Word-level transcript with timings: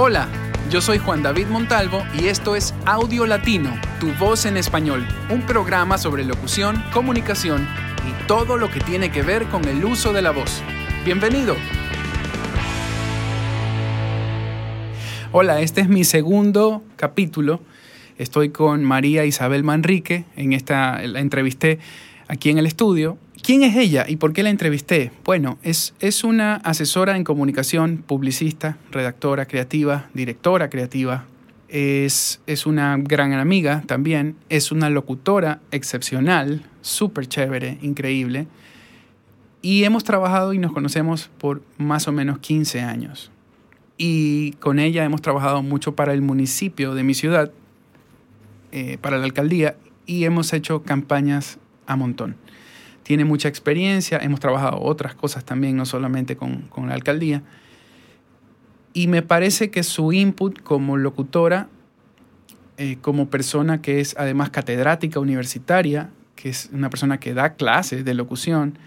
Hola, 0.00 0.28
yo 0.70 0.80
soy 0.80 0.98
Juan 0.98 1.24
David 1.24 1.48
Montalvo 1.48 2.04
y 2.16 2.26
esto 2.26 2.54
es 2.54 2.72
Audio 2.86 3.26
Latino, 3.26 3.74
tu 3.98 4.12
voz 4.12 4.46
en 4.46 4.56
español, 4.56 5.04
un 5.28 5.42
programa 5.42 5.98
sobre 5.98 6.24
locución, 6.24 6.80
comunicación 6.92 7.66
y 8.08 8.28
todo 8.28 8.58
lo 8.58 8.70
que 8.70 8.78
tiene 8.78 9.10
que 9.10 9.22
ver 9.22 9.46
con 9.46 9.64
el 9.64 9.84
uso 9.84 10.12
de 10.12 10.22
la 10.22 10.30
voz. 10.30 10.62
Bienvenido. 11.04 11.56
Hola, 15.32 15.62
este 15.62 15.80
es 15.80 15.88
mi 15.88 16.04
segundo 16.04 16.84
capítulo. 16.94 17.60
Estoy 18.18 18.50
con 18.50 18.84
María 18.84 19.24
Isabel 19.24 19.64
Manrique. 19.64 20.26
En 20.36 20.52
esta 20.52 21.02
la 21.08 21.18
entrevisté 21.18 21.80
aquí 22.28 22.50
en 22.50 22.58
el 22.58 22.66
estudio 22.66 23.18
¿Quién 23.48 23.62
es 23.62 23.76
ella 23.76 24.04
y 24.06 24.16
por 24.16 24.34
qué 24.34 24.42
la 24.42 24.50
entrevisté? 24.50 25.10
Bueno, 25.24 25.56
es, 25.62 25.94
es 26.00 26.22
una 26.22 26.56
asesora 26.56 27.16
en 27.16 27.24
comunicación, 27.24 28.04
publicista, 28.06 28.76
redactora 28.90 29.46
creativa, 29.46 30.10
directora 30.12 30.68
creativa. 30.68 31.24
Es, 31.70 32.42
es 32.46 32.66
una 32.66 32.98
gran 32.98 33.32
amiga 33.32 33.82
también. 33.86 34.36
Es 34.50 34.70
una 34.70 34.90
locutora 34.90 35.60
excepcional, 35.70 36.66
súper 36.82 37.26
chévere, 37.26 37.78
increíble. 37.80 38.48
Y 39.62 39.84
hemos 39.84 40.04
trabajado 40.04 40.52
y 40.52 40.58
nos 40.58 40.72
conocemos 40.72 41.30
por 41.38 41.62
más 41.78 42.06
o 42.06 42.12
menos 42.12 42.40
15 42.40 42.82
años. 42.82 43.30
Y 43.96 44.52
con 44.60 44.78
ella 44.78 45.06
hemos 45.06 45.22
trabajado 45.22 45.62
mucho 45.62 45.96
para 45.96 46.12
el 46.12 46.20
municipio 46.20 46.94
de 46.94 47.02
mi 47.02 47.14
ciudad, 47.14 47.50
eh, 48.72 48.98
para 49.00 49.16
la 49.16 49.24
alcaldía, 49.24 49.78
y 50.04 50.24
hemos 50.24 50.52
hecho 50.52 50.82
campañas 50.82 51.58
a 51.86 51.96
montón 51.96 52.36
tiene 53.08 53.24
mucha 53.24 53.48
experiencia, 53.48 54.18
hemos 54.18 54.38
trabajado 54.38 54.82
otras 54.82 55.14
cosas 55.14 55.42
también, 55.42 55.78
no 55.78 55.86
solamente 55.86 56.36
con, 56.36 56.68
la 56.86 56.92
alcaldía. 56.92 57.42
Y 58.92 59.06
me 59.06 59.22
parece 59.22 59.70
que 59.70 59.82
su 59.82 60.12
input 60.12 60.60
como 60.60 60.98
locutora, 60.98 61.70
eh, 62.76 62.98
como 63.00 63.30
persona 63.30 63.80
que 63.80 64.00
es 64.00 64.14
además 64.18 64.50
catedrática 64.50 65.20
universitaria, 65.20 66.10
que 66.36 66.50
es 66.50 66.68
una 66.70 66.90
persona 66.90 67.18
que 67.18 67.32
da 67.32 67.54
clases 67.54 68.04
de 68.04 68.12
locución 68.12 68.78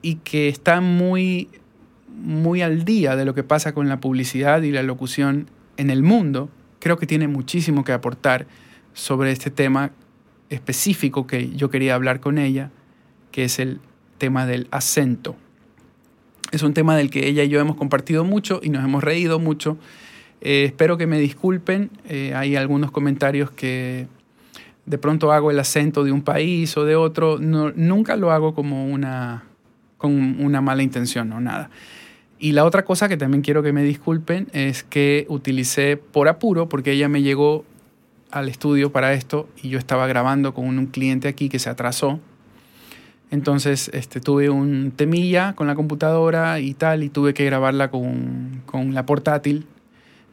y 0.00 0.14
que 0.22 0.46
está 0.46 0.80
muy, 0.80 1.48
muy 2.16 2.62
al 2.62 2.84
día 2.84 3.16
de 3.16 3.24
lo 3.24 3.34
que 3.34 3.42
pasa 3.42 3.74
con 3.74 3.88
la 3.88 3.98
publicidad 3.98 4.62
y 4.62 4.70
la 4.70 4.84
locución 4.84 5.50
en 5.76 5.90
el 5.90 6.04
mundo, 6.04 6.50
creo 6.78 6.98
que 6.98 7.06
tiene 7.08 7.26
muchísimo 7.26 7.82
que 7.82 7.90
aportar 7.90 8.46
sobre 8.92 9.32
este 9.32 9.50
tema 9.50 9.90
específico 10.50 11.26
que 11.26 11.50
yo 11.50 11.68
quería 11.68 11.96
hablar 11.96 12.20
con 12.20 12.38
ella 12.38 12.70
que 13.34 13.42
es 13.42 13.58
el 13.58 13.80
tema 14.18 14.46
del 14.46 14.68
acento. 14.70 15.34
Es 16.52 16.62
un 16.62 16.72
tema 16.72 16.96
del 16.96 17.10
que 17.10 17.26
ella 17.26 17.42
y 17.42 17.48
yo 17.48 17.58
hemos 17.58 17.74
compartido 17.74 18.22
mucho 18.22 18.60
y 18.62 18.68
nos 18.68 18.84
hemos 18.84 19.02
reído 19.02 19.40
mucho. 19.40 19.76
Eh, 20.40 20.62
espero 20.66 20.96
que 20.96 21.08
me 21.08 21.18
disculpen. 21.18 21.90
Eh, 22.08 22.32
hay 22.36 22.54
algunos 22.54 22.92
comentarios 22.92 23.50
que 23.50 24.06
de 24.86 24.98
pronto 24.98 25.32
hago 25.32 25.50
el 25.50 25.58
acento 25.58 26.04
de 26.04 26.12
un 26.12 26.22
país 26.22 26.76
o 26.76 26.84
de 26.84 26.94
otro. 26.94 27.38
nunca 27.40 28.14
lo 28.14 28.30
hago 28.30 28.54
como 28.54 28.86
una, 28.86 29.42
con 29.98 30.12
una 30.40 30.60
mala 30.60 30.84
intención 30.84 31.32
o 31.32 31.40
nada. 31.40 31.70
Y 32.38 32.52
la 32.52 32.64
otra 32.64 32.84
cosa 32.84 33.08
que 33.08 33.16
también 33.16 33.42
quiero 33.42 33.64
que 33.64 33.72
me 33.72 33.82
disculpen 33.82 34.46
es 34.52 34.84
que 34.84 35.26
utilicé 35.28 35.96
por 35.96 36.28
apuro, 36.28 36.68
porque 36.68 36.92
ella 36.92 37.08
me 37.08 37.22
llegó 37.22 37.64
al 38.30 38.48
estudio 38.48 38.92
para 38.92 39.12
esto 39.12 39.48
y 39.60 39.70
yo 39.70 39.80
estaba 39.80 40.06
grabando 40.06 40.54
con 40.54 40.66
un 40.66 40.86
cliente 40.86 41.26
aquí 41.26 41.48
que 41.48 41.58
se 41.58 41.68
atrasó 41.68 42.20
entonces 43.34 43.90
este, 43.92 44.20
tuve 44.20 44.48
un 44.48 44.92
temilla 44.92 45.54
con 45.54 45.66
la 45.66 45.74
computadora 45.74 46.60
y 46.60 46.72
tal, 46.72 47.02
y 47.02 47.08
tuve 47.08 47.34
que 47.34 47.44
grabarla 47.44 47.90
con, 47.90 48.62
con 48.64 48.94
la 48.94 49.04
portátil, 49.04 49.66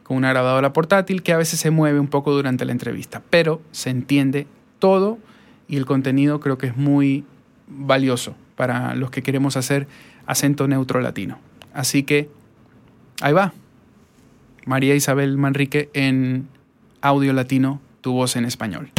con 0.04 0.16
una 0.16 0.30
grabadora 0.30 0.72
portátil 0.72 1.22
que 1.22 1.32
a 1.32 1.36
veces 1.36 1.58
se 1.58 1.70
mueve 1.70 1.98
un 1.98 2.06
poco 2.06 2.32
durante 2.32 2.64
la 2.64 2.70
entrevista, 2.70 3.20
pero 3.28 3.60
se 3.72 3.90
entiende 3.90 4.46
todo 4.78 5.18
y 5.66 5.76
el 5.76 5.84
contenido 5.84 6.38
creo 6.38 6.58
que 6.58 6.68
es 6.68 6.76
muy 6.76 7.24
valioso 7.66 8.36
para 8.56 8.94
los 8.94 9.10
que 9.10 9.22
queremos 9.22 9.56
hacer 9.56 9.88
acento 10.26 10.68
neutro 10.68 11.00
latino. 11.00 11.38
Así 11.74 12.04
que 12.04 12.30
ahí 13.20 13.32
va. 13.32 13.52
María 14.64 14.94
Isabel 14.94 15.38
Manrique 15.38 15.90
en 15.92 16.46
Audio 17.00 17.32
Latino, 17.32 17.80
tu 18.00 18.12
voz 18.12 18.36
en 18.36 18.44
español. 18.44 18.90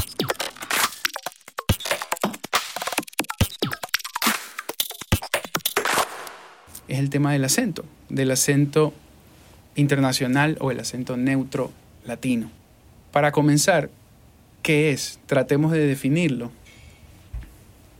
Es 6.94 7.00
el 7.00 7.10
tema 7.10 7.34
del 7.34 7.44
acento, 7.44 7.86
del 8.10 8.30
acento 8.30 8.94
internacional 9.76 10.58
o 10.60 10.70
el 10.70 10.80
acento 10.80 11.18
neutro 11.18 11.72
latino. 12.06 12.52
Para 13.12 13.32
comenzar, 13.32 13.90
¿qué 14.62 14.92
es? 14.92 15.20
Tratemos 15.26 15.72
de 15.72 15.88
definirlo. 15.88 16.52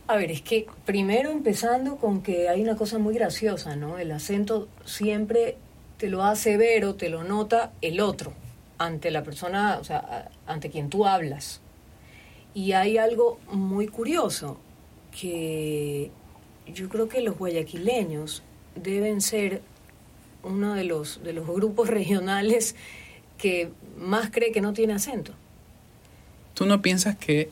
A 0.06 0.16
ver, 0.16 0.30
es 0.30 0.42
que 0.42 0.66
primero 0.84 1.30
empezando 1.30 1.96
con 1.96 2.22
que 2.22 2.48
hay 2.48 2.62
una 2.62 2.76
cosa 2.76 2.98
muy 2.98 3.14
graciosa, 3.14 3.74
¿no? 3.74 3.98
El 3.98 4.12
acento 4.12 4.68
siempre 4.84 5.56
te 5.98 6.08
lo 6.08 6.22
hace 6.22 6.56
ver 6.56 6.84
o 6.84 6.94
te 6.94 7.08
lo 7.08 7.24
nota 7.24 7.72
el 7.80 8.00
otro, 8.00 8.32
ante 8.78 9.10
la 9.10 9.24
persona, 9.24 9.78
o 9.80 9.84
sea, 9.84 10.30
ante 10.46 10.70
quien 10.70 10.88
tú 10.88 11.06
hablas. 11.06 11.60
Y 12.54 12.72
hay 12.72 12.98
algo 12.98 13.40
muy 13.50 13.88
curioso, 13.88 14.58
que 15.18 16.12
yo 16.72 16.88
creo 16.88 17.08
que 17.08 17.20
los 17.22 17.36
guayaquileños 17.36 18.42
deben 18.74 19.20
ser 19.20 19.62
uno 20.42 20.74
de 20.74 20.84
los, 20.84 21.22
de 21.22 21.32
los 21.32 21.46
grupos 21.46 21.88
regionales 22.00 22.74
que 23.38 23.70
más 23.98 24.30
cree 24.30 24.52
que 24.52 24.60
no 24.60 24.72
tiene 24.72 24.94
acento. 24.94 25.32
¿Tú 26.54 26.66
no 26.66 26.82
piensas 26.82 27.16
que 27.16 27.50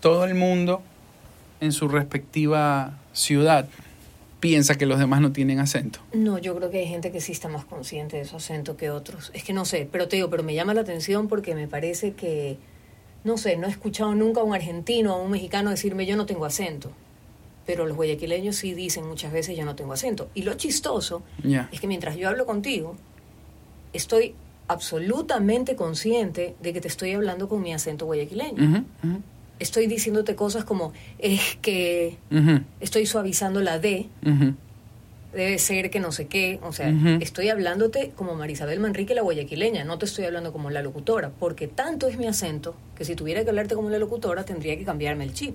todo 0.00 0.24
el 0.24 0.34
mundo 0.34 0.82
en 1.60 1.72
su 1.72 1.88
respectiva 1.88 2.98
ciudad 3.12 3.68
piensa 4.38 4.76
que 4.76 4.86
los 4.86 4.98
demás 4.98 5.20
no 5.20 5.32
tienen 5.32 5.58
acento? 5.58 5.98
No, 6.12 6.38
yo 6.38 6.56
creo 6.56 6.70
que 6.70 6.78
hay 6.78 6.86
gente 6.86 7.10
que 7.10 7.20
sí 7.20 7.32
está 7.32 7.48
más 7.48 7.64
consciente 7.64 8.16
de 8.16 8.24
su 8.24 8.36
acento 8.36 8.76
que 8.76 8.90
otros. 8.90 9.30
Es 9.34 9.42
que 9.42 9.52
no 9.52 9.64
sé, 9.64 9.88
pero 9.90 10.08
te 10.08 10.16
digo, 10.16 10.30
pero 10.30 10.42
me 10.42 10.54
llama 10.54 10.74
la 10.74 10.82
atención 10.82 11.28
porque 11.28 11.54
me 11.54 11.66
parece 11.66 12.12
que, 12.12 12.56
no 13.24 13.36
sé, 13.36 13.56
no 13.56 13.66
he 13.66 13.70
escuchado 13.70 14.14
nunca 14.14 14.40
a 14.40 14.44
un 14.44 14.54
argentino 14.54 15.14
o 15.16 15.20
a 15.20 15.22
un 15.22 15.32
mexicano 15.32 15.70
decirme 15.70 16.06
yo 16.06 16.16
no 16.16 16.24
tengo 16.24 16.46
acento 16.46 16.92
pero 17.70 17.86
los 17.86 17.96
guayaquileños 17.96 18.56
sí 18.56 18.74
dicen 18.74 19.06
muchas 19.06 19.32
veces 19.32 19.56
yo 19.56 19.64
no 19.64 19.76
tengo 19.76 19.92
acento. 19.92 20.28
Y 20.34 20.42
lo 20.42 20.54
chistoso 20.54 21.22
es 21.70 21.80
que 21.80 21.86
mientras 21.86 22.16
yo 22.16 22.28
hablo 22.28 22.44
contigo, 22.44 22.96
estoy 23.92 24.34
absolutamente 24.66 25.76
consciente 25.76 26.56
de 26.60 26.72
que 26.72 26.80
te 26.80 26.88
estoy 26.88 27.12
hablando 27.12 27.48
con 27.48 27.62
mi 27.62 27.72
acento 27.72 28.06
guayaquileño. 28.06 28.84
Estoy 29.60 29.86
diciéndote 29.86 30.34
cosas 30.34 30.64
como, 30.64 30.92
es 31.20 31.58
que 31.62 32.18
estoy 32.80 33.06
suavizando 33.06 33.60
la 33.60 33.78
D, 33.78 34.08
debe 35.32 35.56
ser 35.60 35.90
que 35.90 36.00
no 36.00 36.10
sé 36.10 36.26
qué, 36.26 36.58
o 36.64 36.72
sea, 36.72 36.92
estoy 37.20 37.50
hablándote 37.50 38.10
como 38.16 38.34
Marisabel 38.34 38.80
Manrique, 38.80 39.14
la 39.14 39.22
guayaquileña, 39.22 39.84
no 39.84 39.96
te 39.96 40.06
estoy 40.06 40.24
hablando 40.24 40.52
como 40.52 40.70
la 40.70 40.82
locutora, 40.82 41.30
porque 41.38 41.68
tanto 41.68 42.08
es 42.08 42.18
mi 42.18 42.26
acento 42.26 42.74
que 42.96 43.04
si 43.04 43.14
tuviera 43.14 43.44
que 43.44 43.50
hablarte 43.50 43.76
como 43.76 43.90
la 43.90 43.98
locutora 43.98 44.44
tendría 44.44 44.76
que 44.76 44.84
cambiarme 44.84 45.22
el 45.22 45.34
chip 45.34 45.54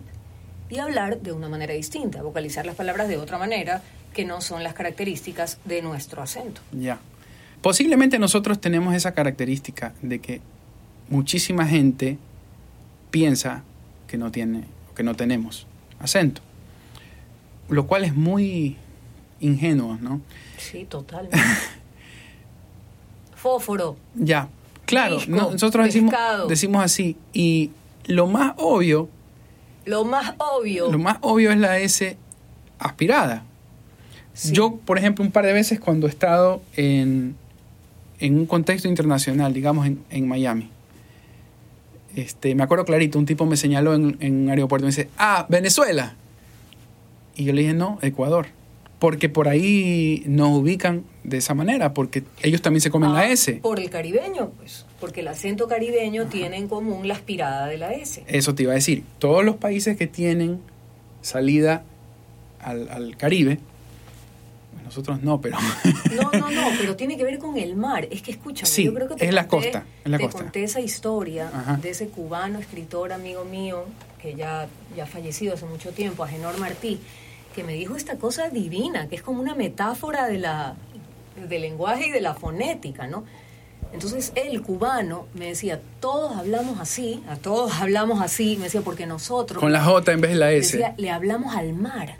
y 0.69 0.79
hablar 0.79 1.21
de 1.21 1.31
una 1.31 1.49
manera 1.49 1.73
distinta, 1.73 2.21
vocalizar 2.21 2.65
las 2.65 2.75
palabras 2.75 3.07
de 3.07 3.17
otra 3.17 3.37
manera 3.37 3.81
que 4.13 4.25
no 4.25 4.41
son 4.41 4.63
las 4.63 4.73
características 4.73 5.59
de 5.65 5.81
nuestro 5.81 6.21
acento. 6.21 6.61
Ya. 6.71 6.99
Posiblemente 7.61 8.19
nosotros 8.19 8.59
tenemos 8.59 8.95
esa 8.95 9.13
característica 9.13 9.93
de 10.01 10.19
que 10.19 10.41
muchísima 11.09 11.67
gente 11.67 12.17
piensa 13.11 13.63
que 14.07 14.17
no 14.17 14.31
tiene 14.31 14.63
que 14.95 15.03
no 15.03 15.13
tenemos 15.13 15.67
acento, 15.99 16.41
lo 17.67 17.85
cual 17.85 18.05
es 18.05 18.15
muy 18.15 18.77
ingenuo, 19.41 19.97
¿no? 20.01 20.21
Sí, 20.57 20.85
totalmente. 20.85 21.37
Fósforo. 23.35 23.97
Ya, 24.15 24.47
claro, 24.85 25.19
nosotros 25.27 25.85
decimos, 25.85 26.13
decimos 26.47 26.83
así 26.83 27.17
y 27.33 27.71
lo 28.05 28.27
más 28.27 28.53
obvio 28.57 29.09
lo 29.85 30.03
más 30.05 30.33
obvio. 30.37 30.91
Lo 30.91 30.99
más 30.99 31.17
obvio 31.21 31.51
es 31.51 31.57
la 31.57 31.79
S 31.79 32.17
aspirada. 32.79 33.43
Yo, 34.51 34.75
por 34.75 34.97
ejemplo, 34.97 35.23
un 35.23 35.31
par 35.31 35.45
de 35.45 35.53
veces 35.53 35.79
cuando 35.79 36.07
he 36.07 36.09
estado 36.09 36.61
en, 36.75 37.35
en 38.19 38.37
un 38.37 38.45
contexto 38.45 38.89
internacional, 38.89 39.53
digamos 39.53 39.87
en, 39.87 40.27
Miami, 40.27 40.69
este, 42.15 42.53
me 42.53 42.63
acuerdo 42.63 42.83
clarito, 42.83 43.17
un 43.17 43.25
tipo 43.25 43.45
me 43.45 43.55
señaló 43.55 43.93
en, 43.93 44.17
en, 44.19 44.43
un 44.43 44.49
aeropuerto 44.49 44.85
y 44.85 44.87
me 44.87 44.91
dice, 44.91 45.09
ah, 45.17 45.45
Venezuela. 45.47 46.15
Y 47.35 47.45
yo 47.45 47.53
le 47.53 47.61
dije, 47.61 47.73
no, 47.73 47.97
Ecuador. 48.01 48.47
Porque 48.99 49.29
por 49.29 49.47
ahí 49.47 50.23
nos 50.25 50.49
ubican 50.49 51.03
de 51.27 51.37
esa 51.37 51.53
manera, 51.53 51.93
porque 51.93 52.23
ellos 52.41 52.61
también 52.61 52.81
se 52.81 52.89
comen 52.91 53.13
la 53.13 53.19
ah, 53.21 53.29
S. 53.29 53.53
Por 53.61 53.79
el 53.79 53.89
caribeño, 53.89 54.51
pues 54.57 54.85
porque 54.99 55.21
el 55.21 55.27
acento 55.27 55.67
caribeño 55.67 56.25
tiene 56.27 56.57
en 56.57 56.67
común 56.67 57.07
la 57.07 57.13
aspirada 57.15 57.67
de 57.67 57.77
la 57.77 57.91
S. 57.93 58.23
Eso 58.27 58.55
te 58.55 58.63
iba 58.63 58.71
a 58.71 58.75
decir. 58.75 59.03
Todos 59.19 59.43
los 59.45 59.55
países 59.57 59.97
que 59.97 60.07
tienen 60.07 60.59
salida 61.21 61.83
al, 62.59 63.15
Caribe, 63.17 63.59
nosotros 64.83 65.21
no, 65.21 65.41
pero... 65.41 65.57
No, 66.15 66.31
no, 66.39 66.51
no, 66.51 66.67
pero 66.79 66.95
tiene 66.95 67.17
que 67.17 67.23
ver 67.23 67.37
con 67.39 67.57
el 67.57 67.75
mar. 67.75 68.07
Es 68.11 68.21
que 68.21 68.31
escúchame, 68.31 68.67
Sí, 68.67 68.85
yo 68.85 68.93
creo 68.93 69.07
que 69.07 69.15
te 69.15 69.25
es 69.25 69.33
la 69.33 69.47
conté- 69.47 69.71
costa, 69.71 69.85
es 70.03 70.11
la 70.11 70.17
te 70.17 70.23
costa. 70.23 70.39
conté 70.39 70.63
esa 70.63 70.79
historia 70.81 71.49
Ajá. 71.53 71.77
de 71.77 71.89
ese 71.89 72.07
cubano 72.07 72.59
escritor 72.59 73.13
amigo 73.13 73.45
mío 73.45 73.85
que 74.21 74.35
ya 74.35 74.67
ya 74.95 75.03
ha 75.03 75.07
fallecido 75.07 75.53
hace 75.55 75.65
mucho 75.65 75.91
tiempo, 75.91 76.23
Agenor 76.23 76.57
Martí, 76.59 76.99
que 77.53 77.63
me 77.63 77.73
dijo 77.73 77.95
esta 77.95 78.17
cosa 78.17 78.49
divina, 78.49 79.07
que 79.07 79.15
es 79.15 79.21
como 79.21 79.41
una 79.41 79.55
metáfora 79.55 80.27
de 80.27 80.39
la 80.39 80.75
del 81.35 81.61
lenguaje 81.61 82.07
y 82.07 82.11
de 82.11 82.21
la 82.21 82.33
fonética, 82.33 83.07
¿no? 83.07 83.25
Entonces 83.93 84.33
el 84.35 84.61
cubano 84.61 85.27
me 85.33 85.47
decía, 85.47 85.79
todos 85.99 86.35
hablamos 86.35 86.79
así, 86.79 87.23
a 87.29 87.37
todos 87.37 87.79
hablamos 87.79 88.21
así, 88.21 88.57
me 88.57 88.65
decía, 88.65 88.81
porque 88.81 89.05
nosotros 89.05 89.59
Con 89.59 89.71
la 89.71 89.83
J 89.83 90.11
en 90.11 90.21
vez 90.21 90.31
de 90.31 90.37
la 90.37 90.51
S. 90.51 90.77
Decía, 90.77 90.93
le 90.97 91.09
hablamos 91.09 91.55
al 91.55 91.73
mar. 91.73 92.17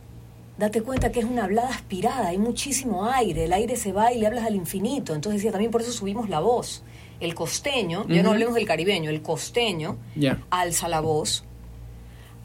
Date 0.57 0.81
cuenta 0.81 1.11
que 1.11 1.19
es 1.19 1.25
una 1.25 1.43
hablada 1.43 1.69
aspirada, 1.69 2.29
hay 2.29 2.37
muchísimo 2.37 3.05
aire, 3.09 3.43
el 3.43 3.51
aire 3.51 3.75
se 3.75 3.91
va 3.91 4.13
y 4.13 4.19
le 4.19 4.27
hablas 4.27 4.45
al 4.45 4.55
infinito. 4.55 5.13
Entonces 5.13 5.41
decía, 5.41 5.51
también 5.51 5.71
por 5.71 5.81
eso 5.81 5.91
subimos 5.91 6.29
la 6.29 6.39
voz. 6.39 6.81
El 7.19 7.35
costeño, 7.35 8.05
ya 8.07 8.23
no 8.23 8.31
hablemos 8.31 8.55
del 8.55 8.65
caribeño, 8.65 9.09
el 9.09 9.21
costeño 9.21 9.97
alza 10.49 10.87
la 10.87 11.01
voz, 11.01 11.43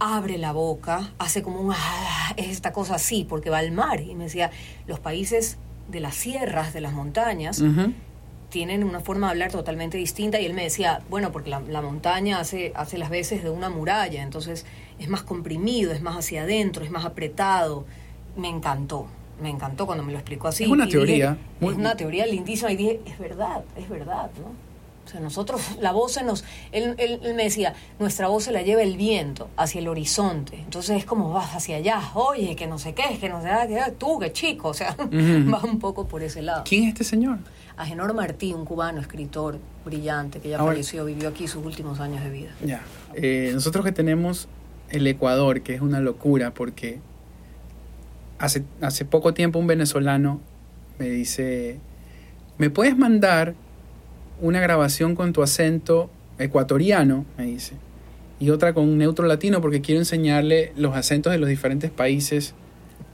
abre 0.01 0.39
la 0.39 0.53
boca, 0.53 1.13
hace 1.19 1.43
como 1.43 1.61
un 1.61 1.73
ah, 1.73 2.35
es 2.37 2.49
esta 2.49 2.73
cosa 2.73 2.97
así, 2.97 3.25
porque 3.29 3.51
va 3.51 3.59
al 3.59 3.71
mar. 3.71 4.01
Y 4.01 4.15
me 4.15 4.25
decía, 4.25 4.51
los 4.87 4.99
países 4.99 5.59
de 5.91 6.01
las 6.01 6.15
sierras, 6.15 6.73
de 6.73 6.81
las 6.81 6.93
montañas, 6.93 7.61
tienen 8.49 8.83
una 8.83 9.01
forma 9.01 9.29
de 9.29 9.31
hablar 9.33 9.53
totalmente 9.53 9.97
distinta 9.97 10.41
y 10.41 10.45
él 10.47 10.55
me 10.55 10.65
decía, 10.65 11.03
bueno, 11.09 11.31
porque 11.31 11.51
la, 11.51 11.61
la 11.61 11.83
montaña 11.83 12.41
hace, 12.41 12.73
hace 12.75 12.99
las 12.99 13.09
veces 13.11 13.43
de 13.45 13.51
una 13.51 13.69
muralla, 13.71 14.23
entonces 14.23 14.67
es 14.99 15.09
más 15.09 15.23
comprimido, 15.23 15.93
es 15.93 16.03
más 16.03 16.17
hacia 16.17 16.43
adentro, 16.43 16.85
es 16.85 16.91
más 16.91 17.05
apretado. 17.05 17.85
Me 18.37 18.49
encantó, 18.49 19.07
me 19.41 19.51
encantó 19.51 19.87
cuando 19.87 20.03
me 20.05 20.11
lo 20.13 20.19
explicó 20.19 20.49
así. 20.49 20.65
Es 20.65 20.71
una 20.71 20.87
dije, 20.87 20.97
teoría 20.99 21.39
muy- 21.61 21.73
es 21.75 21.79
una 21.79 21.97
teoría 21.97 22.27
lindísima 22.27 22.73
y 22.73 22.77
dije, 22.77 23.01
es 23.07 23.19
verdad, 23.19 23.63
es 23.77 23.89
verdad, 23.89 24.31
¿no? 24.41 24.70
O 25.11 25.13
sea, 25.13 25.21
nosotros, 25.21 25.61
la 25.81 25.91
voz 25.91 26.13
se 26.13 26.23
nos... 26.23 26.45
Él, 26.71 26.95
él- 26.99 27.19
él 27.25 27.35
me 27.35 27.43
decía, 27.43 27.75
nuestra 27.99 28.29
voz 28.29 28.45
se 28.45 28.53
la 28.53 28.63
lleva 28.63 28.83
el 28.83 28.97
viento 28.97 29.51
hacia 29.57 29.81
el 29.81 29.89
horizonte. 29.89 30.57
Entonces 30.61 30.99
es 30.99 31.05
como 31.05 31.33
vas 31.33 31.55
hacia 31.57 31.77
allá, 31.79 32.01
oye, 32.15 32.55
que 32.55 32.69
no 32.69 32.79
sé 32.79 32.95
qué, 32.95 33.19
que 33.19 33.29
no 33.29 33.43
sé 33.43 33.49
qué, 33.67 33.93
tú, 33.99 34.21
que 34.21 34.33
chico. 34.33 34.69
O 34.69 34.75
sea, 34.75 34.95
Ujú. 34.99 35.51
va 35.53 35.61
un 35.65 35.81
poco 35.81 36.07
por 36.07 36.23
ese 36.23 36.43
lado. 36.43 36.63
¿Quién 36.65 36.85
es 36.85 36.91
este 36.91 37.03
señor? 37.05 37.39
Agenor 37.77 38.15
Martí, 38.15 38.53
un 38.53 38.65
cubano, 38.65 39.01
escritor 39.01 39.59
brillante, 39.85 40.39
que 40.39 40.51
ya 40.51 40.59
Ahora- 40.59 40.73
falleció, 40.75 41.05
vivió 41.07 41.29
aquí 41.31 41.49
sus 41.49 41.65
últimos 41.67 41.99
años 41.99 42.23
de 42.23 42.31
vida. 42.31 42.51
Ya. 42.65 42.83
Eh, 43.15 43.51
nosotros 43.53 43.85
que 43.85 43.91
tenemos 43.93 44.49
el 44.91 45.05
Ecuador, 45.07 45.63
que 45.63 45.75
es 45.75 45.81
una 45.81 45.99
locura, 46.01 46.53
porque 46.55 47.01
hace, 48.39 48.63
hace 48.81 49.05
poco 49.05 49.35
tiempo 49.35 49.59
un 49.59 49.67
venezolano 49.67 50.41
me 50.99 51.09
dice, 51.09 51.79
¿me 52.59 52.71
puedes 52.71 52.97
mandar 52.97 53.55
una 54.41 54.61
grabación 54.61 55.15
con 55.15 55.33
tu 55.33 55.43
acento 55.43 56.11
ecuatoriano? 56.39 57.25
Me 57.39 57.45
dice. 57.47 57.75
Y 58.39 58.51
otra 58.51 58.73
con 58.73 58.85
un 58.89 58.99
neutro 58.99 59.27
latino, 59.27 59.61
porque 59.61 59.81
quiero 59.81 60.01
enseñarle 60.01 60.73
los 60.77 60.97
acentos 60.97 61.33
de 61.33 61.39
los 61.39 61.49
diferentes 61.49 61.91
países 61.91 62.55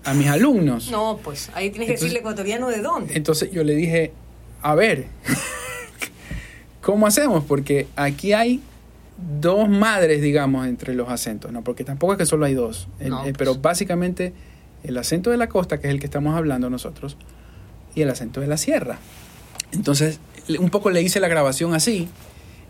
a 0.05 0.15
mis 0.15 0.29
alumnos. 0.29 0.91
No, 0.91 1.19
pues 1.23 1.51
ahí 1.55 1.71
tienes 1.71 1.89
que 1.89 1.93
decirle 1.95 2.21
ecuatoriano 2.21 2.69
de 2.69 2.81
dónde. 2.81 3.17
Entonces 3.17 3.51
yo 3.51 3.65
le 3.65 3.75
dije, 3.75 4.13
a 4.63 4.75
ver, 4.77 5.07
¿cómo 6.81 7.07
hacemos? 7.07 7.45
Porque 7.45 7.89
aquí 7.97 8.33
hay 8.33 8.61
dos 9.41 9.69
madres, 9.69 10.23
digamos, 10.23 10.67
entre 10.67 10.95
los 10.95 11.09
acentos, 11.09 11.51
¿no? 11.53 11.63
Porque 11.65 11.85
tampoco 11.85 12.13
es 12.13 12.19
que 12.19 12.27
solo 12.27 12.45
hay 12.47 12.55
dos. 12.55 12.89
El- 13.01 13.11
No, 13.11 13.21
eh, 13.21 13.23
pues. 13.25 13.35
Pero 13.39 13.55
básicamente 13.57 14.33
el 14.85 14.97
acento 14.99 15.31
de 15.31 15.37
la 15.37 15.49
costa, 15.49 15.81
que 15.81 15.89
es 15.89 15.93
el 15.93 15.99
que 16.01 16.07
estamos 16.07 16.37
hablando 16.37 16.71
nosotros, 16.71 17.17
y 17.95 18.03
el 18.03 18.11
acento 18.11 18.41
de 18.41 18.47
la 18.47 18.57
sierra. 18.59 18.99
Entonces, 19.73 20.21
un 20.59 20.71
poco 20.71 20.91
le 20.91 21.03
hice 21.03 21.21
la 21.21 21.29
grabación 21.29 21.75
así, 21.75 22.09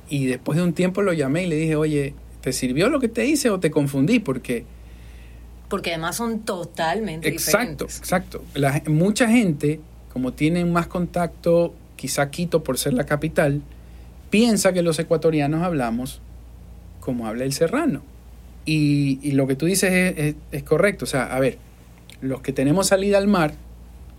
y 0.08 0.26
después 0.26 0.56
de 0.56 0.64
un 0.64 0.72
tiempo 0.72 1.02
lo 1.02 1.12
llamé 1.12 1.44
y 1.44 1.46
le 1.48 1.56
dije, 1.56 1.76
oye, 1.76 2.14
¿te 2.40 2.52
sirvió 2.52 2.88
lo 2.88 3.00
que 3.00 3.08
te 3.08 3.26
hice 3.26 3.50
o 3.50 3.58
te 3.60 3.70
confundí? 3.70 4.18
Porque 4.20 4.64
Porque 5.68 5.90
además 5.90 6.16
son 6.16 6.40
totalmente 6.40 7.28
Exacto, 7.28 7.58
diferentes. 7.86 7.98
exacto. 7.98 8.44
La- 8.54 8.82
mucha 8.86 9.28
gente, 9.28 9.80
como 10.12 10.32
tienen 10.32 10.72
más 10.72 10.86
contacto, 10.86 11.74
quizá 11.96 12.30
Quito 12.30 12.62
por 12.62 12.78
ser 12.78 12.94
la 12.94 13.04
capital, 13.04 13.62
piensa 14.30 14.72
que 14.72 14.82
los 14.82 14.98
ecuatorianos 14.98 15.62
hablamos 15.62 16.20
como 17.00 17.26
habla 17.26 17.44
el 17.44 17.52
serrano. 17.52 18.02
Y, 18.64 19.18
y 19.22 19.32
lo 19.32 19.46
que 19.46 19.54
tú 19.56 19.66
dices 19.66 19.92
es, 19.92 20.18
es- 20.18 20.34
es 20.52 20.62
correcto. 20.62 21.04
O 21.04 21.08
sea, 21.08 21.24
a 21.34 21.40
ver, 21.40 21.58
los 22.20 22.40
que 22.42 22.52
tenemos 22.52 22.86
salida 22.88 23.18
al 23.18 23.26
mar, 23.26 23.54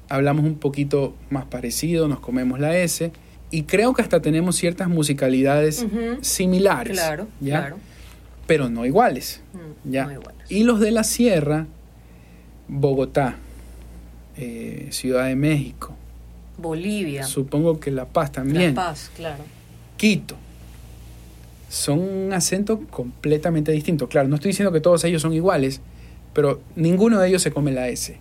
hablamos 0.09 0.44
un 0.45 0.56
poquito 0.56 1.15
más 1.30 1.45
parecido, 1.45 2.07
nos 2.09 2.19
comemos 2.19 2.59
la 2.59 2.77
S, 2.77 3.12
y 3.51 3.63
creo 3.63 3.94
que 3.94 4.01
hasta 4.01 4.21
tenemos 4.21 4.55
ciertas 4.55 4.89
musicalidades 4.89 5.85
similares. 6.21 6.94
Claro, 6.97 7.27
¿ya? 7.39 7.59
claro. 7.61 7.77
Pero 8.45 8.69
no 8.69 8.85
iguales. 8.85 9.41
Mm, 9.53 9.91
Ya. 9.91 10.05
muy 10.05 10.15
buenas. 10.17 10.51
Y 10.51 10.63
los 10.63 10.79
de 10.79 10.91
la 10.91 11.03
sierra, 11.03 11.65
Bogotá, 12.67 13.35
eh, 14.38 14.88
Ciudad 14.91 15.25
de 15.27 15.35
México, 15.35 15.95
Bolivia, 16.57 17.23
supongo 17.23 17.79
que 17.79 17.91
La 17.91 18.05
Paz 18.05 18.31
también, 18.31 18.73
La 18.75 18.83
Paz, 18.88 19.11
claro. 19.15 19.44
Quito, 19.97 20.35
son 21.69 21.99
un 21.99 22.33
acento 22.33 22.79
completamente 22.89 23.71
distinto. 23.71 24.07
Claro, 24.07 24.27
no 24.27 24.35
estoy 24.35 24.49
diciendo 24.51 24.71
que 24.71 24.79
todos 24.81 25.03
ellos 25.03 25.21
son 25.21 25.33
iguales, 25.33 25.81
pero 26.33 26.61
ninguno 26.75 27.19
de 27.19 27.27
ellos 27.29 27.41
se 27.41 27.51
come 27.51 27.71
la 27.71 27.89
S, 27.89 28.17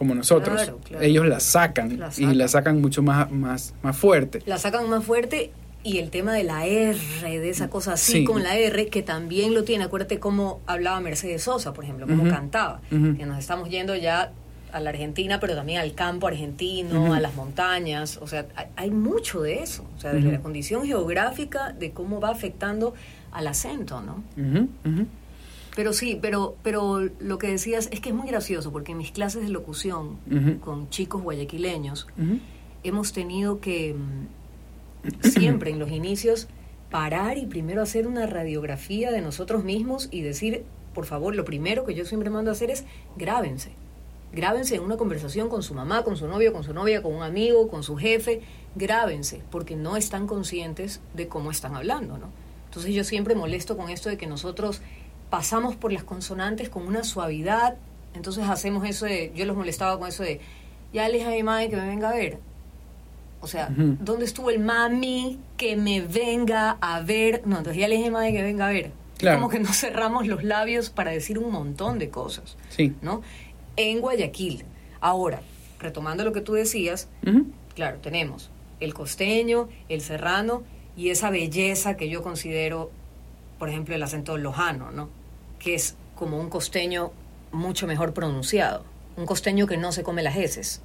como 0.00 0.14
nosotros. 0.14 0.54
Claro, 0.54 0.78
claro. 0.82 1.04
ellos 1.04 1.26
la 1.26 1.40
sacan, 1.40 1.98
La 1.98 2.10
y 2.16 2.24
la 2.34 2.48
sacan 2.48 2.80
mucho 2.80 3.02
más, 3.02 3.30
más, 3.30 3.74
más 3.82 3.94
fuerte. 3.94 4.42
La 4.46 4.56
sacan 4.56 4.88
más 4.88 5.04
fuerte 5.04 5.52
y 5.82 5.98
el 5.98 6.08
tema 6.08 6.32
de 6.32 6.42
la 6.42 6.64
R, 6.64 6.98
de 7.22 7.50
esa 7.50 7.68
cosa 7.68 7.92
así 7.92 8.12
Sí. 8.12 8.24
con 8.24 8.42
la 8.42 8.56
R, 8.56 8.86
que 8.88 9.02
también 9.02 9.52
lo 9.52 9.62
tiene. 9.62 9.84
Acuérdate 9.84 10.18
cómo 10.18 10.60
hablaba 10.66 10.98
Mercedes 11.00 11.42
Sosa, 11.42 11.74
por 11.74 11.84
ejemplo, 11.84 12.06
cómo 12.06 12.26
cantaba. 12.30 12.80
Ujú. 12.90 13.18
Que 13.18 13.26
nos 13.26 13.38
estamos 13.38 13.68
yendo 13.68 13.94
ya 13.94 14.32
a 14.72 14.80
la 14.80 14.88
Argentina, 14.88 15.38
pero 15.38 15.54
también 15.54 15.80
al 15.82 15.92
campo 15.92 16.28
argentino, 16.28 17.12
a 17.12 17.20
las 17.20 17.34
montañas. 17.34 18.16
O 18.22 18.26
sea, 18.26 18.46
hay, 18.76 18.90
mucho 18.90 19.42
de 19.42 19.62
eso. 19.62 19.84
O 19.98 20.00
sea, 20.00 20.14
de 20.14 20.22
la 20.22 20.40
condición 20.40 20.86
geográfica, 20.86 21.74
de 21.78 21.90
cómo 21.90 22.22
va 22.22 22.30
afectando 22.30 22.94
al 23.32 23.48
acento, 23.48 24.00
¿no? 24.00 24.24
Pero 25.76 25.92
sí, 25.92 26.18
pero, 26.20 26.56
pero 26.62 27.00
lo 27.20 27.38
que 27.38 27.48
decías 27.48 27.88
es 27.92 28.00
que 28.00 28.10
es 28.10 28.14
muy 28.14 28.28
gracioso, 28.28 28.72
porque 28.72 28.92
en 28.92 28.98
mis 28.98 29.12
clases 29.12 29.42
de 29.42 29.48
locución 29.48 30.18
con 30.60 30.88
chicos 30.90 31.22
guayaquileños, 31.22 32.06
hemos 32.82 33.12
tenido 33.12 33.60
que 33.60 33.94
mm, 33.94 35.28
siempre 35.28 35.70
en 35.70 35.78
los 35.78 35.90
inicios 35.90 36.48
parar 36.90 37.38
y 37.38 37.46
primero 37.46 37.82
hacer 37.82 38.06
una 38.06 38.26
radiografía 38.26 39.12
de 39.12 39.20
nosotros 39.20 39.64
mismos 39.64 40.08
y 40.10 40.22
decir, 40.22 40.64
por 40.94 41.06
favor, 41.06 41.36
lo 41.36 41.44
primero 41.44 41.84
que 41.84 41.94
yo 41.94 42.04
siempre 42.04 42.30
mando 42.30 42.50
a 42.50 42.54
hacer 42.54 42.70
es 42.70 42.84
grábense. 43.16 43.70
Grábense 44.32 44.76
en 44.76 44.82
una 44.82 44.96
conversación 44.96 45.48
con 45.48 45.62
su 45.62 45.74
mamá, 45.74 46.04
con 46.04 46.16
su 46.16 46.28
novio, 46.28 46.52
con 46.52 46.62
su 46.62 46.72
novia, 46.72 47.02
con 47.02 47.14
un 47.14 47.22
amigo, 47.22 47.68
con 47.68 47.82
su 47.82 47.96
jefe. 47.96 48.42
Grábense, 48.76 49.42
porque 49.50 49.76
no 49.76 49.96
están 49.96 50.26
conscientes 50.26 51.00
de 51.14 51.26
cómo 51.26 51.50
están 51.50 51.74
hablando, 51.74 52.18
¿no? 52.18 52.28
Entonces 52.66 52.94
yo 52.94 53.02
siempre 53.02 53.34
molesto 53.34 53.76
con 53.76 53.90
esto 53.90 54.08
de 54.08 54.16
que 54.16 54.28
nosotros 54.28 54.80
pasamos 55.30 55.76
por 55.76 55.92
las 55.92 56.04
consonantes 56.04 56.68
con 56.68 56.86
una 56.86 57.04
suavidad. 57.04 57.76
Entonces 58.14 58.48
hacemos 58.48 58.88
eso 58.88 59.06
de, 59.06 59.32
yo 59.34 59.46
los 59.46 59.56
molestaba 59.56 59.98
con 59.98 60.08
eso 60.08 60.22
de, 60.22 60.40
ya 60.92 61.08
le 61.08 61.18
dije 61.18 61.26
a 61.28 61.30
mi 61.30 61.42
madre 61.42 61.70
que 61.70 61.76
me 61.76 61.86
venga 61.86 62.10
a 62.10 62.14
ver. 62.14 62.38
O 63.40 63.46
sea. 63.46 63.70
¿dónde 63.70 64.26
estuvo 64.26 64.50
el 64.50 64.58
mami 64.58 65.38
que 65.56 65.76
me 65.76 66.00
venga 66.02 66.76
a 66.80 67.00
ver? 67.00 67.42
No, 67.46 67.58
entonces 67.58 67.80
ya 67.80 67.88
le 67.88 67.94
dije 67.96 68.08
a 68.08 68.10
mi 68.10 68.14
madre 68.14 68.32
que 68.32 68.42
venga 68.42 68.68
a 68.68 68.70
ver. 68.72 68.90
Claro. 69.16 69.38
Como 69.38 69.48
que 69.50 69.60
nos 69.60 69.76
cerramos 69.76 70.26
los 70.26 70.44
labios 70.44 70.90
para 70.90 71.10
decir 71.10 71.38
un 71.38 71.50
montón 71.52 71.98
de 71.98 72.10
cosas, 72.10 72.56
Sí. 72.70 72.94
¿no? 73.02 73.22
En 73.76 74.00
Guayaquil. 74.00 74.64
Ahora, 75.00 75.40
retomando 75.78 76.24
lo 76.24 76.32
que 76.32 76.40
tú 76.42 76.52
decías, 76.54 77.08
claro, 77.74 77.98
tenemos 77.98 78.50
el 78.80 78.92
costeño, 78.94 79.68
el 79.88 80.00
serrano 80.00 80.62
y 80.96 81.10
esa 81.10 81.30
belleza 81.30 81.96
que 81.96 82.08
yo 82.08 82.22
considero, 82.22 82.90
por 83.58 83.68
ejemplo, 83.68 83.94
el 83.94 84.02
acento 84.02 84.36
lojano, 84.38 84.90
¿no? 84.90 85.08
Que 85.60 85.74
es 85.74 85.94
como 86.16 86.40
un 86.40 86.50
costeño 86.50 87.12
mucho 87.52 87.86
mejor 87.86 88.12
pronunciado, 88.12 88.84
un 89.16 89.26
costeño 89.26 89.66
que 89.66 89.76
no 89.76 89.92
se 89.92 90.02
come 90.02 90.22
las 90.22 90.36
heces. 90.36 90.82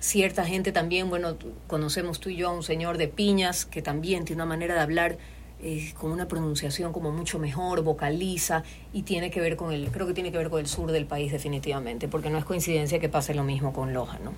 Cierta 0.00 0.44
gente 0.44 0.72
también, 0.72 1.08
bueno, 1.08 1.36
conocemos 1.66 2.20
tú 2.20 2.28
y 2.28 2.36
yo 2.36 2.48
a 2.48 2.52
un 2.52 2.62
señor 2.62 2.98
de 2.98 3.08
Piñas 3.08 3.64
que 3.64 3.82
también 3.82 4.24
tiene 4.24 4.42
una 4.42 4.48
manera 4.48 4.74
de 4.74 4.80
hablar 4.80 5.18
eh, 5.62 5.94
con 5.98 6.12
una 6.12 6.28
pronunciación 6.28 6.92
como 6.92 7.12
mucho 7.12 7.38
mejor, 7.38 7.82
vocaliza 7.82 8.62
y 8.92 9.02
tiene 9.02 9.30
que 9.30 9.40
ver 9.40 9.56
con 9.56 9.72
el, 9.72 9.88
creo 9.88 10.06
que 10.06 10.12
tiene 10.12 10.30
que 10.30 10.36
ver 10.36 10.50
con 10.50 10.60
el 10.60 10.66
sur 10.66 10.92
del 10.92 11.06
país 11.06 11.32
definitivamente, 11.32 12.08
porque 12.08 12.28
no 12.28 12.36
es 12.36 12.44
coincidencia 12.44 12.98
que 12.98 13.08
pase 13.08 13.32
lo 13.34 13.42
mismo 13.42 13.72
con 13.72 13.94
Loja, 13.94 14.18
¿no? 14.22 14.32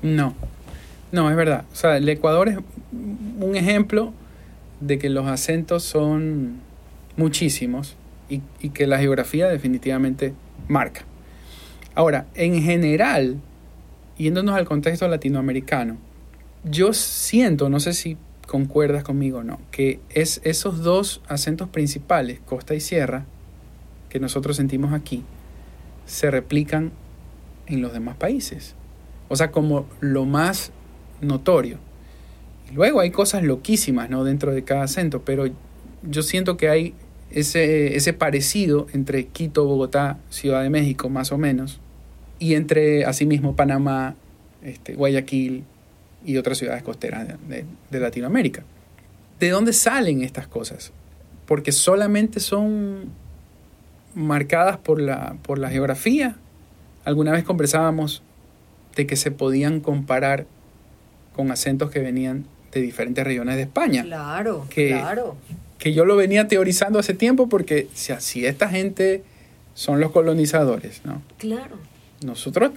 No, 0.00 0.34
no, 1.12 1.28
es 1.28 1.36
verdad. 1.36 1.66
O 1.70 1.76
sea, 1.76 1.98
el 1.98 2.08
Ecuador 2.08 2.48
es 2.48 2.56
un 3.40 3.56
ejemplo 3.56 4.14
de 4.80 4.98
que 4.98 5.10
los 5.10 5.26
acentos 5.26 5.82
son 5.82 6.60
muchísimos 7.18 7.97
y, 8.28 8.40
que 8.70 8.86
la 8.86 8.98
geografía 8.98 9.48
definitivamente 9.48 10.34
marca. 10.68 11.02
Ahora, 11.94 12.26
en 12.34 12.62
general, 12.62 13.40
yéndonos 14.16 14.54
al 14.54 14.66
contexto 14.66 15.08
latinoamericano, 15.08 15.96
yo 16.64 16.92
siento, 16.92 17.68
no 17.68 17.80
sé 17.80 17.92
si 17.92 18.16
concuerdas 18.46 19.04
conmigo 19.04 19.38
o 19.38 19.44
no, 19.44 19.60
que 19.70 20.00
es 20.10 20.40
esos 20.44 20.82
dos 20.82 21.22
acentos 21.28 21.68
principales, 21.68 22.40
costa 22.40 22.74
y 22.74 22.80
sierra, 22.80 23.26
que 24.08 24.20
nosotros 24.20 24.56
sentimos 24.56 24.92
aquí, 24.92 25.24
se 26.06 26.30
replican 26.30 26.92
en 27.66 27.82
los 27.82 27.92
demás 27.92 28.16
países. 28.16 28.74
O 29.28 29.36
sea, 29.36 29.50
como 29.50 29.86
lo 30.00 30.24
más 30.24 30.72
notorio. 31.20 31.78
luego 32.72 33.00
hay 33.00 33.10
cosas 33.10 33.42
loquísimas, 33.42 34.08
¿no? 34.10 34.24
Dentro 34.24 34.52
de 34.52 34.62
cada 34.62 34.84
acento, 34.84 35.22
pero 35.22 35.46
yo 36.02 36.22
siento 36.22 36.56
que 36.56 36.68
hay 36.68 36.94
ese, 37.30 37.96
ese 37.96 38.12
parecido 38.12 38.86
entre 38.92 39.26
Quito, 39.26 39.64
Bogotá, 39.64 40.18
Ciudad 40.30 40.62
de 40.62 40.70
México, 40.70 41.08
más 41.08 41.32
o 41.32 41.38
menos, 41.38 41.80
y 42.38 42.54
entre, 42.54 43.04
asimismo, 43.04 43.56
Panamá, 43.56 44.14
este, 44.62 44.94
Guayaquil 44.94 45.64
y 46.24 46.36
otras 46.36 46.58
ciudades 46.58 46.82
costeras 46.82 47.28
de, 47.48 47.64
de 47.90 48.00
Latinoamérica. 48.00 48.64
¿De 49.40 49.50
dónde 49.50 49.72
salen 49.72 50.22
estas 50.22 50.46
cosas? 50.48 50.92
Porque 51.46 51.72
solamente 51.72 52.40
son 52.40 53.10
marcadas 54.14 54.78
por 54.78 55.00
la, 55.00 55.36
por 55.42 55.58
la 55.58 55.70
geografía. 55.70 56.36
Alguna 57.04 57.32
vez 57.32 57.44
conversábamos 57.44 58.22
de 58.96 59.06
que 59.06 59.16
se 59.16 59.30
podían 59.30 59.80
comparar 59.80 60.46
con 61.34 61.52
acentos 61.52 61.90
que 61.90 62.00
venían 62.00 62.46
de 62.72 62.80
diferentes 62.80 63.24
regiones 63.24 63.56
de 63.56 63.62
España. 63.62 64.02
Claro, 64.02 64.66
que, 64.68 64.88
claro. 64.88 65.36
Que 65.78 65.92
yo 65.92 66.04
lo 66.04 66.16
venía 66.16 66.48
teorizando 66.48 66.98
hace 66.98 67.14
tiempo 67.14 67.48
porque 67.48 67.88
si, 67.94 68.12
si 68.18 68.46
esta 68.46 68.68
gente 68.68 69.22
son 69.74 70.00
los 70.00 70.10
colonizadores, 70.10 71.02
¿no? 71.04 71.22
Claro. 71.38 71.76
Nosotros 72.24 72.72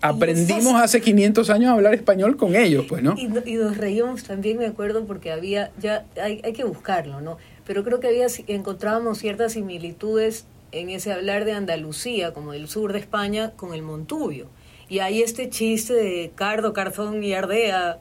aprendimos 0.00 0.74
hace 0.74 1.00
500 1.00 1.50
años 1.50 1.70
a 1.70 1.72
hablar 1.74 1.94
español 1.94 2.36
con 2.36 2.56
ellos, 2.56 2.86
pues, 2.88 3.02
¿no? 3.02 3.14
Y, 3.16 3.30
y, 3.44 3.54
nos 3.56 3.76
reímos 3.76 4.24
también, 4.24 4.58
me 4.58 4.66
acuerdo, 4.66 5.04
porque 5.04 5.32
había, 5.32 5.70
ya 5.80 6.04
hay, 6.22 6.40
hay 6.44 6.52
que 6.52 6.64
buscarlo, 6.64 7.20
¿no? 7.20 7.38
Pero 7.66 7.84
creo 7.84 8.00
que 8.00 8.08
había, 8.08 8.26
encontrábamos 8.46 9.18
ciertas 9.18 9.52
similitudes 9.52 10.46
en 10.72 10.90
ese 10.90 11.12
hablar 11.12 11.44
de 11.44 11.52
Andalucía, 11.52 12.32
como 12.32 12.52
del 12.52 12.68
sur 12.68 12.92
de 12.92 12.98
España, 12.98 13.52
con 13.56 13.74
el 13.74 13.82
Montubio. 13.82 14.48
Y 14.88 14.98
hay 14.98 15.22
este 15.22 15.48
chiste 15.48 15.94
de 15.94 16.32
Cardo, 16.34 16.72
Carzón 16.72 17.22
y 17.22 17.32
Ardea, 17.32 17.98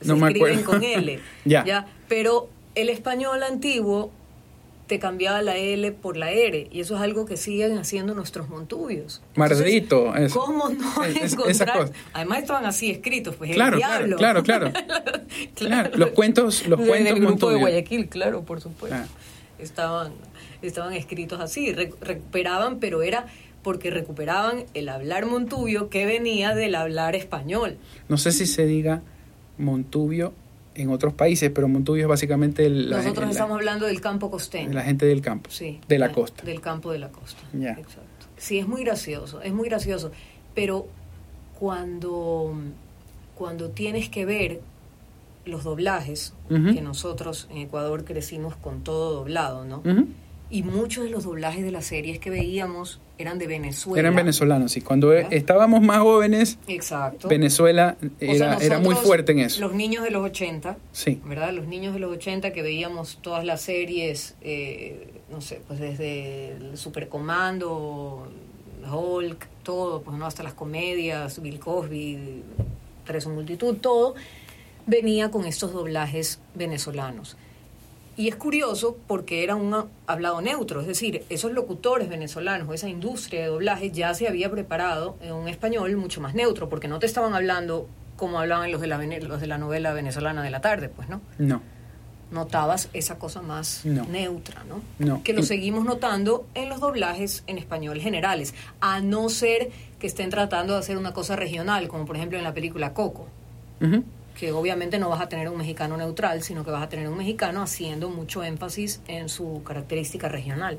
se 0.00 0.08
no 0.08 0.16
me 0.16 0.28
escriben 0.28 0.60
acuerdo. 0.60 0.80
con 0.80 0.84
L. 0.84 1.20
ya. 1.44 1.64
ya. 1.64 1.86
Pero 2.08 2.48
el 2.80 2.88
español 2.88 3.42
antiguo 3.42 4.10
te 4.90 4.98
cambiaba 4.98 5.40
la 5.40 5.56
L 5.56 5.92
por 5.92 6.16
la 6.16 6.32
R, 6.32 6.66
y 6.72 6.80
eso 6.80 6.96
es 6.96 7.00
algo 7.00 7.24
que 7.24 7.36
siguen 7.36 7.78
haciendo 7.78 8.12
nuestros 8.12 8.48
montubios. 8.48 9.22
Mardito. 9.36 10.06
Entonces, 10.08 10.32
¿Cómo 10.32 10.68
no 10.68 11.04
es, 11.04 11.32
encontrar? 11.32 11.92
Además 12.12 12.38
estaban 12.40 12.66
así 12.66 12.90
escritos, 12.90 13.36
pues 13.36 13.52
claro, 13.52 13.74
el 13.74 13.78
diablo. 13.78 14.16
Claro, 14.16 14.42
claro, 14.42 14.72
claro. 14.86 15.12
claro. 15.54 15.90
Los 15.96 16.10
cuentos, 16.10 16.66
los 16.66 16.80
cuentos 16.80 17.12
el 17.12 17.14
grupo 17.14 17.30
montubios. 17.30 17.54
de 17.54 17.60
Guayaquil, 17.60 18.08
claro, 18.08 18.42
por 18.42 18.60
supuesto. 18.60 18.96
Ah. 18.98 19.06
Estaban, 19.60 20.12
estaban 20.60 20.92
escritos 20.92 21.40
así, 21.40 21.72
Re 21.72 21.92
recuperaban, 22.00 22.80
pero 22.80 23.02
era 23.02 23.26
porque 23.62 23.92
recuperaban 23.92 24.64
el 24.74 24.88
hablar 24.88 25.24
montubio 25.26 25.88
que 25.88 26.04
venía 26.04 26.56
del 26.56 26.74
hablar 26.74 27.14
español. 27.14 27.76
No 28.08 28.18
sé 28.18 28.32
si 28.32 28.44
se 28.44 28.66
diga 28.66 29.02
montubio 29.56 30.32
en 30.80 30.90
otros 30.90 31.12
países, 31.14 31.50
pero 31.54 31.68
Montubio 31.68 32.02
es 32.02 32.08
básicamente 32.08 32.66
el, 32.66 32.90
la, 32.90 32.98
Nosotros 32.98 33.26
la, 33.26 33.30
estamos 33.32 33.54
hablando 33.56 33.86
del 33.86 34.00
campo 34.00 34.30
costeño. 34.30 34.68
de 34.68 34.74
la 34.74 34.82
gente 34.82 35.06
del 35.06 35.20
campo, 35.22 35.50
Sí. 35.50 35.80
de 35.88 35.98
la 35.98 36.12
costa. 36.12 36.44
Del 36.44 36.60
campo 36.60 36.90
de 36.92 36.98
la 36.98 37.08
costa. 37.10 37.40
Ya. 37.52 37.70
Exacto. 37.72 38.26
Sí, 38.36 38.58
es 38.58 38.66
muy 38.66 38.82
gracioso, 38.84 39.42
es 39.42 39.52
muy 39.52 39.68
gracioso. 39.68 40.10
Pero 40.54 40.86
cuando, 41.58 42.54
cuando 43.34 43.68
tienes 43.70 44.08
que 44.08 44.24
ver 44.24 44.60
los 45.44 45.64
doblajes, 45.64 46.32
que 46.48 46.80
nosotros 46.82 47.48
en 47.50 47.58
Ecuador 47.58 48.04
crecimos 48.04 48.56
con 48.56 48.82
todo 48.82 49.12
doblado, 49.14 49.64
¿no? 49.64 49.78
Ujú. 49.78 50.06
Y 50.50 50.64
muchos 50.64 51.04
de 51.04 51.10
los 51.10 51.24
doblajes 51.24 51.62
de 51.64 51.70
las 51.70 51.84
series 51.86 52.18
que 52.18 52.28
veíamos 52.28 53.00
eran 53.18 53.38
de 53.38 53.46
Venezuela. 53.46 54.00
Eran 54.00 54.16
venezolanos, 54.16 54.72
sí. 54.72 54.80
Cuando 54.80 55.12
estábamos 55.12 55.80
más 55.80 55.98
jóvenes, 55.98 56.58
Exacto. 56.66 57.28
Venezuela 57.28 57.96
O 58.02 58.08
era, 58.18 58.56
era 58.56 58.78
muy 58.80 58.94
fuerte 58.96 59.30
en 59.32 59.40
eso. 59.40 59.60
Los 59.60 59.74
niños 59.74 60.02
de 60.02 60.10
los 60.10 60.24
80, 60.24 60.76
Sí. 60.90 61.20
¿verdad? 61.24 61.52
Los 61.52 61.66
niños 61.68 61.94
de 61.94 62.00
los 62.00 62.10
80 62.12 62.52
que 62.52 62.62
veíamos 62.62 63.18
todas 63.22 63.44
las 63.44 63.60
series, 63.60 64.34
eh, 64.40 65.20
no 65.30 65.40
sé, 65.40 65.60
pues 65.68 65.78
desde 65.78 66.52
el 66.56 66.76
Supercomando, 66.76 68.26
Hulk, 68.90 69.46
todo, 69.62 70.02
pues 70.02 70.16
no, 70.16 70.26
hasta 70.26 70.42
las 70.42 70.54
comedias, 70.54 71.40
Bill 71.42 71.60
Cosby, 71.60 72.42
Tres 73.04 73.26
en 73.26 73.34
Multitud, 73.34 73.76
todo, 73.76 74.14
venía 74.86 75.30
con 75.30 75.44
estos 75.44 75.72
doblajes 75.72 76.40
venezolanos. 76.54 77.36
Y 78.16 78.28
es 78.28 78.36
curioso 78.36 78.98
porque 79.06 79.44
era 79.44 79.54
un 79.56 79.86
hablado 80.06 80.40
neutro, 80.42 80.80
es 80.80 80.86
decir, 80.86 81.24
esos 81.30 81.52
locutores 81.52 82.08
venezolanos, 82.08 82.72
esa 82.74 82.88
industria 82.88 83.40
de 83.42 83.46
doblaje 83.46 83.90
ya 83.90 84.12
se 84.14 84.28
había 84.28 84.50
preparado 84.50 85.16
en 85.22 85.32
un 85.32 85.48
español 85.48 85.96
mucho 85.96 86.20
más 86.20 86.34
neutro, 86.34 86.68
porque 86.68 86.88
no 86.88 86.98
te 86.98 87.06
estaban 87.06 87.34
hablando 87.34 87.88
como 88.16 88.38
hablaban 88.38 88.70
los 88.70 88.80
de 88.82 88.88
la, 88.88 88.98
los 88.98 89.40
de 89.40 89.46
la 89.46 89.56
novela 89.56 89.92
venezolana 89.94 90.42
de 90.42 90.50
la 90.50 90.60
tarde, 90.60 90.90
pues 90.90 91.08
no. 91.08 91.22
No. 91.38 91.62
Notabas 92.30 92.90
esa 92.92 93.18
cosa 93.18 93.40
más 93.42 93.80
No. 93.84 94.04
neutra, 94.04 94.62
¿no? 94.68 94.82
No. 94.98 95.22
Que 95.24 95.32
lo 95.32 95.42
seguimos 95.42 95.84
notando 95.84 96.46
en 96.54 96.68
los 96.68 96.78
doblajes 96.80 97.42
en 97.46 97.56
español 97.58 97.98
generales, 98.00 98.54
a 98.80 99.00
no 99.00 99.28
ser 99.30 99.70
que 99.98 100.06
estén 100.06 100.28
tratando 100.30 100.74
de 100.74 100.80
hacer 100.80 100.96
una 100.98 101.12
cosa 101.14 101.34
regional, 101.36 101.88
como 101.88 102.04
por 102.04 102.16
ejemplo 102.16 102.36
en 102.38 102.44
la 102.44 102.52
película 102.54 102.92
Coco. 102.92 103.26
Que 104.40 104.52
obviamente 104.52 104.98
no 104.98 105.10
vas 105.10 105.20
a 105.20 105.28
tener 105.28 105.50
un 105.50 105.58
mexicano 105.58 105.98
neutral, 105.98 106.42
sino 106.42 106.64
que 106.64 106.70
vas 106.70 106.82
a 106.82 106.88
tener 106.88 107.06
un 107.08 107.18
mexicano 107.18 107.60
haciendo 107.60 108.08
mucho 108.08 108.42
énfasis 108.42 109.02
en 109.06 109.28
su 109.28 109.62
característica 109.64 110.30
regional. 110.30 110.78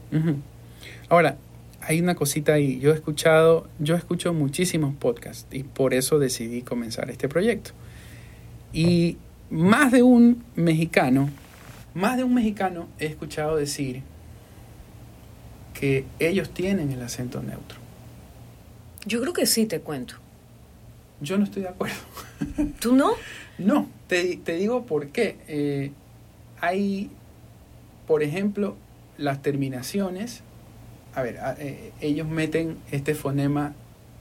Ahora, 1.09 1.37
hay 1.79 2.01
una 2.01 2.15
cosita 2.15 2.53
ahí. 2.53 2.79
Yo 2.79 2.89
he 2.89 2.95
escuchado, 2.95 3.69
yo 3.77 3.95
escucho 3.95 4.33
muchísimos 4.33 4.95
podcasts 4.95 5.45
y 5.51 5.61
por 5.61 5.93
eso 5.93 6.17
decidí 6.17 6.63
comenzar 6.63 7.11
este 7.11 7.29
proyecto. 7.29 7.69
Y 8.73 9.17
más 9.51 9.91
de 9.91 10.01
un 10.01 10.43
mexicano, 10.55 11.29
más 11.93 12.17
de 12.17 12.23
un 12.23 12.33
mexicano 12.33 12.87
he 12.97 13.05
escuchado 13.05 13.57
decir 13.57 14.01
que 15.79 16.05
ellos 16.17 16.49
tienen 16.49 16.91
el 16.91 17.03
acento 17.03 17.43
neutro. 17.43 17.77
Yo 19.05 19.21
creo 19.21 19.33
que 19.33 19.45
sí 19.45 19.67
te 19.67 19.81
cuento. 19.81 20.15
Yo 21.21 21.37
no 21.37 21.43
estoy 21.43 21.61
de 21.61 21.69
acuerdo. 21.69 21.95
¿Tú 22.79 22.95
no? 22.95 23.11
No, 23.65 23.87
te, 24.07 24.37
te 24.37 24.55
digo 24.55 24.85
por 24.85 25.07
qué. 25.07 25.37
Eh, 25.47 25.91
hay, 26.59 27.09
por 28.07 28.23
ejemplo, 28.23 28.75
las 29.17 29.41
terminaciones. 29.41 30.41
A 31.13 31.21
ver, 31.21 31.39
eh, 31.59 31.91
ellos 32.01 32.27
meten 32.27 32.77
este 32.91 33.15
fonema 33.15 33.73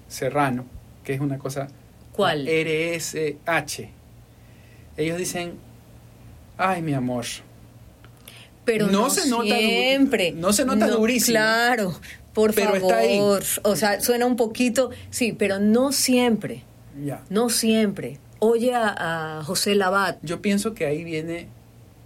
serrano, 0.09 0.64
que 1.04 1.14
es 1.14 1.20
una 1.20 1.38
cosa. 1.38 1.68
¿Cuál? 2.12 2.47
RSH. 2.47 3.88
Ellos 4.97 5.18
dicen, 5.18 5.54
ay, 6.59 6.82
mi 6.82 6.92
amor. 6.94 7.25
Pero 8.64 8.87
no 8.87 9.02
no, 9.02 9.11
se 9.11 9.28
nota 9.28 9.56
siempre. 9.56 10.32
no 10.32 10.52
se 10.52 10.64
nota 10.64 10.88
durísimo. 10.88 11.35
Claro, 11.35 11.99
por 12.35 12.54
Pero 12.54 12.75
está 12.76 12.99
ahí. 12.99 13.16
favor. 13.16 13.42
O 13.62 13.76
sea, 13.76 14.00
suena 14.00 14.26
un 14.26 14.37
poquito, 14.37 14.90
sí, 15.11 15.32
pero 15.32 15.59
no 15.59 15.92
siempre. 15.92 16.62
Ya. 17.02 17.23
No 17.30 17.49
siempre. 17.49 18.18
Oye 18.40 18.75
a, 18.75 19.38
a 19.38 19.44
José 19.44 19.75
Labat, 19.75 20.18
Yo 20.23 20.40
pienso 20.42 20.75
que 20.75 20.87
ahí 20.87 21.04
viene 21.04 21.49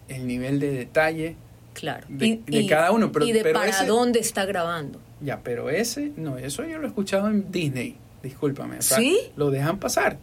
el 0.08 0.26
nivel 0.26 0.60
de 0.60 0.70
detalle. 0.72 1.36
claro. 1.74 2.06
De- 2.08 2.40
de 2.46 2.66
cada 2.66 2.90
uno, 2.92 3.10
pero- 3.12 3.24
y 3.26 3.32
de 3.32 3.42
pero 3.42 3.58
para 3.60 3.70
ese- 3.70 3.86
dónde 3.86 4.18
está 4.20 4.44
grabando. 4.44 5.00
Ya, 5.20 5.40
pero 5.42 5.70
ese, 5.70 6.12
no, 6.16 6.36
eso 6.38 6.64
yo 6.64 6.78
lo 6.78 6.84
he 6.84 6.88
escuchado 6.88 7.28
en 7.28 7.50
Disney, 7.50 7.96
discúlpame. 8.22 8.78
o 8.78 8.82
sea, 8.82 8.98
¿Sí? 8.98 9.18
Lo 9.36 9.50
dejan 9.50 9.78
pasar. 9.78 10.18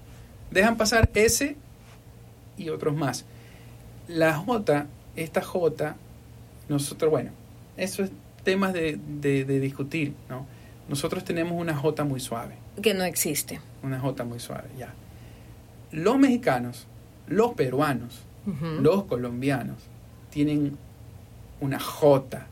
Dejan 0.51 0.77
pasar 0.77 1.09
ese 1.13 1.55
y 2.57 2.69
otros 2.69 2.95
más. 2.95 3.25
La 4.07 4.33
J, 4.35 4.87
esta 5.15 5.41
J, 5.41 5.95
nosotros, 6.69 7.09
bueno, 7.09 7.31
eso 7.77 8.03
es 8.03 8.11
temas 8.43 8.73
de, 8.73 8.99
de- 9.21 9.45
de 9.45 9.59
discutir, 9.59 10.13
¿no? 10.29 10.45
Nosotros 10.89 11.23
tenemos 11.23 11.53
una 11.59 11.75
J 11.75 12.03
muy 12.03 12.19
suave, 12.19 12.55
Que 12.81 12.93
no 12.93 13.03
existe. 13.05 13.61
una 13.81 13.99
J 13.99 14.23
muy 14.25 14.39
suave, 14.39 14.67
ya. 14.77 14.93
Los 15.91 16.17
mexicanos, 16.19 16.87
los 17.27 17.53
peruanos, 17.53 18.21
los 18.81 19.03
colombianos 19.05 19.77
tienen 20.31 20.77
una 21.59 21.79
J, 21.79 22.47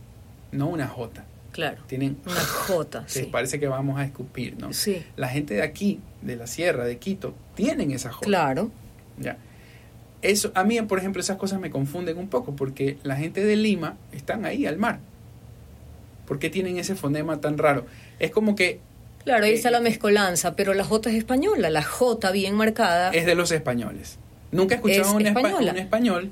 no 0.51 0.67
una 0.67 0.87
J, 0.87 1.23
Claro. 1.51 1.77
tienen 1.87 2.17
Una 2.25 2.35
J, 2.35 3.03
que 3.05 3.09
sí. 3.09 3.29
parece 3.31 3.59
que 3.59 3.67
vamos 3.67 3.99
a 3.99 4.05
escupir, 4.05 4.55
¿no? 4.59 4.71
Sí. 4.71 5.03
La 5.15 5.27
gente 5.27 5.55
de 5.55 5.63
aquí, 5.63 5.99
de 6.21 6.35
la 6.35 6.45
sierra, 6.47 6.85
de 6.85 6.97
Quito, 6.99 7.33
tienen 7.55 7.91
esa 7.91 8.11
J. 8.11 8.25
Claro. 8.25 8.69
Ya. 9.17 9.37
Eso, 10.21 10.51
a 10.53 10.63
mí, 10.63 10.79
por 10.81 10.99
ejemplo, 10.99 11.21
esas 11.21 11.37
cosas 11.37 11.59
me 11.59 11.69
confunden 11.71 12.17
un 12.17 12.27
poco 12.29 12.55
porque 12.55 12.97
la 13.03 13.15
gente 13.15 13.43
de 13.43 13.55
Lima 13.55 13.97
están 14.11 14.45
ahí 14.45 14.65
al 14.65 14.77
mar. 14.77 14.99
¿Por 16.27 16.37
qué 16.39 16.49
tienen 16.49 16.77
ese 16.77 16.93
fonema 16.95 17.41
tan 17.41 17.57
raro? 17.57 17.85
Es 18.19 18.29
como 18.31 18.53
que 18.55 18.79
Claro, 19.25 19.45
ahí 19.45 19.51
Eh, 19.51 19.55
está 19.55 19.69
la 19.71 19.81
mezcolanza, 19.81 20.55
pero 20.55 20.73
la 20.73 20.83
J 20.83 21.09
es 21.09 21.15
española, 21.15 21.69
la 21.69 21.83
J 21.83 22.31
bien 22.31 22.55
marcada. 22.55 23.11
Es 23.11 23.25
de 23.25 23.35
los 23.35 23.51
españoles. 23.51 24.17
Nunca 24.51 24.75
he 24.75 24.77
escuchado 24.77 25.01
Es 25.01 25.07
un, 25.09 25.21
espa- 25.23 25.69
un 25.71 25.77
español 25.77 26.31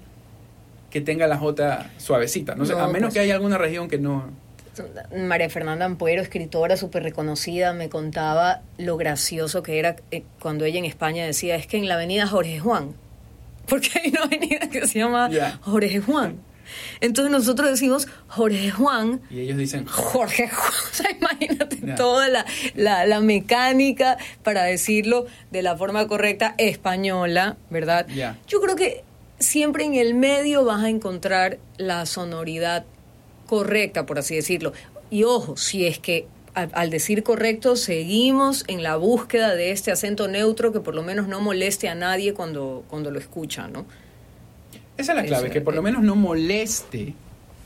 que 0.90 1.02
tenga 1.02 1.28
la 1.28 1.38
J 1.38 1.90
suavecita. 1.98 2.56
No 2.56 2.66
sé, 2.66 2.74
No, 2.74 2.80
a 2.80 2.88
menos 2.88 3.08
pues. 3.10 3.14
que 3.16 3.20
haya 3.20 3.36
alguna 3.36 3.58
región 3.58 3.88
que 3.90 3.98
no. 4.00 4.26
María 5.16 5.50
Fernanda 5.50 5.86
Ampuero, 5.86 6.22
escritora 6.22 6.78
súper 6.78 7.02
reconocida, 7.04 7.74
me 7.74 7.90
contaba 7.90 8.62
lo 8.78 8.96
gracioso 8.96 9.64
que 9.64 9.80
era 9.80 9.96
eh, 10.12 10.24
cuando 10.40 10.66
ella 10.66 10.78
en 10.78 10.86
España 10.86 11.26
decía, 11.26 11.56
es 11.56 11.66
que 11.66 11.78
en 11.78 11.88
la 11.88 11.96
avenida 11.96 12.28
Jorge 12.28 12.60
Juan, 12.60 12.94
porque 13.68 13.90
hay 14.04 14.12
una 14.12 14.24
avenida 14.24 14.70
que 14.70 14.88
se 14.88 15.00
llama. 15.00 15.30
Jorge 15.62 16.00
Juan. 16.00 16.38
Entonces 17.02 17.32
nosotros 17.32 17.70
decimos 17.70 18.08
Jorge 18.28 18.72
Juan, 18.72 19.22
Y 19.30 19.42
ellos 19.42 19.58
dicen. 19.58 19.86
Jorge 19.86 20.50
Juan. 20.50 20.68
O 20.92 20.94
sea, 20.98 21.12
imagínate 21.12 21.78
toda 21.96 22.28
la, 22.30 22.46
la, 22.76 23.06
la 23.06 23.20
mecánica 23.20 24.18
para 24.44 24.64
decirlo 24.64 25.28
de 25.52 25.62
la 25.62 25.78
forma 25.78 26.08
correcta 26.08 26.56
española, 26.58 27.58
¿verdad? 27.70 28.08
Yo 28.48 28.62
creo 28.62 28.76
que 28.76 29.04
siempre 29.40 29.86
en 29.86 29.94
el 29.94 30.14
medio 30.14 30.66
vas 30.66 30.84
a 30.84 30.90
encontrar 30.90 31.60
la 31.78 32.06
sonoridad 32.06 32.86
correcta, 33.46 34.06
por 34.06 34.20
así 34.20 34.36
decirlo. 34.36 34.74
Y 35.10 35.24
ojo, 35.24 35.58
si 35.58 35.86
es 35.86 36.00
que 36.00 36.28
al, 36.54 36.70
al 36.74 36.90
decir 36.90 37.24
correcto 37.24 37.76
seguimos 37.76 38.64
en 38.68 38.82
la 38.82 38.96
búsqueda 38.96 39.54
de 39.56 39.72
este 39.72 39.92
acento 39.92 40.28
neutro 40.28 40.74
que 40.74 40.80
por 40.80 40.96
lo 40.96 41.04
menos 41.04 41.28
no 41.28 41.40
moleste 41.40 41.88
a 41.88 41.96
nadie 41.96 42.34
cuando, 42.34 42.84
cuando 42.90 43.12
lo 43.12 43.20
escucha, 43.20 43.68
¿no? 43.68 43.86
Esa 44.98 45.12
es 45.12 45.18
la 45.18 45.24
clave, 45.26 45.50
que 45.50 45.62
por 45.62 45.76
lo 45.76 45.82
menos 45.82 46.04
no 46.04 46.16
moleste, 46.16 47.14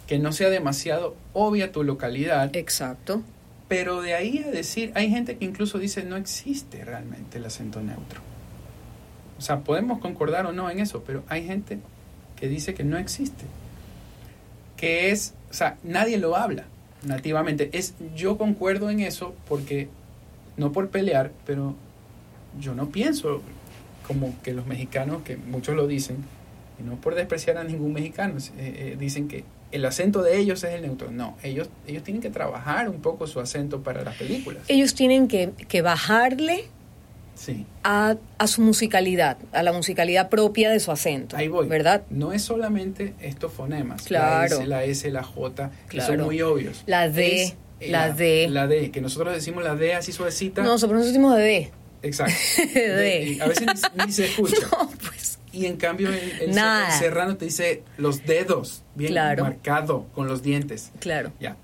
que 0.08 0.20
no 0.20 0.34
sea 0.34 0.50
demasiado 0.50 1.16
obvia 1.34 1.72
tu 1.72 1.84
localidad. 1.84 2.54
Exacto. 2.56 3.22
Pero 3.70 4.02
de 4.02 4.16
ahí 4.16 4.44
a 4.46 4.52
decir, 4.52 4.92
hay 4.96 5.10
gente 5.10 5.38
que 5.38 5.46
incluso 5.46 5.80
dice 5.80 6.04
no 6.04 6.18
existe 6.18 6.84
realmente 6.84 7.38
el 7.38 7.46
acento 7.46 7.82
neutro. 7.82 8.20
O 9.38 9.42
sea, 9.42 9.62
podemos 9.62 10.00
concordar 10.00 10.46
o 10.46 10.52
no 10.52 10.70
en 10.70 10.80
eso, 10.80 11.04
pero 11.08 11.24
hay 11.30 11.46
gente 11.46 11.80
que 12.36 12.50
dice 12.50 12.74
que 12.74 12.84
no 12.84 12.98
existe. 12.98 13.46
Que 14.76 15.12
es, 15.12 15.34
o 15.50 15.54
sea, 15.54 15.78
nadie 15.84 16.18
lo 16.18 16.36
habla 16.36 16.66
nativamente. 17.04 17.70
Es, 17.72 17.94
yo 18.16 18.38
concuerdo 18.38 18.90
en 18.90 19.00
eso 19.00 19.34
porque, 19.48 19.88
no 20.58 20.72
por 20.72 20.90
pelear, 20.90 21.32
pero 21.46 21.76
yo 22.60 22.76
no 22.76 22.90
pienso 22.90 23.42
como 24.06 24.36
que 24.44 24.54
los 24.54 24.68
mexicanos, 24.68 25.22
que 25.24 25.38
muchos 25.38 25.76
lo 25.76 25.88
dicen, 25.88 26.18
y 26.82 26.88
no 26.88 26.96
por 26.96 27.16
despreciar 27.16 27.58
a 27.58 27.64
ningún 27.64 27.94
mexicano, 27.94 28.36
eh, 28.40 28.44
eh, 28.58 28.98
dicen 29.00 29.28
que 29.28 29.44
el 29.72 29.86
acento 29.86 30.22
de 30.22 30.38
ellos 30.38 30.64
es 30.64 30.74
el 30.74 30.82
neutro. 30.82 31.12
No, 31.12 31.38
ellos, 31.44 31.70
ellos 31.88 32.04
tienen 32.04 32.22
que 32.22 32.30
trabajar 32.30 32.90
un 32.90 33.02
poco 33.02 33.28
su 33.28 33.40
acento 33.40 33.82
para 33.84 34.04
las 34.04 34.16
películas. 34.18 34.64
Ellos 34.68 34.94
tienen 34.96 35.28
que, 35.28 35.52
que 35.68 35.82
bajarle 35.82 36.66
Sí, 37.34 37.66
a, 37.84 38.18
a 38.38 38.48
su 38.48 38.62
musicalidad, 38.62 39.38
a 39.52 39.64
la 39.64 39.72
musicalidad 39.74 40.30
propia 40.30 40.70
de 40.70 40.80
su 40.80 40.92
acento. 40.92 41.38
ahí 41.38 41.48
voy. 41.48 41.68
¿Verdad? 41.68 42.04
No 42.12 42.34
es 42.34 42.44
solamente 42.44 43.14
estos 43.22 43.52
fonemas, 43.54 44.04
Claro. 44.04 44.58
la 44.58 44.64
S, 44.64 44.68
la 44.68 44.84
S, 44.84 45.12
la 45.12 45.24
J, 45.24 45.72
que 45.90 45.98
son 46.02 46.08
Claro. 46.08 46.26
muy 46.26 46.42
obvios. 46.42 46.84
La 46.86 47.10
D, 47.10 47.44
Es, 47.44 47.56
eh, 47.80 47.90
la 47.90 48.12
D. 48.12 48.48
La 48.50 48.68
D, 48.68 48.92
que 48.92 49.02
nosotros 49.02 49.34
decimos 49.34 49.64
la 49.64 49.76
D 49.76 49.96
así 49.96 50.12
suavecita. 50.12 50.62
No, 50.62 50.72
nosotros 50.74 51.04
decimos 51.06 51.36
de 51.38 51.42
D. 51.42 51.72
Exacto. 52.04 52.36
D. 52.76 53.24
y 53.38 53.40
a 53.40 53.48
veces 53.48 53.66
ni, 53.96 54.06
ni 54.06 54.12
se 54.12 54.26
escucha. 54.26 54.58
No, 54.72 54.92
pues. 55.08 55.31
Y 55.54 55.66
en 55.66 55.78
cambio 55.78 56.10
el, 56.10 56.54
serrano 56.98 57.36
te 57.38 57.46
dice 57.46 57.84
los 57.98 58.26
dedos, 58.26 58.84
bien 58.96 59.12
Claro. 59.12 59.44
marcado, 59.44 60.06
con 60.16 60.28
los 60.28 60.42
dientes. 60.42 60.92
Claro. 61.00 61.32
Ya. 61.40 61.58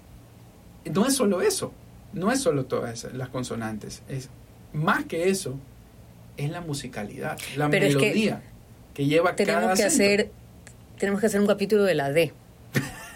No 0.92 1.06
es 1.06 1.16
solo 1.16 1.42
eso, 1.42 1.72
no 2.14 2.32
es 2.32 2.42
solo 2.42 2.66
todas 2.66 3.06
las 3.14 3.30
consonantes, 3.30 4.04
es 4.10 4.30
más 4.74 5.06
que 5.06 5.30
eso, 5.30 5.56
es 6.38 6.50
la 6.50 6.62
musicalidad, 6.62 7.38
la 7.56 7.70
Pero 7.70 7.86
es 7.86 7.96
que 7.96 8.08
melodía 8.08 8.42
que, 8.94 9.06
lleva 9.06 9.36
cada 9.36 9.46
Tenemos 9.46 9.78
que 9.78 9.84
acento. 9.84 10.04
hacer, 10.04 10.32
tenemos 10.98 11.22
que 11.22 11.28
hacer 11.28 11.40
un 11.42 11.48
capítulo 11.48 11.84
de 11.84 11.96
la 11.96 12.12
D. 12.12 12.34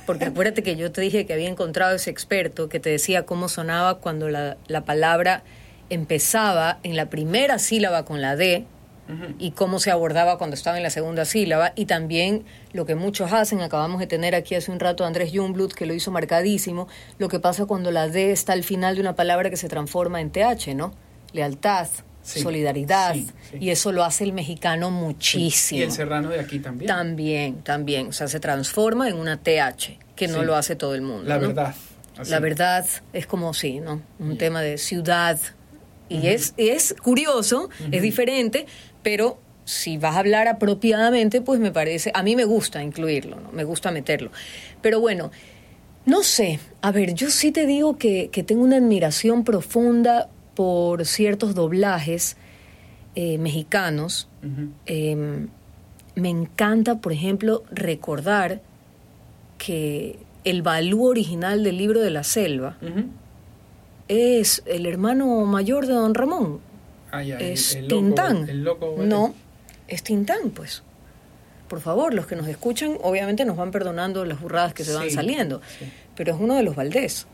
Porque 0.06 0.26
acuérdate 0.26 0.64
que 0.64 0.76
yo 0.76 0.92
te 0.92 1.02
dije 1.02 1.26
que 1.26 1.34
había 1.34 1.50
encontrado 1.50 1.96
ese 1.96 2.10
experto 2.10 2.70
que 2.70 2.80
te 2.80 2.90
decía 2.90 3.24
cómo 3.24 3.50
sonaba 3.50 4.00
cuando 4.00 4.30
la, 4.30 4.58
la 4.68 4.84
palabra 4.84 5.44
empezaba 5.90 6.80
en 6.84 6.96
la 6.96 7.10
primera 7.10 7.60
sílaba 7.60 8.04
con 8.06 8.22
la 8.22 8.36
D 8.36 8.66
Y 9.40 9.52
cómo 9.52 9.80
se 9.80 9.92
abordaba 9.92 10.38
cuando 10.38 10.56
estaba 10.56 10.78
en 10.78 10.84
la 10.84 10.90
segunda 10.90 11.26
sílaba 11.26 11.74
y 11.76 11.86
también 11.86 12.44
lo 12.74 12.86
que 12.86 12.96
muchos 12.96 13.32
hacen, 13.34 13.62
acabamos 13.62 14.00
de 14.00 14.08
tener 14.08 14.36
aquí 14.36 14.56
hace 14.56 14.72
un 14.72 14.80
rato 14.80 15.04
a 15.04 15.08
Andrés 15.08 15.32
Jungblut 15.34 15.74
que 15.74 15.86
lo 15.86 15.94
hizo 15.94 16.12
marcadísimo, 16.12 16.88
lo 17.18 17.28
que 17.28 17.40
pasa 17.40 17.66
cuando 17.66 17.92
la 17.92 18.08
D 18.08 18.32
está 18.32 18.54
al 18.54 18.64
final 18.64 18.96
de 18.96 19.02
una 19.02 19.16
palabra 19.16 19.50
que 19.50 19.58
se 19.58 19.68
transforma 19.70 20.22
en 20.22 20.32
TH, 20.32 20.76
¿no? 20.76 20.94
Lealtad, 21.34 21.88
Sí, 22.24 22.40
solidaridad 22.42 23.16
sí, 23.16 23.28
sí. 23.50 23.58
y 23.60 23.70
eso 23.72 23.92
lo 23.92 24.04
hace 24.04 24.24
el 24.24 24.34
mexicano 24.34 24.92
muchísimo. 24.92 25.80
Y 25.82 25.84
el 25.84 25.92
serrano 25.92 26.30
de 26.30 26.40
aquí 26.40 26.60
también. 26.60 26.88
También, 26.88 27.56
también, 27.64 28.08
o 28.10 28.14
sea, 28.14 28.28
se 28.28 28.40
transforma 28.40 29.10
en 29.10 29.16
una 29.18 29.38
TH, 29.38 29.98
que 30.16 30.28
no 30.28 30.44
lo 30.44 30.56
hace 30.56 30.76
todo 30.76 30.94
el 30.94 31.02
mundo. 31.02 31.24
la 31.28 31.40
¿no? 31.40 31.48
verdad. 31.48 31.74
así. 32.20 32.30
La 32.30 32.40
verdad 32.40 32.86
es 33.14 33.26
como 33.26 33.56
sí, 33.56 33.80
¿no? 33.80 34.02
Un 34.20 34.38
tema 34.38 34.62
de 34.62 34.78
ciudad. 34.78 35.40
Y 36.10 36.28
es, 36.28 36.54
es 36.58 36.94
curioso, 37.02 37.70
es 37.92 38.02
diferente, 38.02 38.68
pero 39.04 39.40
si 39.66 39.98
vas 39.98 40.16
a 40.16 40.20
hablar 40.20 40.48
apropiadamente, 40.48 41.42
pues 41.42 41.60
me 41.60 41.72
parece, 41.72 42.12
a 42.14 42.24
mí 42.24 42.36
me 42.36 42.46
gusta 42.46 42.84
incluirlo, 42.84 43.40
¿no? 43.40 43.52
Me 43.52 43.64
gusta 43.64 43.92
meterlo. 43.92 44.32
Pero 44.82 45.00
bueno, 45.00 45.32
no 46.06 46.24
sé, 46.24 46.60
a 46.82 46.92
ver, 46.92 47.14
yo 47.14 47.30
sí 47.30 47.52
te 47.52 47.66
digo 47.66 47.98
que, 47.98 48.30
que 48.32 48.44
tengo 48.44 48.64
una 48.64 48.78
admiración 48.78 49.44
profunda 49.44 50.30
por 50.56 51.06
ciertos 51.06 51.56
doblajes 51.56 52.38
eh, 53.16 53.38
mexicanos. 53.38 54.28
Eh, 54.86 55.48
me 56.16 56.30
encanta, 56.30 57.00
por 57.00 57.14
ejemplo, 57.14 57.64
recordar 57.72 58.62
que 59.58 60.20
el 60.44 60.62
Balú 60.62 61.06
original 61.06 61.64
del 61.64 61.78
libro 61.78 62.02
de 62.02 62.10
la 62.10 62.24
selva 62.24 62.78
es 64.08 64.64
el 64.66 64.86
hermano 64.86 65.46
mayor 65.46 65.88
de 65.88 65.94
Don 65.94 66.14
Ramón. 66.14 66.60
Ah, 67.12 67.24
ya, 67.24 67.38
el- 67.38 67.52
es 67.54 67.76
el 67.76 67.88
loco- 67.88 67.96
Tintán. 68.02 68.50
el 68.50 68.64
loco- 68.64 68.96
no, 69.00 69.34
es 69.88 70.04
Tintán, 70.04 70.50
pues. 70.52 70.84
Por 71.68 71.80
favor, 71.80 72.14
los 72.14 72.26
que 72.28 72.36
nos 72.36 72.48
escuchan, 72.48 72.98
obviamente 73.02 73.46
nos 73.46 73.56
van 73.58 73.72
perdonando 73.72 74.26
las 74.26 74.42
burradas 74.42 74.74
que 74.74 74.84
se 74.84 74.94
van 74.94 75.04
Sí, 75.10 75.12
saliendo. 75.12 75.62
sí. 75.80 75.86
Pero 76.16 76.34
es 76.34 76.40
uno 76.42 76.56
de 76.56 76.64
los 76.64 76.76
Valdés. 76.76 77.28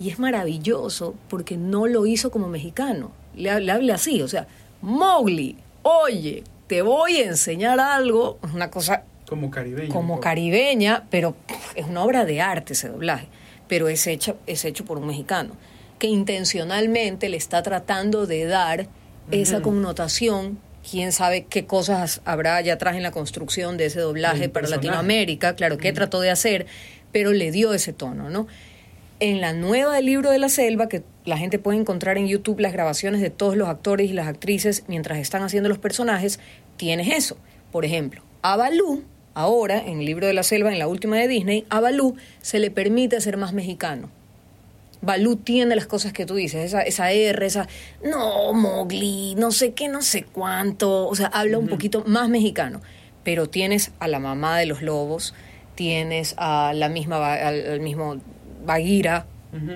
Y 0.00 0.10
es 0.10 0.18
maravilloso 0.18 1.14
porque 1.28 1.56
no 1.56 1.86
lo 1.86 2.06
hizo 2.06 2.30
como 2.30 2.48
mexicano. 2.48 3.12
Le, 3.36 3.60
le 3.60 3.72
habla 3.72 3.94
así, 3.94 4.20
o 4.22 4.28
sea, 4.28 4.46
Mowgli, 4.82 5.56
oye, 5.82 6.42
te 6.66 6.82
voy 6.82 7.18
a 7.18 7.24
enseñar 7.26 7.78
algo. 7.80 8.38
Es 8.44 8.52
una 8.52 8.70
cosa 8.70 9.04
Como 9.28 9.50
caribeño. 9.50 9.86
un 9.88 9.92
como 9.92 10.20
caribeña, 10.20 11.04
pero 11.10 11.32
pff, 11.46 11.76
es 11.76 11.86
una 11.86 12.02
obra 12.04 12.24
de 12.24 12.40
arte 12.40 12.72
ese 12.74 12.88
doblaje, 12.88 13.28
pero 13.68 13.88
es 13.88 14.06
hecho, 14.06 14.36
es 14.46 14.64
hecho 14.64 14.84
por 14.84 14.98
un 14.98 15.06
mexicano, 15.06 15.52
que 15.98 16.08
intencionalmente 16.08 17.28
le 17.28 17.36
está 17.36 17.62
tratando 17.62 18.26
de 18.26 18.44
dar 18.46 18.88
esa 19.30 19.60
connotación, 19.62 20.58
quién 20.88 21.12
sabe 21.12 21.44
qué 21.44 21.66
cosas 21.66 22.20
habrá 22.24 22.56
allá 22.56 22.74
atrás 22.74 22.96
en 22.96 23.02
la 23.02 23.10
construcción 23.10 23.76
de 23.76 23.86
ese 23.86 24.00
doblaje 24.00 24.48
para 24.48 24.62
personaje. 24.62 24.86
Latinoamérica, 24.86 25.56
claro, 25.56 25.78
qué 25.78 25.92
trató 25.92 26.20
de 26.20 26.30
hacer, 26.30 26.66
pero 27.12 27.32
le 27.32 27.50
dio 27.50 27.74
ese 27.74 27.92
tono, 27.92 28.30
¿no? 28.30 28.46
En 29.18 29.40
la 29.40 29.52
nueva 29.52 29.94
del 29.94 30.06
libro 30.06 30.30
de 30.30 30.38
la 30.38 30.48
selva, 30.48 30.88
que 30.88 31.02
la 31.24 31.38
gente 31.38 31.58
puede 31.58 31.78
encontrar 31.78 32.18
en 32.18 32.28
YouTube 32.28 32.60
las 32.60 32.72
grabaciones 32.72 33.20
de 33.20 33.30
todos 33.30 33.56
los 33.56 33.68
actores 33.68 34.10
y 34.10 34.12
las 34.12 34.28
actrices 34.28 34.84
mientras 34.88 35.18
están 35.18 35.42
haciendo 35.42 35.68
los 35.68 35.78
personajes, 35.78 36.38
tienes 36.76 37.08
eso. 37.08 37.38
Por 37.72 37.84
ejemplo, 37.84 38.22
a 38.42 38.56
Balú, 38.56 39.04
ahora 39.34 39.78
en 39.78 40.00
el 40.00 40.06
libro 40.06 40.26
de 40.26 40.34
la 40.34 40.42
selva, 40.42 40.72
en 40.72 40.78
la 40.78 40.86
última 40.86 41.16
de 41.16 41.28
Disney, 41.28 41.64
a 41.70 41.80
Balú 41.80 42.16
se 42.42 42.58
le 42.58 42.70
permite 42.70 43.20
ser 43.20 43.38
más 43.38 43.52
mexicano. 43.52 44.10
Balú 45.06 45.36
tiene 45.36 45.74
las 45.76 45.86
cosas 45.86 46.12
que 46.12 46.26
tú 46.26 46.34
dices, 46.34 46.64
esa, 46.64 46.82
esa 46.82 47.12
R, 47.12 47.46
esa, 47.46 47.68
no, 48.04 48.52
Mowgli, 48.52 49.34
no 49.36 49.52
sé 49.52 49.72
qué, 49.72 49.88
no 49.88 50.02
sé 50.02 50.24
cuánto, 50.24 51.06
o 51.06 51.14
sea, 51.14 51.28
habla 51.28 51.58
un 51.58 51.68
poquito 51.68 52.04
más 52.06 52.28
mexicano, 52.28 52.82
pero 53.22 53.48
tienes 53.48 53.92
a 54.00 54.08
la 54.08 54.18
mamá 54.18 54.58
de 54.58 54.66
los 54.66 54.82
lobos, 54.82 55.34
tienes 55.74 56.34
a 56.36 56.72
la 56.74 56.88
misma, 56.88 57.34
al, 57.34 57.66
al 57.66 57.80
mismo 57.80 58.16
Bagheera, 58.64 59.26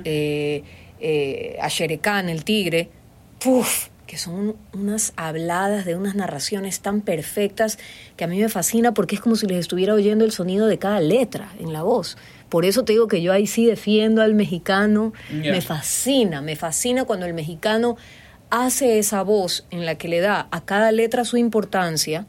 eh, 0.04 0.62
eh, 1.00 1.56
a 1.60 1.68
Shere 1.68 1.98
Khan, 1.98 2.28
el 2.28 2.44
tigre, 2.44 2.90
¡puf! 3.38 3.88
que 4.10 4.18
son 4.18 4.56
unas 4.72 5.12
habladas 5.14 5.84
de 5.84 5.94
unas 5.94 6.16
narraciones 6.16 6.80
tan 6.80 7.00
perfectas 7.00 7.78
que 8.16 8.24
a 8.24 8.26
mí 8.26 8.40
me 8.40 8.48
fascina 8.48 8.92
porque 8.92 9.14
es 9.14 9.20
como 9.20 9.36
si 9.36 9.46
les 9.46 9.58
estuviera 9.58 9.94
oyendo 9.94 10.24
el 10.24 10.32
sonido 10.32 10.66
de 10.66 10.80
cada 10.80 10.98
letra 10.98 11.52
en 11.60 11.72
la 11.72 11.84
voz. 11.84 12.16
Por 12.50 12.66
eso 12.66 12.84
te 12.84 12.92
digo 12.92 13.08
que 13.08 13.22
yo 13.22 13.32
ahí 13.32 13.46
sí 13.46 13.64
defiendo 13.64 14.20
al 14.20 14.34
mexicano. 14.34 15.14
Me 15.30 15.60
fascina, 15.62 16.42
me 16.42 16.56
fascina 16.56 17.04
cuando 17.04 17.24
el 17.24 17.32
mexicano 17.32 17.96
hace 18.50 18.98
esa 18.98 19.22
voz 19.22 19.64
en 19.70 19.86
la 19.86 19.94
que 19.94 20.08
le 20.08 20.20
da 20.20 20.48
a 20.50 20.64
cada 20.64 20.92
letra 20.92 21.24
su 21.24 21.36
importancia 21.36 22.26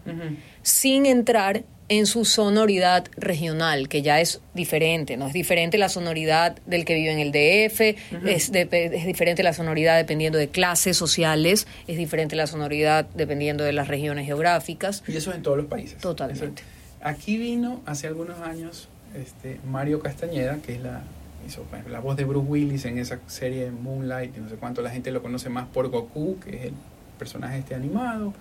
sin 0.62 1.06
entrar 1.06 1.64
en 1.90 2.06
su 2.06 2.24
sonoridad 2.24 3.10
regional, 3.18 3.90
que 3.90 4.02
ya 4.02 4.22
es 4.22 4.40
diferente, 4.54 5.18
¿no? 5.18 5.28
Es 5.28 5.34
diferente 5.34 5.78
la 5.78 5.90
sonoridad 5.90 6.56
del 6.66 6.86
que 6.86 6.94
vive 6.94 7.12
en 7.12 7.20
el 7.20 7.32
DF, 7.34 7.82
es, 8.26 8.50
es 8.54 9.06
diferente 9.06 9.44
la 9.44 9.52
sonoridad 9.52 9.98
dependiendo 9.98 10.38
de 10.38 10.48
clases 10.48 10.96
sociales, 10.96 11.68
es 11.88 11.98
diferente 11.98 12.38
la 12.38 12.48
sonoridad 12.48 13.08
dependiendo 13.14 13.66
de 13.66 13.74
las 13.74 13.90
regiones 13.90 14.26
geográficas. 14.26 15.04
Y 15.06 15.18
eso 15.18 15.32
es 15.32 15.38
en 15.38 15.44
todos 15.44 15.58
los 15.58 15.66
países. 15.66 15.98
Totalmente. 15.98 16.64
aquí 17.02 17.38
vino 17.38 17.82
hace 17.86 18.08
algunos 18.08 18.40
años 18.40 18.88
este, 19.16 19.60
Mario 19.70 20.00
Castañeda, 20.00 20.58
que 20.58 20.76
es 20.76 20.82
la, 20.82 21.02
hizo, 21.48 21.66
la 21.90 22.00
voz 22.00 22.16
de 22.18 22.26
Bruce 22.26 22.48
Willis 22.48 22.86
en 22.86 22.98
esa 22.98 23.20
serie 23.28 23.72
Moonlight, 23.72 24.38
y 24.38 24.40
no 24.40 24.50
sé 24.50 24.56
cuánto, 24.56 24.82
la 24.82 24.90
gente 24.90 25.12
lo 25.12 25.22
conoce 25.22 25.50
más 25.50 25.68
por 25.68 25.90
Goku, 25.90 26.40
que 26.40 26.56
es 26.56 26.66
el 26.66 26.74
personaje 27.18 27.60
este 27.60 27.76
animado 27.76 28.34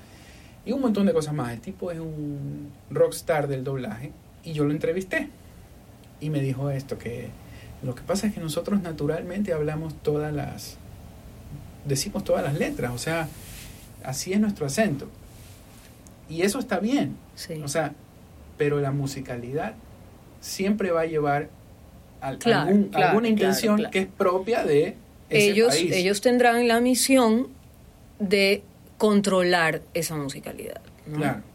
y 0.65 0.73
un 0.73 0.81
montón 0.81 1.07
de 1.07 1.13
cosas 1.13 1.35
más. 1.35 1.53
El 1.53 1.61
tipo 1.61 1.91
es 1.91 1.99
un 1.99 2.71
rockstar 2.91 3.49
del 3.49 3.65
doblaje 3.65 4.13
y 4.45 4.53
yo 4.53 4.65
lo 4.65 4.73
entrevisté 4.73 5.29
y 6.21 6.31
me 6.31 6.41
dijo 6.41 6.71
esto, 6.71 6.99
que 6.99 7.29
lo 7.83 7.95
que 7.95 8.03
pasa 8.03 8.27
es 8.27 8.35
que 8.35 8.41
nosotros 8.41 8.81
naturalmente 8.83 9.53
hablamos 9.53 9.95
todas 10.03 10.33
las, 10.33 10.77
decimos 11.87 12.25
todas 12.25 12.45
las 12.45 12.59
letras, 12.59 12.93
o 12.93 12.99
sea, 12.99 13.29
así 14.05 14.33
es 14.33 14.41
nuestro 14.41 14.67
acento. 14.67 15.09
Y 16.29 16.43
eso 16.43 16.59
está 16.59 16.79
bien, 16.79 17.17
o 17.65 17.69
sea, 17.69 17.95
pero 18.57 18.81
la 18.81 18.93
musicalidad 18.93 19.75
siempre 20.41 20.91
va 20.91 21.03
a 21.03 21.07
llevar 21.07 21.49
a 22.21 22.29
alguna 22.29 23.29
intención 23.29 23.87
que 23.91 24.01
es 24.01 24.07
propia 24.07 24.65
de 24.65 24.97
ese 25.29 25.51
ellos, 25.51 25.75
país. 25.75 25.93
Ellos 25.93 26.21
tendrán 26.21 26.69
la 26.69 26.81
misión 26.81 27.49
de 28.19 28.63
controlar 28.99 29.83
esa 29.95 30.17
musicalidad. 30.17 30.81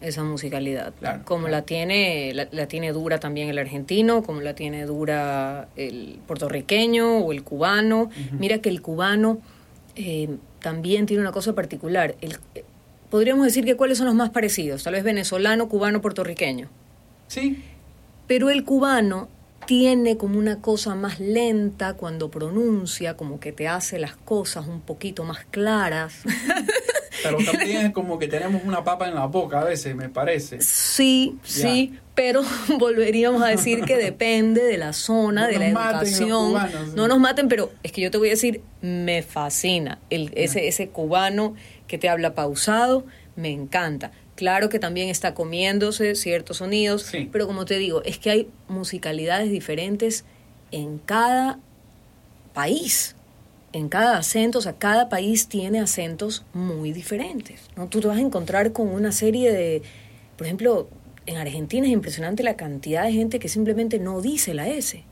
Esa 0.02 0.24
musicalidad. 0.24 0.94
como 1.24 1.48
la 1.48 1.62
tiene, 1.62 2.34
la, 2.34 2.68
tiene 2.68 2.92
dura 2.92 3.20
también 3.20 3.50
el 3.50 3.58
argentino, 3.58 4.24
como 4.24 4.42
la 4.42 4.54
tiene 4.54 4.86
dura 4.86 5.70
el 5.76 6.20
puertorriqueño 6.28 7.20
o 7.20 7.32
el 7.32 7.44
cubano. 7.44 8.10
Mira 8.38 8.60
que 8.60 8.70
el 8.70 8.82
cubano 8.82 9.40
eh, 9.96 10.30
también 10.62 11.06
tiene 11.06 11.22
una 11.22 11.32
cosa 11.32 11.54
particular. 11.54 12.16
El, 12.22 12.38
podríamos 13.10 13.46
decir 13.46 13.64
que 13.66 13.76
cuáles 13.76 13.98
son 13.98 14.08
los 14.08 14.16
más 14.16 14.30
parecidos, 14.32 14.84
tal 14.84 14.94
vez 14.94 15.04
venezolano, 15.04 15.70
cubano, 15.70 16.02
puertorriqueño. 16.02 16.68
Sí. 17.28 17.64
Pero 18.28 18.50
el 18.50 18.64
cubano 18.64 19.30
tiene 19.66 20.18
como 20.18 20.38
una 20.38 20.62
cosa 20.62 20.96
más 20.96 21.20
lenta 21.20 21.94
cuando 21.94 22.30
pronuncia, 22.30 23.18
como 23.18 23.40
que 23.40 23.52
te 23.52 23.68
hace 23.68 24.00
las 24.00 24.16
cosas 24.16 24.68
un 24.68 24.82
poquito 24.82 25.24
más 25.24 25.46
claras. 25.46 26.22
Pero 27.24 27.38
también 27.44 27.88
es 27.88 27.94
como 27.94 28.20
que 28.20 28.28
tenemos 28.28 28.62
una 28.64 28.84
papa 28.84 29.08
en 29.08 29.16
la 29.16 29.26
boca 29.26 29.62
a 29.62 29.64
veces, 29.64 29.96
me 29.96 30.10
parece. 30.10 30.62
Sí, 30.62 31.40
sí, 31.44 31.98
pero 32.14 32.44
volveríamos 32.78 33.42
a 33.42 33.48
decir 33.48 33.84
que 33.84 33.98
depende 33.98 34.64
de 34.64 34.78
la 34.78 34.94
zona, 34.94 35.48
de 35.48 35.58
la 35.58 35.68
educación. 35.70 36.54
No 36.94 37.08
nos 37.08 37.20
maten, 37.20 37.48
pero 37.48 37.72
es 37.82 37.92
que 37.92 38.02
yo 38.02 38.12
te 38.12 38.20
voy 38.20 38.28
a 38.28 38.32
decir, 38.32 38.62
me 38.82 39.24
fascina 39.24 39.98
el, 40.12 40.32
ese, 40.36 40.68
ese 40.68 40.90
cubano 40.90 41.56
que 41.88 41.98
te 41.98 42.10
habla 42.10 42.36
pausado, 42.36 43.06
me 43.36 43.50
encanta. 43.50 44.12
Claro 44.36 44.70
que 44.70 44.80
también 44.80 45.10
está 45.10 45.34
comiéndose 45.34 46.16
ciertos 46.16 46.58
sonidos, 46.58 47.10
pero 47.32 47.48
como 47.48 47.66
te 47.66 47.78
digo, 47.78 48.04
es 48.04 48.20
que 48.20 48.30
hay 48.30 48.50
musicalidades 48.68 49.50
diferentes 49.50 50.26
en 50.72 50.98
cada 51.00 51.60
país 52.54 53.16
en 53.76 53.90
cada 53.90 54.18
acento, 54.18 54.60
o 54.60 54.62
sea, 54.62 54.78
cada 54.78 55.10
país 55.10 55.50
tiene 55.50 55.82
acentos 55.82 56.46
muy 56.54 56.94
diferentes. 56.94 57.60
¿no? 57.76 57.88
Tú 57.88 58.00
te 58.00 58.08
vas 58.08 58.16
a 58.16 58.22
encontrar 58.22 58.72
con 58.72 58.88
una 58.88 59.12
serie 59.12 59.52
de, 59.52 59.82
por 60.38 60.48
ejemplo, 60.48 60.88
en 61.26 61.36
Argentina 61.36 61.86
es 61.86 61.92
impresionante 61.92 62.42
la 62.42 62.56
cantidad 62.56 63.04
de 63.04 63.12
gente 63.12 63.38
que 63.38 63.50
simplemente 63.50 64.00
no 64.00 64.22
dice 64.22 64.54
la 64.54 64.70
S. 64.70 65.04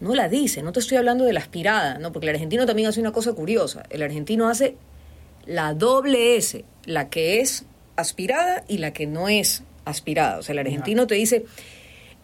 No 0.00 0.16
la 0.16 0.28
dice, 0.28 0.64
no 0.64 0.72
te 0.72 0.80
estoy 0.80 0.96
hablando 0.96 1.24
de 1.24 1.32
la 1.32 1.38
aspirada, 1.38 1.98
¿no? 1.98 2.10
porque 2.10 2.26
el 2.26 2.34
argentino 2.34 2.66
también 2.66 2.88
hace 2.88 3.00
una 3.00 3.12
cosa 3.12 3.34
curiosa. 3.34 3.84
El 3.88 4.02
argentino 4.02 4.48
hace 4.48 4.74
la 5.46 5.72
doble 5.72 6.36
S, 6.36 6.64
la 6.86 7.08
que 7.08 7.40
es 7.40 7.66
aspirada 8.00 8.64
y 8.68 8.78
la 8.78 8.92
que 8.92 9.06
no 9.06 9.28
es 9.28 9.62
aspirada. 9.84 10.38
O 10.38 10.42
sea, 10.42 10.52
el 10.52 10.58
argentino 10.60 11.06
te 11.06 11.14
dice, 11.14 11.44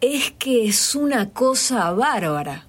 es 0.01 0.31
que 0.31 0.67
es 0.67 0.95
una 0.95 1.29
cosa 1.29 1.91
bárbara. 1.91 2.67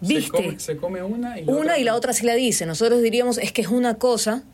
¿Viste? 0.00 0.58
Se 0.58 0.76
come, 0.76 1.02
una 1.02 1.38
y 1.38 1.44
la 1.44 1.52
Una 1.52 1.60
otra 1.60 1.78
y 1.78 1.84
la 1.84 1.94
otra 1.94 2.12
sí 2.12 2.24
la 2.24 2.34
dice. 2.34 2.66
Nosotros 2.66 3.02
diríamos, 3.02 3.38
es 3.38 3.52
que 3.52 3.62
es 3.62 3.68
una 3.68 3.94
cosa, 3.94 4.44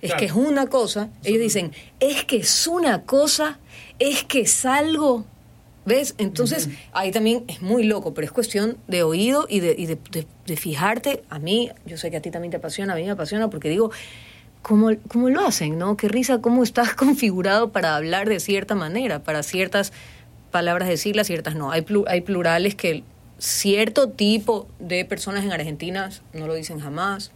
es 0.00 0.14
que 0.14 0.26
es 0.26 0.32
una 0.32 0.66
cosa. 0.66 1.10
Ellos 1.24 1.40
dicen, 1.40 1.72
es 2.00 2.24
que 2.24 2.38
es 2.38 2.66
una 2.66 3.02
cosa, 3.02 3.58
es 3.98 4.24
que 4.24 4.40
es 4.40 4.64
algo. 4.64 5.24
¿Ves? 5.84 6.16
Entonces, 6.18 6.68
ahí 6.92 7.12
también 7.12 7.44
es 7.46 7.62
muy 7.62 7.84
loco, 7.84 8.12
pero 8.12 8.24
es 8.24 8.32
cuestión 8.32 8.76
de 8.88 9.04
oído 9.04 9.46
y, 9.48 9.60
de, 9.60 9.76
y 9.78 9.86
de, 9.86 10.26
de, 10.44 10.56
fijarte. 10.56 11.22
A 11.30 11.38
mí, 11.38 11.70
yo 11.86 11.96
sé 11.96 12.10
que 12.10 12.16
a 12.16 12.20
ti 12.20 12.32
también 12.32 12.50
te 12.50 12.56
apasiona, 12.56 12.94
a 12.94 12.96
mí 12.96 13.04
me 13.04 13.12
apasiona 13.12 13.48
porque 13.48 13.68
digo, 13.68 13.92
¿cómo, 14.66 14.90
cómo 15.06 15.30
lo 15.30 15.46
hacen? 15.46 15.78
¿no? 15.78 15.96
Qué 15.96 16.08
risa, 16.08 16.40
cómo 16.40 16.64
estás 16.64 16.94
configurado 16.96 17.70
para 17.70 17.94
hablar 17.94 18.28
de 18.28 18.40
cierta 18.40 18.74
manera, 18.74 19.20
para 19.22 19.44
ciertas 19.44 19.92
palabras 20.50 20.88
decirlas, 20.88 21.28
ciertas 21.28 21.54
no. 21.54 21.70
Hay, 21.70 21.86
hay 22.08 22.20
plurales 22.22 22.74
que 22.74 23.04
cierto 23.38 24.08
tipo 24.08 24.66
de 24.80 25.04
personas 25.04 25.44
en 25.44 25.52
Argentina 25.52 26.10
no 26.32 26.48
lo 26.48 26.54
dicen 26.54 26.80
jamás. 26.80 27.30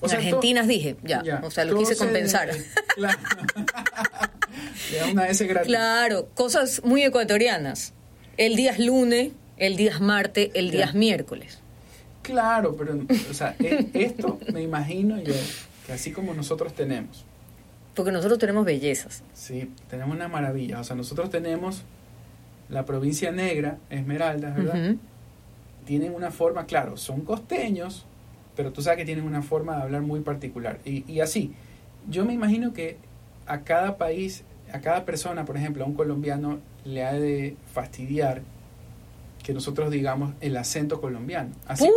O 0.00 0.06
en 0.06 0.16
Argentinas 0.16 0.66
dije, 0.66 0.96
ya, 1.02 1.40
o 1.44 1.50
sea, 1.50 1.64
lo 1.64 1.78
quise 1.78 1.96
compensar. 1.96 2.50
claro. 2.94 3.18
una 5.12 5.28
S 5.28 5.46
claro, 5.64 6.28
cosas 6.34 6.82
muy 6.84 7.02
ecuatorianas. 7.02 7.92
El 8.36 8.56
día 8.56 8.72
es 8.72 8.78
lunes, 8.78 9.32
el 9.56 9.76
día 9.76 9.92
es 9.92 10.00
martes, 10.00 10.50
el 10.54 10.70
día 10.70 10.86
es 10.86 10.94
miércoles. 10.94 11.58
Claro, 12.22 12.76
pero 12.76 13.00
o 13.30 13.34
sea, 13.34 13.54
e, 13.58 13.88
esto 13.94 14.38
me 14.52 14.62
imagino 14.62 15.20
yo 15.20 15.34
que 15.86 15.92
así 15.92 16.12
como 16.12 16.34
nosotros 16.34 16.74
tenemos. 16.74 17.24
Porque 17.94 18.12
nosotros 18.12 18.38
tenemos 18.38 18.64
bellezas. 18.64 19.22
Sí, 19.34 19.70
tenemos 19.90 20.16
una 20.16 20.28
maravilla. 20.28 20.80
O 20.80 20.84
sea, 20.84 20.96
nosotros 20.96 21.30
tenemos 21.30 21.82
la 22.68 22.84
provincia 22.86 23.30
negra, 23.32 23.78
Esmeraldas, 23.90 24.56
¿verdad? 24.56 24.96
tienen 25.84 26.14
una 26.14 26.30
forma, 26.30 26.66
claro, 26.66 26.96
son 26.96 27.22
costeños, 27.22 28.06
pero 28.56 28.72
tú 28.72 28.82
sabes 28.82 28.98
que 28.98 29.04
tienen 29.04 29.24
una 29.24 29.42
forma 29.42 29.76
de 29.76 29.82
hablar 29.82 30.02
muy 30.02 30.20
particular. 30.20 30.78
Y, 30.84 31.10
y 31.10 31.20
así, 31.20 31.52
yo 32.08 32.24
me 32.24 32.32
imagino 32.32 32.72
que 32.72 32.96
a 33.46 33.62
cada 33.62 33.96
país, 33.98 34.44
a 34.72 34.80
cada 34.80 35.04
persona, 35.04 35.44
por 35.44 35.56
ejemplo, 35.56 35.84
a 35.84 35.86
un 35.86 35.94
colombiano 35.94 36.60
le 36.84 37.04
ha 37.04 37.12
de 37.12 37.56
fastidiar 37.72 38.42
que 39.42 39.52
nosotros 39.52 39.90
digamos 39.90 40.34
el 40.40 40.56
acento 40.56 41.00
colombiano. 41.00 41.50
Así, 41.66 41.88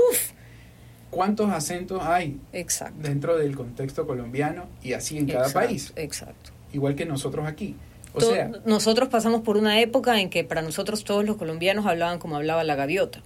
¿Cuántos 1.10 1.50
acentos 1.52 2.02
hay 2.04 2.40
exacto. 2.52 3.02
dentro 3.02 3.38
del 3.38 3.56
contexto 3.56 4.06
colombiano 4.06 4.66
y 4.84 4.94
así 4.94 5.18
en 5.18 5.28
cada 5.28 5.50
país? 5.50 5.94
Exacto. 5.96 6.52
Igual 6.74 6.96
que 6.96 7.06
nosotros 7.06 7.48
aquí. 7.48 7.76
O 8.14 8.22
sea, 8.22 8.52
nosotros 8.66 9.10
pasamos 9.10 9.42
por 9.42 9.58
una 9.58 9.80
época 9.82 10.20
en 10.20 10.30
que 10.30 10.44
para 10.44 10.62
nosotros 10.62 11.04
todos 11.04 11.26
los 11.26 11.36
colombianos 11.36 11.86
hablaban 11.86 12.20
como 12.20 12.36
hablaba 12.38 12.64
la 12.64 12.76
gaviota. 12.76 13.22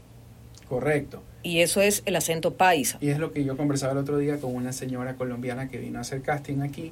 Correcto. 0.68 1.24
Y 1.42 1.62
eso 1.62 1.82
es 1.82 2.04
el 2.06 2.16
acento 2.16 2.56
paisa. 2.56 2.98
Y 3.02 3.10
es 3.10 3.20
lo 3.20 3.32
que 3.32 3.44
yo 3.44 3.56
conversaba 3.56 3.94
el 3.94 4.00
otro 4.00 4.18
día 4.18 4.38
con 4.40 4.54
una 4.54 4.74
señora 4.74 5.16
colombiana 5.16 5.70
que 5.70 5.78
vino 5.78 6.00
a 6.00 6.02
hacer 6.02 6.22
casting 6.22 6.62
aquí. 6.62 6.92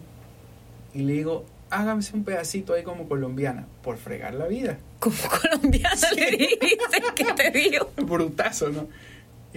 Y 0.93 1.03
le 1.03 1.13
digo, 1.13 1.45
hágame 1.69 2.03
un 2.13 2.23
pedacito 2.23 2.73
ahí 2.73 2.83
como 2.83 3.07
colombiana, 3.07 3.67
por 3.83 3.97
fregar 3.97 4.33
la 4.33 4.47
vida. 4.47 4.77
Como 4.99 5.15
colombiana 5.41 6.11
le 6.15 6.31
dijiste, 6.31 7.03
¿qué 7.15 7.25
te 7.35 7.51
digo? 7.51 7.91
Brutazo, 7.97 8.69
¿no? 8.69 8.87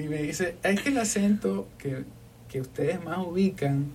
Y 0.01 0.09
me 0.09 0.23
dice, 0.23 0.57
es 0.63 0.81
que 0.81 0.89
el 0.89 0.99
acento 0.99 1.69
que, 1.79 2.05
que 2.49 2.61
ustedes 2.61 3.03
más 3.03 3.19
ubican 3.19 3.87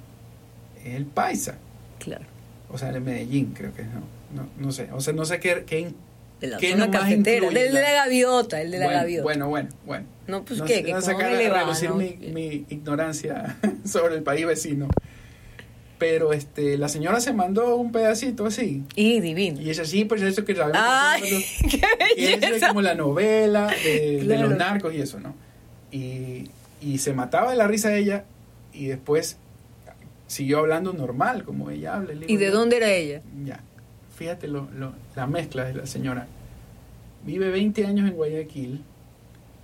es 0.84 0.96
el 0.96 1.06
paisa. 1.06 1.58
Claro. 2.00 2.26
O 2.70 2.78
sea, 2.78 2.90
el 2.90 3.02
Medellín, 3.02 3.54
creo 3.54 3.74
que 3.74 3.84
no. 3.84 4.16
No, 4.34 4.50
no 4.58 4.72
sé. 4.72 4.90
O 4.92 5.02
sea, 5.02 5.14
no 5.14 5.26
sé 5.26 5.40
qué, 5.40 5.64
qué, 5.66 5.94
de 6.42 6.48
la 6.48 6.60
zona 6.60 6.92
cafetera, 6.92 7.50
del 7.50 7.74
de 7.74 7.82
la 7.82 7.92
gaviota, 7.92 8.62
el 8.62 8.72
de 8.72 8.80
la 8.80 8.86
bueno, 8.86 9.00
gaviota. 9.00 9.24
Bueno, 9.24 9.50
bueno, 9.50 9.70
bueno. 9.86 10.06
No, 10.28 10.44
pues 10.44 10.62
qué, 10.64 10.84
que 10.84 10.94
no 10.94 11.02
sacar 11.02 11.34
a 11.34 11.60
relucir 11.60 11.92
mi, 11.92 12.18
mi, 12.32 12.66
ignorancia 12.70 13.58
sobre 13.86 14.16
el 14.16 14.24
país 14.24 14.46
vecino. 14.46 14.90
Pero 15.98 16.34
este, 16.34 16.78
la 16.78 16.90
señora 16.90 17.22
se 17.22 17.32
mandó 17.32 17.78
un 17.78 17.94
pedacito 17.94 18.46
así. 18.46 18.84
Y 18.96 19.22
divino. 19.22 19.62
Y 19.62 19.70
es 19.70 19.80
así, 19.80 20.04
pues 20.04 20.22
eso 20.22 20.44
que 20.44 20.54
sabemos. 20.54 20.82
¡Ay, 20.84 21.46
qué 21.70 21.82
belleza! 21.98 22.48
Y 22.50 22.54
es 22.56 22.68
como 22.68 22.82
la 22.82 22.96
novela 22.96 23.74
de, 23.84 24.24
de, 24.26 24.38
los 24.38 24.58
narcos 24.58 24.94
y 24.94 25.02
eso, 25.02 25.22
¿no? 25.22 25.34
Y, 25.92 26.50
y 26.82 26.98
se 26.98 27.14
mataba 27.14 27.52
de 27.52 27.58
la 27.58 27.68
risa 27.68 27.96
ella 27.96 28.26
y 28.74 28.88
después 28.88 29.38
siguió 30.28 30.60
hablando 30.60 30.94
normal, 30.94 31.44
como 31.44 31.70
ella 31.70 31.96
habla. 31.96 32.14
¿Y 32.28 32.38
de 32.38 32.50
dónde 32.50 32.78
era 32.78 32.92
ella? 32.92 33.22
Ya 33.46 33.62
fíjate 34.16 34.48
lo, 34.48 34.68
la 35.16 35.28
mezcla 35.28 35.66
de 35.66 35.74
la 35.74 35.86
señora. 35.86 36.28
Vive 37.26 37.50
20 37.50 37.86
años 37.86 38.10
en 38.10 38.16
Guayaquil, 38.16 38.84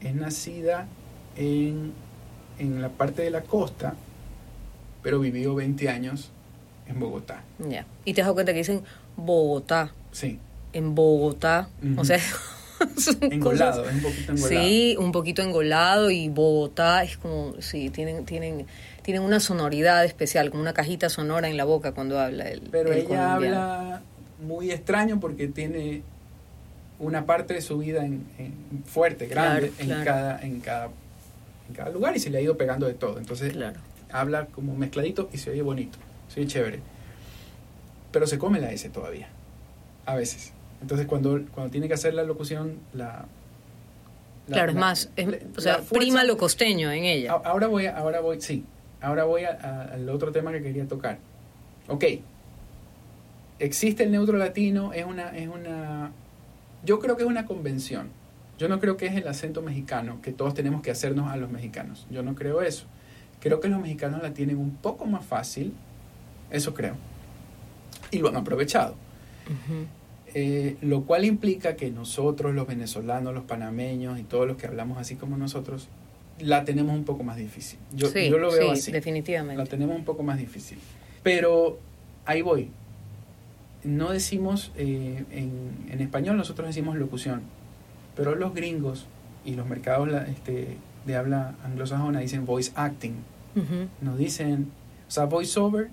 es 0.02 0.16
nacida 0.16 0.88
en, 1.36 1.94
en 2.60 2.82
la 2.82 2.90
parte 2.90 3.22
de 3.22 3.30
la 3.30 3.42
costa, 3.42 3.96
pero 5.02 5.20
vivió 5.20 5.56
20 5.56 5.90
años 5.90 6.32
en 6.88 7.00
Bogotá. 7.00 7.44
Ya. 7.60 7.86
Y 8.04 8.14
te 8.14 8.22
das 8.22 8.32
cuenta 8.34 8.52
que 8.52 8.60
dicen 8.60 8.82
Bogotá. 9.16 9.94
Sí. 10.12 10.40
en 10.74 10.96
Bogotá. 10.96 11.70
O 11.98 12.04
sea, 12.04 12.20
engolado, 13.32 13.88
es 13.88 13.94
un 13.96 14.02
poquito 14.02 14.32
engolado. 14.32 14.48
Sí, 14.66 14.96
un 15.00 15.12
poquito 15.12 15.42
engolado 15.42 16.12
y 16.12 16.30
Bogotá 16.30 17.04
es 17.04 17.18
como, 17.18 17.54
sí, 17.60 17.90
tienen, 17.90 18.26
tienen, 18.26 18.66
tienen 19.04 19.24
una 19.24 19.40
sonoridad 19.40 20.04
especial, 20.06 20.50
como 20.50 20.62
una 20.62 20.74
cajita 20.74 21.10
sonora 21.10 21.50
en 21.50 21.58
la 21.58 21.64
boca 21.66 21.92
cuando 21.94 22.20
habla 22.20 22.50
el 22.50 22.62
Pero 22.72 22.92
el 22.92 23.00
ella 23.00 23.08
colombiano. 23.08 23.58
habla 23.62 24.02
muy 24.42 24.72
extraño 24.72 25.20
porque 25.20 25.48
tiene 25.48 26.04
una 27.00 27.26
parte 27.26 27.54
de 27.56 27.62
su 27.62 27.78
vida 27.80 28.06
en, 28.06 28.26
en- 28.38 28.84
fuerte, 28.86 29.28
grande, 29.28 29.70
Claro, 29.70 29.74
en, 29.80 29.86
claro. 29.88 30.06
Cada, 30.06 30.42
en, 30.42 30.60
cada, 30.62 30.86
en 31.70 31.76
cada 31.76 31.90
lugar 31.90 32.16
y 32.16 32.20
se 32.20 32.30
le 32.30 32.38
ha 32.38 32.42
ido 32.42 32.58
pegando 32.58 32.86
de 32.88 32.94
todo. 32.94 33.18
Entonces 33.18 33.54
Claro. 33.54 33.80
habla 34.12 34.46
como 34.48 34.76
mezcladito 34.76 35.30
y 35.34 35.38
se 35.38 35.50
oye 35.52 35.62
bonito, 35.62 35.98
se 36.28 36.42
oye 36.42 36.50
chévere. 36.50 36.80
Pero 38.12 38.28
se 38.28 38.38
come 38.38 38.60
la 38.60 38.72
S 38.72 38.90
todavía, 38.90 39.30
a 40.06 40.16
veces. 40.16 40.52
Entonces 40.82 41.06
cuando, 41.08 41.40
cuando 41.54 41.72
tiene 41.72 41.88
que 41.88 41.94
hacer 41.94 42.14
la 42.14 42.24
locución, 42.24 42.80
la... 42.94 43.26
la- 44.48 44.54
claro, 44.56 44.72
es 44.72 44.78
más, 44.78 45.10
es- 45.16 45.28
la- 45.28 45.38
o 45.58 45.62
sea, 45.62 45.74
fuerza- 45.76 45.90
prima 45.96 46.24
lo 46.24 46.38
costeño 46.38 46.92
en 46.92 47.04
ella. 47.04 47.34
a- 47.34 47.50
Ahora 47.50 47.68
voy, 47.68 47.86
a- 47.86 47.96
ahora 47.98 48.20
voy, 48.20 48.42
sí, 48.42 48.66
ahora 49.02 49.24
voy 49.26 49.44
a- 49.46 49.58
a- 49.62 49.94
al 49.94 50.10
otro 50.10 50.32
tema 50.32 50.52
que 50.52 50.62
quería 50.64 50.88
tocar. 50.88 51.20
Ok, 51.88 52.06
existe 53.60 54.04
el 54.04 54.12
neutro 54.12 54.38
latino, 54.38 54.94
es 54.94 55.06
una, 55.06 55.36
es 55.38 55.48
una, 55.48 56.12
yo 56.84 57.00
creo 57.00 57.16
que 57.18 57.24
es 57.24 57.30
una 57.30 57.46
convención. 57.46 58.10
Yo 58.58 58.68
no 58.70 58.80
creo 58.80 58.96
que 58.98 59.08
es 59.08 59.16
el 59.16 59.28
acento 59.28 59.62
mexicano, 59.62 60.20
que 60.22 60.32
todos 60.32 60.54
tenemos 60.54 60.82
que 60.82 60.92
hacernos 60.92 61.32
a 61.32 61.36
los 61.38 61.50
mexicanos. 61.50 62.06
Yo 62.12 62.22
no 62.22 62.36
creo 62.36 62.62
eso. 62.62 62.86
Creo 63.40 63.60
que 63.60 63.68
los 63.70 63.80
mexicanos 63.82 64.22
la 64.22 64.34
tienen 64.34 64.58
un 64.58 64.76
poco 64.76 65.06
más 65.06 65.26
fácil, 65.26 65.74
eso 66.52 66.74
creo. 66.76 66.96
Y 68.12 68.20
lo 68.20 68.28
han 68.30 68.36
aprovechado. 68.36 68.96
Ujú. 69.48 69.86
Eh, 70.34 70.78
lo 70.82 71.04
cual 71.04 71.26
implica 71.26 71.76
que 71.76 71.92
nosotros, 71.92 72.56
los 72.56 72.66
venezolanos, 72.68 73.34
los 73.34 73.44
panameños 73.44 74.20
y 74.20 74.24
todos 74.24 74.48
los 74.48 74.58
que 74.58 74.68
hablamos 74.68 74.98
así 74.98 75.16
como 75.16 75.38
nosotros, 75.38 75.90
la 76.40 76.64
tenemos 76.64 76.96
un 76.96 77.04
poco 77.04 77.24
más 77.24 77.38
difícil. 77.38 77.80
Yo, 77.94 78.08
sí, 78.08 78.30
yo 78.30 78.38
lo 78.38 78.52
veo 78.52 78.74
sí, 78.74 78.80
así. 78.82 78.92
definitivamente. 78.92 79.62
La 79.62 79.70
tenemos 79.70 79.96
un 79.96 80.06
poco 80.06 80.24
más 80.24 80.38
difícil. 80.38 80.78
Pero 81.22 81.80
ahí 82.26 82.42
voy. 82.42 82.70
No 83.84 84.12
decimos, 84.12 84.72
eh, 84.78 85.26
en, 85.32 85.92
en 85.92 86.02
español 86.02 86.38
nosotros 86.38 86.68
decimos 86.68 86.96
locución, 86.98 87.42
pero 88.16 88.36
los 88.36 88.54
gringos 88.54 89.08
y 89.44 89.56
los 89.56 89.68
mercados 89.68 90.10
este, 90.30 90.78
de 91.06 91.16
habla 91.16 91.56
anglosajona 91.64 92.20
dicen 92.20 92.46
voice 92.46 92.72
acting. 92.76 93.16
Ujú. 93.56 93.88
Nos 94.02 94.18
dicen, 94.18 94.72
o 95.08 95.12
sea, 95.12 95.26
voice 95.26 95.60
over, 95.60 95.90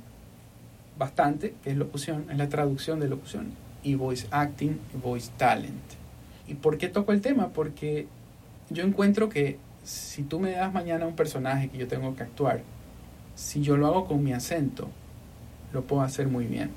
bastante, 0.99 1.55
que 1.65 1.71
es 1.71 1.77
locución, 1.77 2.27
es 2.31 2.37
la 2.37 2.49
traducción 2.49 3.01
de 3.01 3.09
locución, 3.09 3.47
y 3.83 3.95
voice 3.95 4.27
acting 4.31 4.79
y 4.95 4.99
voice 4.99 5.31
talent. 5.37 5.83
¿Y 6.47 6.55
por 6.55 6.79
qué 6.79 6.89
toco 6.89 7.13
el 7.13 7.21
tema? 7.21 7.49
Porque 7.49 8.07
yo 8.71 8.85
encuentro 8.85 9.29
que 9.29 9.59
si 9.85 10.23
tú 10.23 10.41
me 10.41 10.53
das 10.53 10.73
mañana 10.73 11.07
un 11.07 11.17
personaje 11.17 11.69
que 11.69 11.79
yo 11.79 11.89
tengo 11.89 12.15
que 12.17 12.23
actuar, 12.23 12.63
si 13.35 13.63
yo 13.63 13.77
lo 13.77 13.87
hago 13.87 14.07
con 14.07 14.23
mi 14.23 14.33
acento, 14.33 14.89
lo 15.73 15.83
puedo 15.83 16.03
hacer 16.03 16.29
muy 16.29 16.47
bien. 16.47 16.71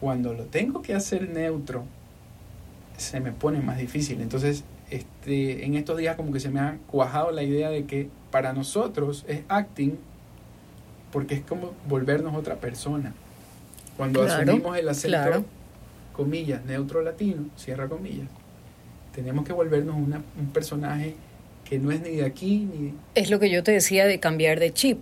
Cuando 0.00 0.32
lo 0.32 0.44
tengo 0.44 0.82
que 0.82 0.94
hacer 0.94 1.28
neutro, 1.28 1.84
se 2.96 3.20
me 3.20 3.32
pone 3.32 3.60
más 3.60 3.78
difícil. 3.78 4.20
Entonces, 4.20 4.64
este, 4.90 5.64
en 5.64 5.74
estos 5.74 5.96
días 5.98 6.16
como 6.16 6.32
que 6.32 6.40
se 6.40 6.50
me 6.50 6.60
ha 6.60 6.78
cuajado 6.86 7.30
la 7.30 7.42
idea 7.42 7.70
de 7.70 7.84
que 7.84 8.08
para 8.30 8.52
nosotros 8.52 9.24
es 9.28 9.42
acting 9.48 9.98
porque 11.12 11.34
es 11.34 11.42
como 11.42 11.72
volvernos 11.88 12.34
otra 12.34 12.56
persona. 12.56 13.12
Cuando 13.96 14.24
Claro, 14.24 14.42
asumimos 14.42 14.76
el 14.76 14.88
acento, 14.88 15.16
claro. 15.18 15.44
Comillas, 16.12 16.64
neutro 16.64 17.02
latino, 17.02 17.46
cierra 17.56 17.88
comillas, 17.88 18.28
tenemos 19.14 19.44
que 19.46 19.52
volvernos 19.52 19.96
una- 19.96 20.22
un 20.38 20.46
personaje 20.52 21.14
que 21.68 21.78
no 21.78 21.90
es 21.90 22.00
ni 22.02 22.16
de 22.16 22.24
aquí 22.24 22.68
ni... 22.72 22.92
Es 23.14 23.30
lo 23.30 23.38
que 23.38 23.50
yo 23.50 23.62
te 23.62 23.72
decía 23.72 24.06
de 24.06 24.20
cambiar 24.20 24.60
de 24.60 24.72
chip. 24.72 24.98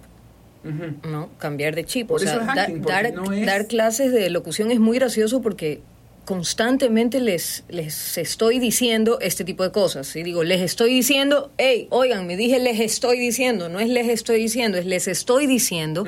¿no? 1.10 1.30
Cambiar 1.38 1.74
de 1.74 1.84
chip. 1.84 2.08
Por 2.08 2.16
o 2.20 2.22
sea, 2.22 2.34
es 2.34 2.48
acting, 2.48 2.82
dar, 2.82 3.12
no 3.14 3.32
es- 3.32 3.46
dar 3.46 3.66
clases 3.66 4.12
de 4.12 4.28
locución 4.30 4.70
es 4.70 4.78
muy 4.78 4.98
gracioso 4.98 5.40
porque 5.40 5.80
constantemente 6.26 7.18
les, 7.20 7.64
les 7.68 8.16
estoy 8.18 8.58
diciendo 8.58 9.18
este 9.20 9.42
tipo 9.44 9.62
de 9.64 9.72
cosas. 9.72 10.14
Y 10.16 10.22
digo, 10.22 10.44
les 10.44 10.60
estoy 10.60 10.92
diciendo, 10.94 11.50
hey, 11.58 11.88
oigan, 11.90 12.26
me 12.26 12.36
dije 12.36 12.58
les 12.60 12.78
estoy 12.78 13.18
diciendo, 13.18 13.68
no 13.68 13.80
es 13.80 13.88
les 13.88 14.08
estoy 14.08 14.38
diciendo, 14.40 14.78
es 14.78 14.86
les 14.86 15.08
estoy 15.08 15.46
diciendo, 15.46 16.04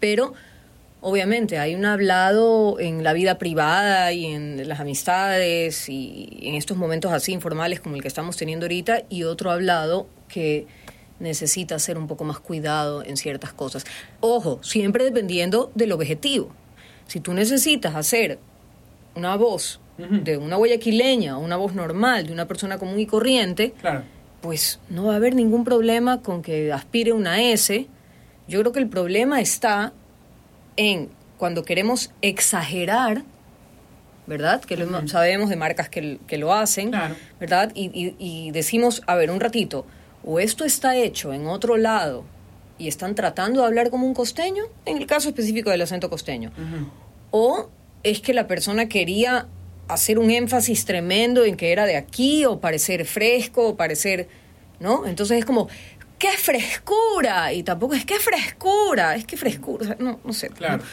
pero 0.00 0.34
obviamente 1.02 1.58
hay 1.58 1.74
un 1.74 1.84
hablado 1.84 2.78
en 2.80 3.02
la 3.04 3.12
vida 3.12 3.36
privada 3.36 4.12
y 4.12 4.24
en 4.26 4.66
las 4.68 4.80
amistades 4.80 5.88
y 5.88 6.38
en 6.42 6.54
estos 6.54 6.76
momentos 6.78 7.12
así 7.12 7.32
informales 7.32 7.80
como 7.80 7.96
el 7.96 8.02
que 8.02 8.08
estamos 8.08 8.36
teniendo 8.36 8.64
ahorita 8.64 9.02
y 9.10 9.24
otro 9.24 9.50
hablado 9.50 10.06
que 10.28 10.66
necesita 11.20 11.78
ser 11.78 11.98
un 11.98 12.06
poco 12.06 12.24
más 12.24 12.38
cuidado 12.40 13.04
en 13.04 13.16
ciertas 13.16 13.52
cosas. 13.52 13.84
Ojo, 14.20 14.58
siempre 14.62 15.04
dependiendo 15.04 15.70
del 15.74 15.92
objetivo. 15.92 16.50
Si 17.06 17.20
tú 17.20 17.34
necesitas 17.34 17.94
hacer 17.94 18.38
una 19.14 19.36
voz 19.36 19.78
de 19.98 20.36
una 20.38 20.56
guayaquileña 20.56 21.36
o 21.38 21.40
una 21.42 21.56
voz 21.56 21.74
normal 21.74 22.26
de 22.26 22.32
una 22.32 22.46
persona 22.48 22.78
común 22.78 22.98
y 22.98 23.06
corriente, 23.06 23.72
Claro. 23.80 24.02
pues 24.40 24.80
no 24.88 25.04
va 25.04 25.12
a 25.12 25.16
haber 25.16 25.34
ningún 25.34 25.64
problema 25.64 26.22
con 26.22 26.42
que 26.42 26.72
aspire 26.72 27.12
una 27.12 27.40
S. 27.42 27.86
Yo 28.48 28.60
creo 28.60 28.72
que 28.72 28.80
el 28.80 28.88
problema 28.88 29.40
está 29.40 29.92
en 30.76 31.10
cuando 31.38 31.64
queremos 31.64 32.10
exagerar, 32.22 33.22
¿verdad? 34.26 34.60
Que 34.62 34.76
lo 34.76 35.08
sabemos 35.08 35.50
de 35.50 35.56
marcas 35.56 35.88
que, 35.88 36.18
que 36.26 36.38
lo 36.38 36.54
hacen, 36.54 36.90
Claro. 36.90 37.16
¿verdad? 37.40 37.72
Y, 37.74 37.86
y- 37.92 38.14
y 38.18 38.50
decimos, 38.52 39.02
a 39.06 39.16
ver, 39.16 39.30
un 39.30 39.40
ratito, 39.40 39.84
o 40.24 40.38
esto 40.38 40.64
está 40.64 40.96
hecho 40.96 41.32
en 41.32 41.46
otro 41.48 41.76
lado 41.76 42.24
y 42.78 42.86
están 42.88 43.14
tratando 43.14 43.60
de 43.60 43.66
hablar 43.66 43.90
como 43.90 44.06
un 44.06 44.14
costeño, 44.14 44.62
en 44.86 44.96
el 44.98 45.06
caso 45.06 45.28
específico 45.28 45.70
del 45.70 45.82
acento 45.82 46.08
costeño, 46.08 46.52
o 47.30 47.68
es 48.04 48.20
que 48.20 48.32
la 48.34 48.46
persona 48.46 48.88
quería 48.88 49.46
hacer 49.88 50.18
un 50.18 50.30
énfasis 50.30 50.84
tremendo 50.84 51.44
en 51.44 51.56
que 51.56 51.72
era 51.72 51.84
de 51.86 51.96
aquí 51.96 52.44
o 52.44 52.60
parecer 52.60 53.04
fresco 53.04 53.68
o 53.70 53.76
parecer, 53.76 54.28
¿no? 54.80 55.06
Entonces 55.06 55.38
es 55.38 55.44
como, 55.44 55.68
¡qué 56.22 56.36
frescura! 56.38 57.52
Y 57.52 57.64
tampoco 57.64 57.94
es, 57.94 58.04
¡qué 58.04 58.20
frescura! 58.20 59.16
Es 59.16 59.26
que 59.26 59.36
frescura, 59.36 59.82
o 59.82 59.86
sea, 59.88 59.96
no, 59.98 60.20
no 60.24 60.32
sé. 60.32 60.50
Claro. 60.50 60.84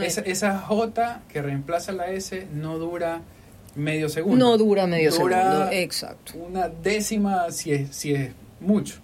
Esa, 0.00 0.20
esa 0.20 0.58
J 0.60 1.22
que 1.28 1.42
reemplaza 1.42 1.90
la 1.90 2.06
S 2.12 2.46
no 2.52 2.78
dura 2.78 3.20
medio 3.74 4.08
segundo. 4.08 4.36
no 4.36 4.56
dura 4.56 4.86
medio 4.86 5.10
Dura 5.10 5.42
segundo, 5.42 5.72
exacto. 5.72 6.34
Una 6.38 6.68
décima 6.68 7.50
si 7.50 7.72
es, 7.72 7.96
si 7.96 8.14
es 8.14 8.30
mucho. 8.60 9.00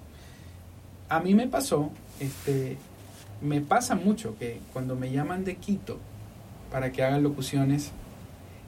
A 1.09 1.18
mí 1.18 1.35
me 1.35 1.49
pasó, 1.49 1.90
este, 2.21 2.77
me 3.40 3.61
pasa 3.61 3.97
mucho 3.97 4.38
que 4.38 4.61
cuando 4.73 4.95
me 4.95 5.11
llaman 5.11 5.45
de 5.45 5.57
Quito 5.57 5.99
para 6.71 6.92
que 6.92 7.03
hagan 7.03 7.25
locuciones, 7.25 7.90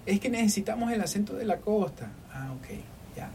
es 0.05 0.19
que 0.19 0.31
necesitamos 0.31 0.91
el 0.91 1.01
acento 1.01 1.35
de 1.35 1.45
la 1.45 1.59
costa. 1.59 2.11
Ah, 2.33 2.53
ok, 2.59 2.67
ya. 3.17 3.31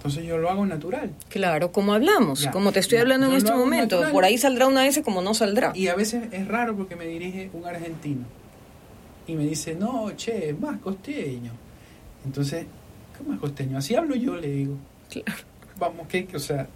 Entonces 0.00 0.24
yo 0.24 0.38
lo 0.38 0.48
hago 0.48 0.64
natural. 0.64 1.10
Claro, 1.28 1.72
como 1.72 1.92
hablamos, 1.92 2.40
Ya, 2.40 2.50
como 2.52 2.72
te 2.72 2.80
estoy 2.80 2.96
hablando 2.96 3.26
en 3.26 3.34
este 3.34 3.52
momento. 3.52 3.96
natural. 3.96 4.12
Por 4.12 4.24
ahí 4.24 4.38
saldrá 4.38 4.66
una 4.66 4.86
S 4.86 5.02
como 5.02 5.20
no 5.20 5.34
saldrá. 5.34 5.72
Y 5.74 5.88
a 5.88 5.94
veces 5.94 6.24
es 6.32 6.48
raro 6.48 6.74
porque 6.74 6.96
me 6.96 7.06
dirige 7.06 7.50
un 7.52 7.66
argentino 7.66 8.24
y 9.26 9.34
me 9.34 9.44
dice, 9.44 9.74
no, 9.74 10.10
che, 10.16 10.54
más 10.58 10.78
costeño. 10.80 11.52
Entonces, 12.24 12.64
¿qué 13.16 13.28
más 13.28 13.38
costeño? 13.40 13.76
Así 13.76 13.94
hablo 13.94 14.14
yo, 14.16 14.36
le 14.36 14.48
digo. 14.48 14.76
Claro. 15.10 15.42
Vamos, 15.78 16.08
que, 16.08 16.26
o 16.34 16.38
sea, 16.38 16.66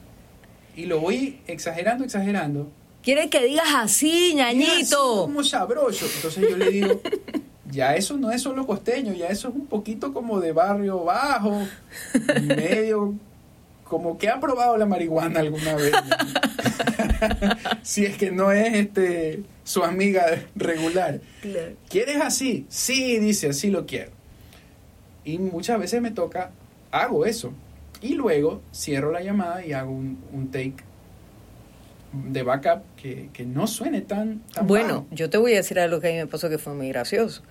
y 0.76 0.84
lo 0.84 1.00
voy 1.00 1.40
exagerando, 1.46 2.04
exagerando. 2.04 2.70
Quiere 3.02 3.30
que 3.30 3.42
digas 3.42 3.68
así, 3.74 4.34
Y 4.34 4.40
así 4.40 4.58
ñañito. 4.58 5.22
como 5.22 5.42
sabroso. 5.42 6.04
Entonces 6.14 6.50
yo 6.50 6.56
le 6.58 6.70
digo, 6.70 7.00
ya 7.70 7.94
eso 7.94 8.16
no 8.16 8.30
es 8.30 8.42
solo 8.42 8.66
costeño, 8.66 9.12
ya 9.12 9.28
eso 9.28 9.48
es 9.48 9.54
un 9.54 9.66
poquito 9.66 10.12
como 10.12 10.40
de 10.40 10.52
barrio 10.52 11.04
bajo, 11.04 11.66
medio, 12.42 13.14
como 13.84 14.18
que 14.18 14.28
ha 14.28 14.40
probado 14.40 14.76
la 14.76 14.86
marihuana 14.86 15.40
alguna 15.40 15.74
vez. 15.74 15.92
si 17.82 18.04
es 18.04 18.16
que 18.16 18.30
no 18.30 18.52
es 18.52 18.74
este 18.74 19.42
su 19.64 19.82
amiga 19.82 20.26
regular. 20.54 21.20
Claro. 21.40 21.72
¿Quieres 21.88 22.20
así? 22.20 22.66
Sí, 22.68 23.18
dice, 23.18 23.48
así 23.48 23.70
lo 23.70 23.86
quiero. 23.86 24.10
Y 25.24 25.38
muchas 25.38 25.78
veces 25.78 26.02
me 26.02 26.10
toca, 26.10 26.50
hago 26.90 27.24
eso. 27.24 27.52
Y 28.02 28.14
luego 28.14 28.60
cierro 28.74 29.10
la 29.10 29.22
llamada 29.22 29.64
y 29.64 29.72
hago 29.72 29.90
un, 29.90 30.18
un 30.32 30.50
take 30.50 30.74
de 32.26 32.42
backup 32.42 32.82
que, 32.96 33.28
que 33.32 33.44
no 33.44 33.66
suene 33.66 34.00
tan, 34.00 34.40
tan 34.52 34.66
Bueno, 34.66 35.02
bajo. 35.02 35.06
yo 35.10 35.30
te 35.30 35.38
voy 35.38 35.52
a 35.54 35.56
decir 35.56 35.78
algo 35.78 36.00
que 36.00 36.08
a 36.08 36.10
mí 36.12 36.16
me 36.18 36.26
pasó 36.26 36.48
que 36.48 36.58
fue 36.58 36.74
muy 36.74 36.88
gracioso. 36.88 37.42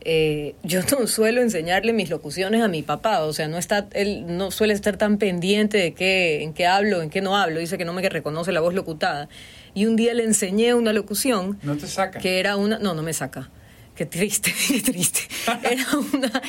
Eh, 0.00 0.54
yo 0.64 0.80
no 0.90 1.06
suelo 1.06 1.40
enseñarle 1.40 1.92
mis 1.92 2.10
locuciones 2.10 2.60
a 2.62 2.68
mi 2.68 2.82
papá, 2.82 3.20
o 3.20 3.32
sea, 3.32 3.46
no 3.48 3.56
está, 3.56 3.86
él 3.92 4.24
no 4.36 4.50
suele 4.50 4.74
estar 4.74 4.96
tan 4.96 5.16
pendiente 5.18 5.78
de 5.78 5.94
qué, 5.94 6.42
en 6.42 6.52
qué 6.54 6.66
hablo, 6.66 7.02
en 7.02 7.10
qué 7.10 7.20
no 7.20 7.36
hablo, 7.36 7.60
dice 7.60 7.78
que 7.78 7.84
no 7.84 7.92
me 7.92 8.08
reconoce 8.08 8.50
la 8.52 8.60
voz 8.60 8.74
locutada. 8.74 9.28
Y 9.74 9.86
un 9.86 9.94
día 9.96 10.12
le 10.14 10.24
enseñé 10.24 10.74
una 10.74 10.92
locución 10.92 11.58
No 11.62 11.76
te 11.76 11.86
saca. 11.86 12.18
que 12.18 12.40
era 12.40 12.56
una, 12.56 12.78
no, 12.78 12.94
no 12.94 13.02
me 13.02 13.12
saca, 13.12 13.50
qué 13.94 14.06
triste, 14.06 14.52
qué 14.68 14.80
triste. 14.80 15.20
Era 15.62 15.84
una, 16.12 16.42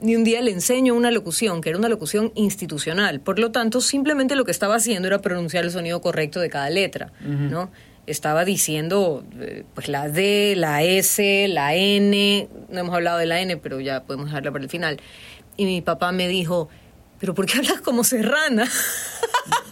y 0.00 0.14
un 0.14 0.24
día 0.24 0.42
le 0.42 0.50
enseño 0.50 0.94
una 0.94 1.10
locución, 1.10 1.60
que 1.60 1.70
era 1.70 1.78
una 1.78 1.88
locución 1.88 2.32
institucional. 2.34 3.20
Por 3.20 3.38
lo 3.38 3.50
tanto, 3.50 3.80
simplemente 3.80 4.36
lo 4.36 4.44
que 4.44 4.50
estaba 4.50 4.76
haciendo 4.76 5.08
era 5.08 5.20
pronunciar 5.20 5.64
el 5.64 5.70
sonido 5.70 6.00
correcto 6.00 6.40
de 6.40 6.50
cada 6.50 6.68
letra, 6.70 7.12
¿no? 7.20 7.70
Estaba 8.06 8.44
diciendo 8.44 9.24
eh, 9.40 9.64
pues 9.74 9.88
la 9.88 10.08
D, 10.08 10.54
la 10.56 10.82
S, 10.82 11.48
la 11.48 11.74
N, 11.74 12.48
no 12.68 12.78
hemos 12.78 12.94
hablado 12.94 13.18
de 13.18 13.26
la 13.26 13.40
N, 13.40 13.56
pero 13.56 13.80
ya 13.80 14.04
podemos 14.04 14.26
dejarla 14.26 14.52
para 14.52 14.62
el 14.62 14.70
final. 14.70 15.00
Y 15.56 15.64
mi 15.64 15.80
papá 15.80 16.12
me 16.12 16.28
dijo, 16.28 16.68
pero 17.18 17.34
¿por 17.34 17.46
qué 17.46 17.58
hablas 17.58 17.80
como 17.80 18.04
serrana? 18.04 18.68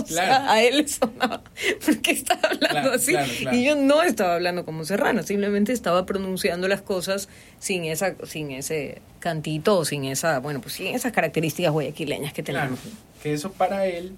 o 0.04 0.06
sea, 0.06 0.50
a 0.50 0.62
él 0.62 0.78
le 0.78 0.88
sonaba, 0.88 1.42
¿por 1.84 2.00
qué 2.00 2.12
estaba 2.12 2.40
hablando 2.48 2.92
así? 2.92 3.14
Y 3.52 3.64
yo 3.64 3.76
no 3.76 4.02
estaba 4.02 4.34
hablando 4.34 4.64
como 4.64 4.84
serrana, 4.84 5.22
simplemente 5.22 5.72
estaba 5.72 6.06
pronunciando 6.06 6.68
las 6.68 6.82
cosas 6.82 7.28
sin 7.58 7.84
esa 7.84 8.14
sin 8.24 8.50
ese 8.50 9.02
cantito, 9.18 9.84
sin 9.84 10.04
esa, 10.04 10.40
bueno, 10.40 10.60
pues 10.60 10.74
sin 10.74 10.88
esas 10.88 11.12
características 11.12 11.72
guayaquileñas 11.72 12.32
que 12.32 12.42
tenemos. 12.42 12.78
que 13.22 13.32
eso 13.32 13.52
para 13.52 13.86
él 13.86 14.14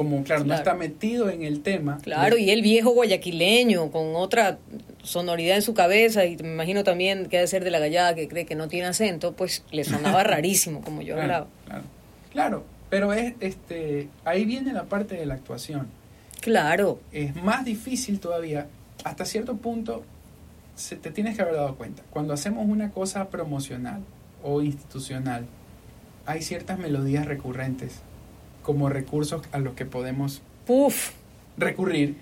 como 0.00 0.24
claro, 0.24 0.44
no 0.44 0.54
está 0.54 0.72
metido 0.72 1.28
en 1.28 1.42
el 1.42 1.60
tema. 1.60 1.98
Claro, 2.00 2.38
y 2.38 2.48
el 2.48 2.62
viejo 2.62 2.88
guayaquileño 2.88 3.90
con 3.90 4.16
otra 4.16 4.56
sonoridad 5.02 5.56
en 5.56 5.62
su 5.62 5.74
cabeza 5.74 6.24
y 6.24 6.38
me 6.38 6.48
imagino 6.48 6.84
también 6.84 7.26
que 7.26 7.36
ha 7.36 7.40
de 7.42 7.46
ser 7.46 7.64
de 7.64 7.70
la 7.70 7.80
gallada 7.80 8.14
que 8.14 8.26
cree 8.26 8.46
que 8.46 8.54
no 8.54 8.66
tiene 8.66 8.86
acento, 8.86 9.34
pues 9.34 9.62
le 9.72 9.84
sonaba 9.84 10.24
rarísimo 10.24 10.80
como 10.80 11.02
yo 11.02 11.20
hablaba. 11.20 11.48
Claro, 11.66 11.84
claro, 12.32 12.64
pero 12.90 13.12
es 13.12 13.34
este 13.40 14.08
ahí 14.24 14.44
viene 14.44 14.72
la 14.72 14.84
parte 14.84 15.14
de 15.16 15.24
la 15.24 15.34
actuación. 15.34 15.88
Claro. 16.40 17.00
Es 17.12 17.34
más 17.36 17.64
difícil 17.64 18.20
todavía, 18.20 18.66
hasta 19.04 19.24
cierto 19.24 19.56
punto 19.56 20.04
se, 20.74 20.96
te 20.96 21.10
tienes 21.10 21.36
que 21.36 21.42
haber 21.42 21.54
dado 21.54 21.76
cuenta. 21.76 22.02
Cuando 22.10 22.34
hacemos 22.34 22.68
una 22.68 22.90
cosa 22.90 23.28
promocional 23.28 24.02
o 24.42 24.62
institucional, 24.62 25.46
hay 26.26 26.42
ciertas 26.42 26.78
melodías 26.78 27.26
recurrentes 27.26 28.00
como 28.62 28.88
recursos 28.88 29.42
a 29.52 29.58
los 29.58 29.74
que 29.74 29.86
podemos 29.86 30.42
recurrir. 31.56 32.16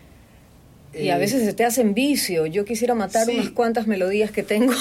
Y 0.95 1.11
a 1.11 1.19
veces 1.19 1.45
se 1.45 1.53
te 1.53 1.65
hacen 1.65 1.95
vicio. 1.95 2.47
Yo 2.47 2.65
quisiera 2.65 2.95
matar 2.95 3.29
unas 3.29 3.51
cuantas 3.51 3.87
melodías 3.87 4.31
que 4.31 4.43
tengo. 4.43 4.73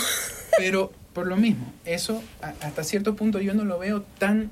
Pero 0.57 0.91
por 1.13 1.27
lo 1.27 1.35
mismo, 1.35 1.73
eso 1.85 2.21
hasta 2.41 2.83
cierto 2.83 3.15
punto 3.15 3.41
yo 3.41 3.53
no 3.53 3.65
lo 3.65 3.79
veo 3.79 4.03
tan, 4.17 4.49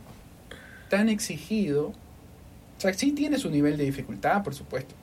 tan 0.96 1.10
exigido. 1.10 1.88
O 1.88 2.80
sea, 2.80 2.94
sí 2.94 3.12
tiene 3.12 3.38
su 3.38 3.50
nivel 3.50 3.76
de 3.76 3.84
dificultad, 3.84 4.44
por 4.44 4.56
supuesto. 4.56 4.96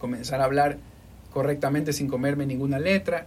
Comenzar 0.00 0.40
a 0.40 0.44
hablar 0.44 0.78
correctamente 1.34 1.92
sin 1.92 2.08
comerme 2.08 2.46
ninguna 2.46 2.78
letra. 2.78 3.26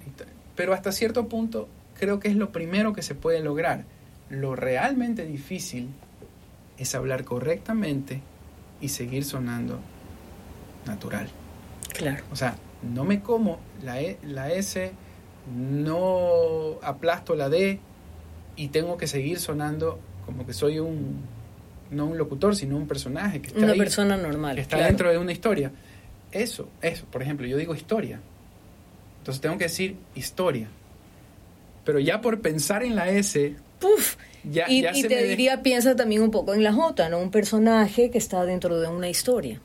Pero 0.56 0.74
hasta 0.74 0.92
cierto 0.92 1.28
punto 1.28 1.70
creo 2.00 2.20
que 2.20 2.30
es 2.30 2.36
lo 2.36 2.52
primero 2.52 2.94
que 2.94 3.04
se 3.04 3.14
puede 3.14 3.40
lograr. 3.42 3.84
Lo 4.32 4.56
realmente 4.56 5.26
difícil 5.26 5.90
es 6.80 6.96
hablar 6.96 7.24
correctamente 7.24 8.22
y 8.82 8.90
seguir 8.90 9.24
sonando 9.24 9.80
natural. 10.88 11.28
Claro. 11.94 12.24
O 12.32 12.36
sea, 12.36 12.56
no 12.82 13.04
me 13.04 13.22
como 13.22 13.60
la, 13.84 14.02
e, 14.02 14.18
la 14.24 14.52
S, 14.52 14.92
no 15.56 16.80
aplasto 16.82 17.36
la 17.36 17.48
D 17.50 17.80
y 18.56 18.70
tengo 18.70 18.98
que 18.98 19.06
seguir 19.06 19.40
sonando 19.40 20.00
como 20.28 20.46
que 20.46 20.54
soy 20.54 20.78
un, 20.78 21.22
no 21.90 22.06
un 22.06 22.18
locutor, 22.18 22.56
sino 22.56 22.76
un 22.76 22.86
personaje 22.88 23.42
que 23.42 23.48
está 23.48 23.60
Una 23.60 23.74
persona 23.74 24.18
normal. 24.18 24.56
Que 24.56 24.62
está 24.62 24.86
dentro 24.86 25.10
de 25.10 25.18
una 25.18 25.32
historia. 25.32 25.72
Eso, 26.32 26.68
eso, 26.82 27.06
por 27.10 27.24
ejemplo, 27.24 27.48
yo 27.48 27.58
digo 27.58 27.74
historia. 27.74 28.20
Entonces 29.20 29.42
tengo 29.42 29.58
que 29.58 29.64
decir 29.64 29.96
historia. 30.14 30.68
Pero 31.86 32.00
ya 32.00 32.20
por 32.20 32.42
pensar 32.42 32.84
en 32.84 32.96
la 32.96 33.10
S, 33.10 33.56
¡puf! 33.80 34.18
y, 34.44 34.82
te 35.08 35.24
diría, 35.24 35.64
piensa 35.64 35.96
también 35.96 36.22
un 36.22 36.32
poco 36.32 36.54
en 36.54 36.62
la 36.62 36.74
J, 36.74 37.08
¿no? 37.10 37.20
Un 37.20 37.32
personaje 37.32 38.12
que 38.12 38.18
está 38.18 38.46
dentro 38.46 38.80
de 38.82 38.90
una 38.90 39.10
historia. 39.10 39.62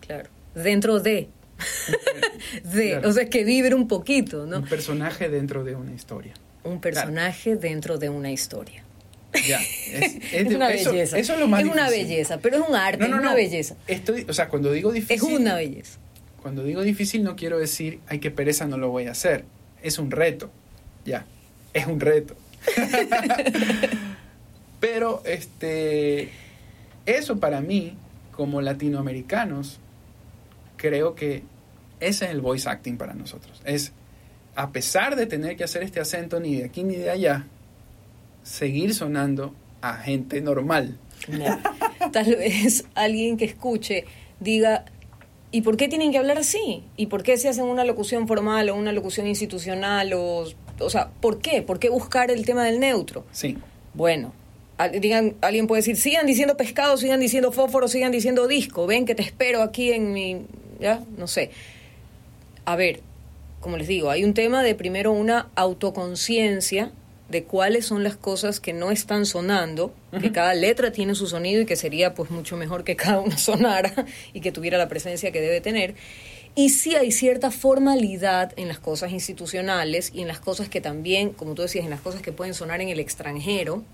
Claro. 0.00 0.30
Dentro 0.54 1.00
de. 1.00 1.28
de. 2.72 2.98
O 2.98 3.12
sea, 3.12 3.28
que 3.28 3.42
vibre 3.44 3.74
un 3.74 3.88
poquito, 3.88 4.46
¿no? 4.46 4.58
Un 4.58 4.68
personaje 4.68 5.28
dentro 5.28 5.64
de 5.64 5.74
una 5.74 5.92
historia. 5.92 6.34
Un 6.62 6.80
personaje 6.80 7.56
dentro 7.56 7.98
de 7.98 8.08
una 8.08 8.30
historia. 8.30 8.85
Ya, 9.46 9.60
es, 9.92 10.46
una 10.54 10.68
belleza. 10.68 11.18
Eso 11.18 11.34
es 11.34 11.38
lo 11.38 11.48
más 11.48 11.62
Es 11.62 11.68
una 11.68 11.90
belleza, 11.90 12.38
pero 12.38 12.56
es 12.56 12.68
un 12.68 12.74
arte, 12.74 13.04
es 13.04 13.12
una 13.12 13.34
belleza. 13.34 13.76
Estoy, 13.86 14.26
o 14.28 14.32
sea, 14.32 14.48
cuando 14.48 14.72
digo 14.72 14.92
difícil. 14.92 15.16
Es 15.16 15.22
una 15.22 15.54
belleza. 15.54 15.98
Cuando 16.42 16.62
digo 16.62 16.82
difícil 16.82 17.24
no 17.24 17.36
quiero 17.36 17.58
decir, 17.58 18.00
ay, 18.06 18.20
qué 18.20 18.30
pereza, 18.30 18.66
no 18.66 18.78
lo 18.78 18.90
voy 18.90 19.06
a 19.06 19.12
hacer. 19.12 19.44
Es 19.82 19.98
un 19.98 20.10
reto. 20.10 20.50
Ya, 21.04 21.26
es 21.72 21.86
un 21.86 22.00
reto. 22.00 22.36
Pero 24.80 25.22
este, 25.24 26.30
eso 27.04 27.38
para 27.38 27.60
mí, 27.60 27.96
como 28.32 28.60
latinoamericanos, 28.60 29.80
creo 30.76 31.14
que 31.14 31.42
ese 32.00 32.26
es 32.26 32.30
el 32.30 32.40
voice 32.40 32.68
acting 32.68 32.96
para 32.96 33.14
nosotros. 33.14 33.62
Es, 33.64 33.92
a 34.54 34.70
pesar 34.70 35.16
de 35.16 35.26
tener 35.26 35.56
que 35.56 35.64
hacer 35.64 35.82
este 35.82 36.00
acento 36.00 36.40
ni 36.40 36.56
de 36.56 36.64
aquí 36.64 36.84
ni 36.84 36.96
de 36.96 37.10
allá, 37.10 37.46
seguir 38.46 38.94
sonando 38.94 39.54
a 39.82 39.96
gente 39.96 40.40
normal. 40.40 40.96
Tal 42.12 42.36
vez 42.36 42.84
alguien 42.94 43.36
que 43.36 43.44
escuche 43.44 44.04
diga, 44.40 44.84
¿y 45.50 45.62
por 45.62 45.76
qué 45.76 45.88
tienen 45.88 46.12
que 46.12 46.18
hablar 46.18 46.38
así? 46.38 46.84
¿Y 46.96 47.06
por 47.06 47.22
qué 47.22 47.36
se 47.36 47.48
hacen 47.48 47.64
una 47.64 47.84
locución 47.84 48.28
formal 48.28 48.70
o 48.70 48.76
una 48.76 48.92
locución 48.92 49.26
institucional? 49.26 50.12
O, 50.14 50.46
o 50.78 50.90
sea, 50.90 51.10
¿por 51.20 51.40
qué? 51.40 51.62
¿Por 51.62 51.78
qué 51.78 51.88
buscar 51.88 52.30
el 52.30 52.46
tema 52.46 52.64
del 52.64 52.78
neutro? 52.78 53.24
Sí. 53.32 53.58
Bueno, 53.94 54.32
digan, 55.00 55.34
alguien 55.40 55.66
puede 55.66 55.80
decir, 55.80 55.96
sigan 55.96 56.26
diciendo 56.26 56.56
pescado, 56.56 56.96
sigan 56.96 57.18
diciendo 57.18 57.50
fósforo, 57.50 57.88
sigan 57.88 58.12
diciendo 58.12 58.46
disco, 58.46 58.86
ven 58.86 59.06
que 59.06 59.14
te 59.14 59.22
espero 59.22 59.62
aquí 59.62 59.90
en 59.90 60.12
mi, 60.12 60.42
ya, 60.78 61.02
no 61.16 61.26
sé. 61.26 61.50
A 62.64 62.76
ver, 62.76 63.00
como 63.60 63.76
les 63.76 63.88
digo, 63.88 64.10
hay 64.10 64.22
un 64.22 64.34
tema 64.34 64.62
de 64.62 64.74
primero 64.74 65.12
una 65.12 65.48
autoconciencia 65.56 66.92
de 67.28 67.44
cuáles 67.44 67.86
son 67.86 68.04
las 68.04 68.16
cosas 68.16 68.60
que 68.60 68.72
no 68.72 68.90
están 68.90 69.26
sonando, 69.26 69.92
que 70.20 70.30
cada 70.32 70.54
letra 70.54 70.92
tiene 70.92 71.14
su 71.14 71.26
sonido 71.26 71.62
y 71.62 71.66
que 71.66 71.76
sería 71.76 72.14
pues 72.14 72.30
mucho 72.30 72.56
mejor 72.56 72.84
que 72.84 72.96
cada 72.96 73.20
una 73.20 73.36
sonara 73.38 74.06
y 74.32 74.40
que 74.40 74.52
tuviera 74.52 74.78
la 74.78 74.88
presencia 74.88 75.32
que 75.32 75.40
debe 75.40 75.60
tener. 75.60 75.94
Y 76.54 76.70
sí 76.70 76.94
hay 76.94 77.12
cierta 77.12 77.50
formalidad 77.50 78.52
en 78.56 78.68
las 78.68 78.78
cosas 78.78 79.12
institucionales 79.12 80.10
y 80.14 80.22
en 80.22 80.28
las 80.28 80.40
cosas 80.40 80.68
que 80.68 80.80
también, 80.80 81.30
como 81.30 81.54
tú 81.54 81.62
decías, 81.62 81.84
en 81.84 81.90
las 81.90 82.00
cosas 82.00 82.22
que 82.22 82.32
pueden 82.32 82.54
sonar 82.54 82.80
en 82.80 82.88
el 82.88 83.00
extranjero, 83.00 83.84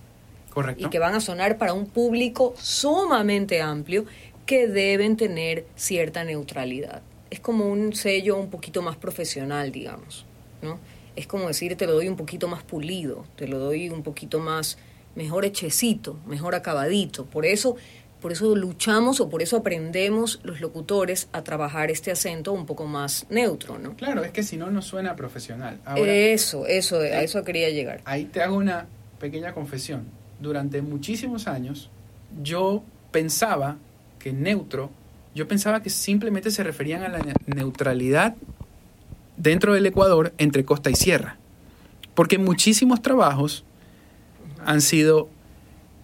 y 0.77 0.89
que 0.91 0.99
van 0.99 1.15
a 1.15 1.21
sonar 1.21 1.59
para 1.59 1.73
un 1.73 1.87
público 1.87 2.55
sumamente 2.59 3.63
amplio 3.63 4.05
que 4.47 4.69
deben 4.69 5.17
tener 5.17 5.67
cierta 5.77 6.25
neutralidad. 6.25 7.03
Es 7.31 7.41
como 7.41 7.67
un 7.67 7.95
sello 7.95 8.37
un 8.37 8.51
poquito 8.51 8.83
más 8.83 8.97
profesional, 8.97 9.73
digamos, 9.73 10.27
¿no? 10.61 10.79
Es 11.17 11.27
como 11.27 11.49
decir, 11.49 11.77
te 11.77 11.87
lo 11.87 11.95
doy 11.95 12.09
un 12.09 12.17
poquito 12.17 12.49
más 12.49 12.63
pulido, 12.63 13.25
te 13.37 13.49
lo 13.49 13.59
doy 13.59 13.89
un 13.91 14.03
poquito 14.03 14.39
más, 14.39 14.79
mejor 15.15 15.45
hechecito, 15.45 16.19
mejor 16.27 16.55
acabadito. 16.55 17.27
Por 17.27 17.45
eso, 17.47 17.77
por 18.21 18.33
eso 18.33 18.55
luchamos 18.57 19.21
o 19.21 19.29
por 19.29 19.43
eso 19.43 19.57
aprendemos 19.57 20.41
los 20.43 20.61
locutores 20.61 21.29
a 21.33 21.43
trabajar 21.43 21.91
este 21.91 22.11
acento 22.11 22.53
un 22.53 22.67
poco 22.67 22.87
más 22.87 23.27
neutro, 23.31 23.79
¿no? 23.79 23.97
Claro, 23.97 24.25
es 24.25 24.31
que 24.31 24.43
si 24.43 24.57
no, 24.57 24.71
no 24.71 24.83
suena 24.83 25.17
profesional. 25.17 25.81
eso, 25.97 26.67
eso, 26.67 27.01
a 27.01 27.23
eso 27.23 27.43
quería 27.45 27.71
llegar. 27.71 28.01
Ahí 28.05 28.25
te 28.25 28.43
hago 28.43 28.57
una 28.57 28.87
pequeña 29.19 29.53
confesión 29.53 30.07
durante 30.41 30.83
muchísimos 30.83 31.47
años 31.47 31.91
yo 32.41 32.83
pensaba 33.11 33.77
que 34.19 34.33
neutro, 34.33 34.91
yo 35.35 35.49
pensaba 35.49 35.83
que 35.83 35.91
simplemente 35.91 36.51
se 36.51 36.63
referían 36.63 37.03
a 37.03 37.09
la 37.09 37.21
neutralidad 37.47 38.35
dentro 39.37 39.75
del 39.75 39.87
Ecuador 39.87 40.33
entre 40.39 40.65
costa 40.65 40.91
y 40.91 40.95
sierra. 40.95 41.37
Porque 42.15 42.39
muchísimos 42.39 43.03
trabajos 43.03 43.65
han 44.65 44.81
sido 44.81 45.29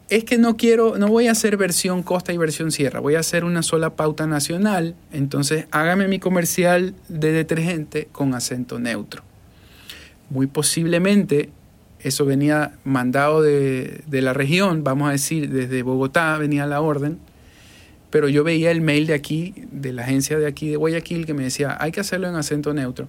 es 0.09 0.25
que 0.25 0.39
no 0.39 0.57
quiero, 0.57 0.97
no 0.97 1.09
voy 1.09 1.29
a 1.29 1.33
hacer 1.33 1.57
versión 1.57 2.03
costa 2.03 2.33
y 2.33 2.39
versión 2.39 2.73
sierra, 2.73 3.01
voy 3.01 3.15
a 3.17 3.21
hacer 3.21 3.45
una 3.45 3.63
sola 3.63 3.95
pauta 3.95 4.27
nacional, 4.27 4.95
entonces 5.13 5.67
hágame 5.71 6.09
mi 6.09 6.19
comercial 6.19 6.95
de 7.09 7.33
detergente 7.33 8.09
con 8.11 8.35
acento 8.35 8.79
neutro. 8.79 9.23
Muy 10.31 10.47
posiblemente 10.47 11.51
eso 12.01 12.25
venía 12.25 12.73
mandado 12.85 13.43
de, 13.43 14.03
la 14.09 14.33
región, 14.33 14.85
vamos 14.85 15.09
a 15.09 15.13
decir, 15.13 15.51
desde 15.51 15.83
Bogotá 15.83 16.39
venía 16.39 16.67
la 16.67 16.81
orden, 16.81 17.19
pero 18.11 18.29
yo 18.29 18.45
veía 18.45 18.71
el 18.71 18.81
mail 18.81 19.07
de 19.07 19.15
aquí, 19.15 19.55
de 19.71 19.93
la 19.93 20.03
agencia 20.03 20.39
de 20.39 20.47
aquí 20.47 20.69
de 20.69 20.77
Guayaquil, 20.77 21.27
que 21.27 21.35
me 21.35 21.45
decía, 21.45 21.77
hay 21.81 21.93
que 21.93 22.01
hacerlo 22.01 22.29
en 22.29 22.37
acento 22.37 22.73
neutro. 22.73 23.09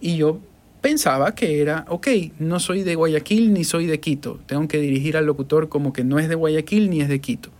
Y 0.00 0.16
yo 0.16 0.40
pensaba 0.80 1.34
que 1.34 1.60
era, 1.60 1.84
ok, 1.88 2.08
no 2.38 2.60
soy 2.60 2.82
de 2.82 2.94
Guayaquil 2.94 3.52
ni 3.52 3.64
soy 3.64 3.86
de 3.86 3.98
Quito, 3.98 4.38
tengo 4.46 4.68
que 4.68 4.78
dirigir 4.78 5.16
al 5.16 5.26
locutor 5.26 5.68
como 5.68 5.92
que 5.92 6.04
no 6.04 6.18
es 6.18 6.28
de 6.28 6.34
Guayaquil 6.34 6.90
ni 6.90 7.00
es 7.00 7.08
de 7.08 7.20
Quito. 7.20 7.50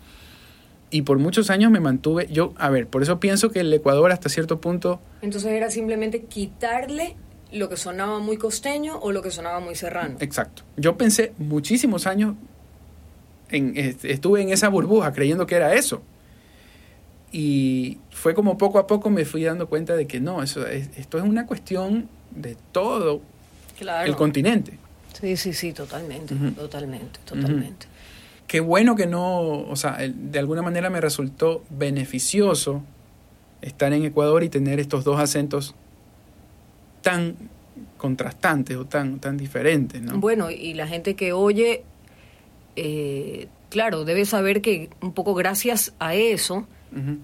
Y 0.90 1.02
por 1.02 1.18
muchos 1.18 1.50
años 1.50 1.72
me 1.72 1.80
mantuve, 1.80 2.28
yo, 2.30 2.54
a 2.56 2.70
ver, 2.70 2.86
por 2.86 3.02
eso 3.02 3.18
pienso 3.18 3.50
que 3.50 3.60
el 3.60 3.72
Ecuador 3.72 4.12
hasta 4.12 4.28
cierto 4.28 4.60
punto... 4.60 5.00
Entonces 5.20 5.50
era 5.50 5.70
simplemente 5.70 6.22
quitarle 6.22 7.16
lo 7.52 7.68
que 7.68 7.76
sonaba 7.76 8.20
muy 8.20 8.36
costeño 8.36 8.98
o 9.00 9.10
lo 9.10 9.22
que 9.22 9.32
sonaba 9.32 9.58
muy 9.58 9.74
serrano. 9.74 10.16
Exacto. 10.20 10.62
Yo 10.76 10.96
pensé 10.96 11.32
muchísimos 11.38 12.06
años, 12.06 12.36
en, 13.50 13.72
estuve 13.76 14.42
en 14.42 14.50
esa 14.50 14.68
burbuja 14.68 15.12
creyendo 15.12 15.46
que 15.46 15.56
era 15.56 15.74
eso. 15.74 16.02
Y 17.32 17.98
fue 18.10 18.34
como 18.34 18.56
poco 18.56 18.78
a 18.78 18.86
poco 18.86 19.10
me 19.10 19.24
fui 19.24 19.44
dando 19.44 19.68
cuenta 19.68 19.96
de 19.96 20.06
que 20.06 20.20
no, 20.20 20.42
eso 20.42 20.66
esto 20.66 21.18
es 21.18 21.24
una 21.24 21.46
cuestión 21.46 22.08
de 22.30 22.56
todo 22.72 23.20
el 24.04 24.16
continente. 24.16 24.78
Sí, 25.20 25.36
sí, 25.36 25.52
sí, 25.52 25.72
totalmente, 25.72 26.34
totalmente, 26.56 27.20
totalmente. 27.24 27.86
Qué 28.46 28.60
bueno 28.60 28.94
que 28.94 29.06
no, 29.06 29.40
o 29.40 29.76
sea, 29.76 29.98
de 29.98 30.38
alguna 30.38 30.62
manera 30.62 30.88
me 30.88 31.00
resultó 31.00 31.64
beneficioso 31.70 32.82
estar 33.60 33.92
en 33.92 34.04
Ecuador 34.04 34.44
y 34.44 34.48
tener 34.48 34.78
estos 34.78 35.04
dos 35.04 35.18
acentos 35.18 35.74
tan 37.02 37.34
contrastantes 37.96 38.76
o 38.76 38.84
tan, 38.84 39.18
tan 39.18 39.36
diferentes, 39.36 40.00
¿no? 40.00 40.18
Bueno, 40.18 40.50
y 40.50 40.74
la 40.74 40.86
gente 40.86 41.16
que 41.16 41.32
oye, 41.32 41.82
eh, 42.76 43.48
claro, 43.70 44.04
debe 44.04 44.24
saber 44.26 44.60
que 44.60 44.90
un 45.00 45.12
poco 45.12 45.34
gracias 45.34 45.94
a 45.98 46.14
eso 46.14 46.66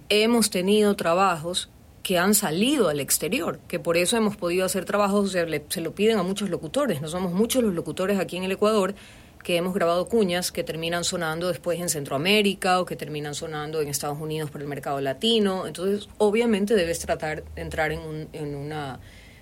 hemos 0.09 0.51
tenido 0.51 0.95
trabajos 0.97 1.71
que 2.03 2.19
han 2.19 2.35
salido 2.35 2.89
al 2.89 3.01
exterior, 3.01 3.61
que 3.69 3.79
por 3.79 3.97
eso 3.97 4.17
hemos 4.17 4.37
podido 4.37 4.65
hacer 4.65 4.85
trabajos, 4.85 5.33
se, 5.33 5.81
lo 5.81 5.95
piden 5.95 6.19
a 6.19 6.23
muchos 6.23 6.51
locutores, 6.51 7.01
no 7.01 7.09
somos 7.09 7.33
muchos 7.33 7.63
los 7.63 7.75
locutores 7.75 8.19
aquí 8.19 8.37
en 8.37 8.45
el 8.45 8.53
Ecuador 8.53 8.95
que 9.43 9.57
hemos 9.57 9.75
grabado 9.75 10.07
cuñas 10.07 10.53
que 10.53 10.63
terminan 10.63 11.03
sonando 11.03 11.49
después 11.49 11.81
en 11.81 11.89
Centroamérica 11.89 12.81
o 12.81 12.85
que 12.85 12.95
terminan 12.95 13.35
sonando 13.35 13.81
en 13.81 13.89
Estados 13.89 14.21
Unidos 14.21 14.51
por 14.51 14.61
el 14.61 14.69
mercado 14.69 15.01
latino. 15.01 15.67
Entonces, 15.67 16.09
obviamente 16.19 16.77
debes 16.77 17.01
tratar 17.01 17.43
de 17.57 17.63
entrar 17.63 17.91
en, 17.91 18.29
en 18.33 18.55
una 18.55 19.01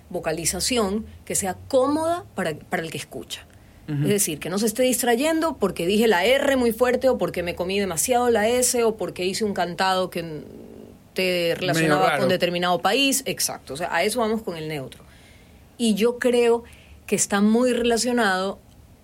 vocalización 0.09 1.05
que 1.23 1.35
sea 1.35 1.55
cómoda 1.67 2.25
para, 2.33 2.55
para 2.55 2.81
el 2.81 2.89
que 2.89 2.97
escucha. 2.97 3.45
Es 4.03 4.09
decir, 4.09 4.39
que 4.39 4.49
no 4.49 4.57
se 4.57 4.65
esté 4.65 4.83
distrayendo 4.83 5.57
porque 5.57 5.85
dije 5.85 6.07
la 6.07 6.25
R 6.25 6.55
muy 6.55 6.71
fuerte 6.71 7.09
o 7.09 7.17
porque 7.17 7.43
me 7.43 7.55
comí 7.55 7.79
demasiado 7.79 8.29
la 8.29 8.47
S 8.47 8.83
o 8.83 8.95
porque 8.95 9.25
hice 9.25 9.43
un 9.43 9.53
cantado 9.53 10.09
que 10.09 10.43
te 11.13 11.55
relacionaba 11.55 12.17
con 12.17 12.29
determinado 12.29 12.79
país. 12.81 13.23
Exacto, 13.25 13.73
o 13.73 13.77
sea, 13.77 13.93
a 13.93 14.03
eso 14.03 14.19
vamos 14.19 14.41
con 14.41 14.55
el 14.55 14.67
neutro. 14.67 15.03
Y 15.77 15.95
yo 15.95 16.19
creo 16.19 16.63
que 17.05 17.15
está 17.15 17.41
muy 17.41 17.73
relacionado, 17.73 18.59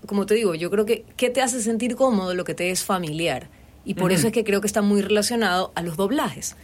como 0.05 0.25
te 0.25 0.35
digo, 0.35 0.55
yo 0.55 0.69
creo 0.69 0.85
que 0.85 1.03
¿qué 1.17 1.29
te 1.29 1.41
hace 1.41 1.61
sentir 1.61 1.95
cómodo? 1.95 2.33
Lo 2.33 2.43
que 2.43 2.53
te 2.53 2.71
es 2.71 2.83
familiar. 2.83 3.49
Y 3.83 3.93
por 3.93 4.11
eso 4.11 4.27
es 4.27 4.33
que 4.33 4.43
creo 4.43 4.59
que 4.59 4.67
está 4.67 4.81
muy 4.81 5.01
relacionado 5.01 5.71
a 5.75 5.81
los 5.81 5.95
doblajes, 5.95 6.57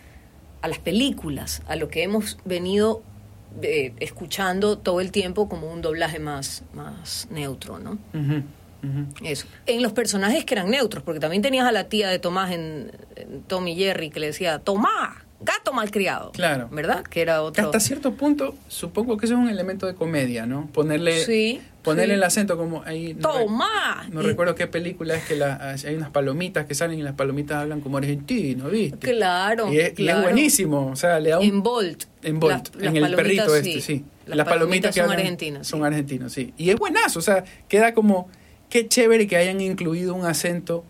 a 0.62 0.68
las 0.68 0.80
películas, 0.80 1.62
a 1.68 1.78
lo 1.78 1.88
que 1.88 2.04
hemos 2.04 2.38
venido 2.44 3.02
escuchando 3.62 4.78
todo 4.78 5.02
el 5.02 5.12
tiempo 5.12 5.48
como 5.48 5.72
un 5.72 5.82
doblaje 5.82 6.20
más, 6.20 6.64
más 6.74 7.28
neutro, 7.30 7.80
¿no? 7.80 7.98
Eso. 9.24 9.48
En 9.66 9.82
los 9.82 9.94
personajes 9.94 10.44
que 10.44 10.56
eran 10.56 10.70
neutros, 10.70 11.04
porque 11.04 11.20
también 11.20 11.42
tenías 11.42 11.66
a 11.66 11.72
la 11.72 11.86
tía 11.86 12.10
de 12.10 12.20
Tomás 12.20 12.52
en, 12.52 12.92
Tommy 13.48 13.76
Jerry 13.76 14.10
que 14.10 14.20
le 14.20 14.28
decía, 14.28 14.60
Tomás, 14.60 15.16
gato 15.40 15.72
malcriado. 15.72 16.32
Claro. 16.32 16.68
¿Verdad? 16.72 17.04
Que 17.04 17.22
era 17.22 17.42
otro. 17.44 17.66
Hasta 17.66 17.80
cierto 17.80 18.14
punto, 18.14 18.56
supongo 18.68 19.18
que 19.18 19.26
eso 19.26 19.36
es 19.36 19.40
un 19.40 19.50
elemento 19.50 19.88
de 19.88 19.96
comedia, 19.96 20.46
¿no? 20.46 20.68
Ponerle, 20.68 21.24
sí, 21.24 21.62
ponerle 21.84 22.16
el 22.16 22.24
acento 22.24 22.58
como 22.58 22.82
ahí. 22.84 23.14
No 23.14 23.30
¡Toma! 23.30 24.08
no 24.12 24.22
recuerdo 24.22 24.56
qué 24.56 24.68
película 24.68 25.16
es 25.16 25.26
que 25.26 25.36
la, 25.36 25.76
hay 25.86 25.96
unas 25.96 26.10
palomitas 26.10 26.66
que 26.66 26.74
salen 26.74 26.98
y 26.98 27.04
las 27.04 27.14
palomitas 27.14 27.58
hablan 27.58 27.82
como 27.82 27.98
argentino, 27.98 28.70
¿viste? 28.70 29.12
Claro. 29.12 29.72
Y 29.72 29.80
es, 29.80 29.94
buenísimo. 30.22 30.88
O 30.88 30.96
sea, 30.96 31.20
le 31.20 31.32
da 31.32 31.40
un. 31.40 31.46
En 31.46 31.64
Bolt. 31.64 32.06
En 32.24 32.40
Bolt, 32.40 32.82
en 32.82 32.98
el 32.98 33.16
perrito 33.16 33.56
este, 33.56 33.82
sí. 33.82 34.06
Las, 34.26 34.48
palomitas, 34.48 34.96
son 34.96 35.12
argentinas. 35.12 35.68
Son 35.68 35.84
argentinos, 35.84 36.32
sí. 36.32 36.54
Y 36.58 36.70
es 36.70 36.78
buenazo, 36.78 37.20
o 37.20 37.22
sea, 37.22 37.44
queda 37.68 37.94
como. 37.94 38.30
Qué 38.70 38.88
chévere 38.88 39.28
que 39.28 39.38
hayan 39.38 39.62
incluido 39.62 40.16
un 40.16 40.26
acento 40.26 40.84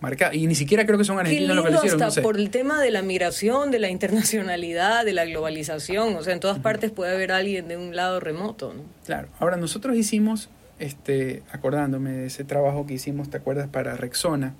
marcado. 0.00 0.34
Y 0.34 0.46
ni 0.46 0.54
siquiera 0.54 0.86
creo 0.86 0.98
que 0.98 1.04
son 1.04 1.18
argentinos 1.18 1.56
lo 1.56 1.64
que 1.64 1.70
le 1.70 1.76
hicieron. 1.76 2.02
Hasta 2.02 2.22
por 2.22 2.36
el 2.36 2.50
tema 2.50 2.80
de 2.80 2.90
la 2.90 3.02
migración, 3.02 3.70
de 3.70 3.78
la 3.78 3.88
internacionalidad, 3.88 5.04
de 5.04 5.12
la 5.12 5.24
globalización. 5.24 6.16
O 6.16 6.22
sea, 6.22 6.32
en 6.32 6.40
todas 6.40 6.58
partes 6.58 6.90
puede 6.90 7.14
haber 7.14 7.32
alguien 7.32 7.68
de 7.68 7.76
un 7.76 7.94
lado 7.94 8.20
remoto. 8.20 8.74
¿no? 8.74 8.82
Claro. 9.04 9.28
Ahora, 9.38 9.56
nosotros 9.56 9.96
hicimos, 9.96 10.48
este, 10.78 11.42
acordándome 11.50 12.12
de 12.12 12.26
ese 12.26 12.44
trabajo 12.44 12.86
que 12.86 12.94
hicimos, 12.94 13.30
¿te 13.30 13.36
acuerdas? 13.36 13.68
Para 13.68 13.96
Rexona, 13.96 14.54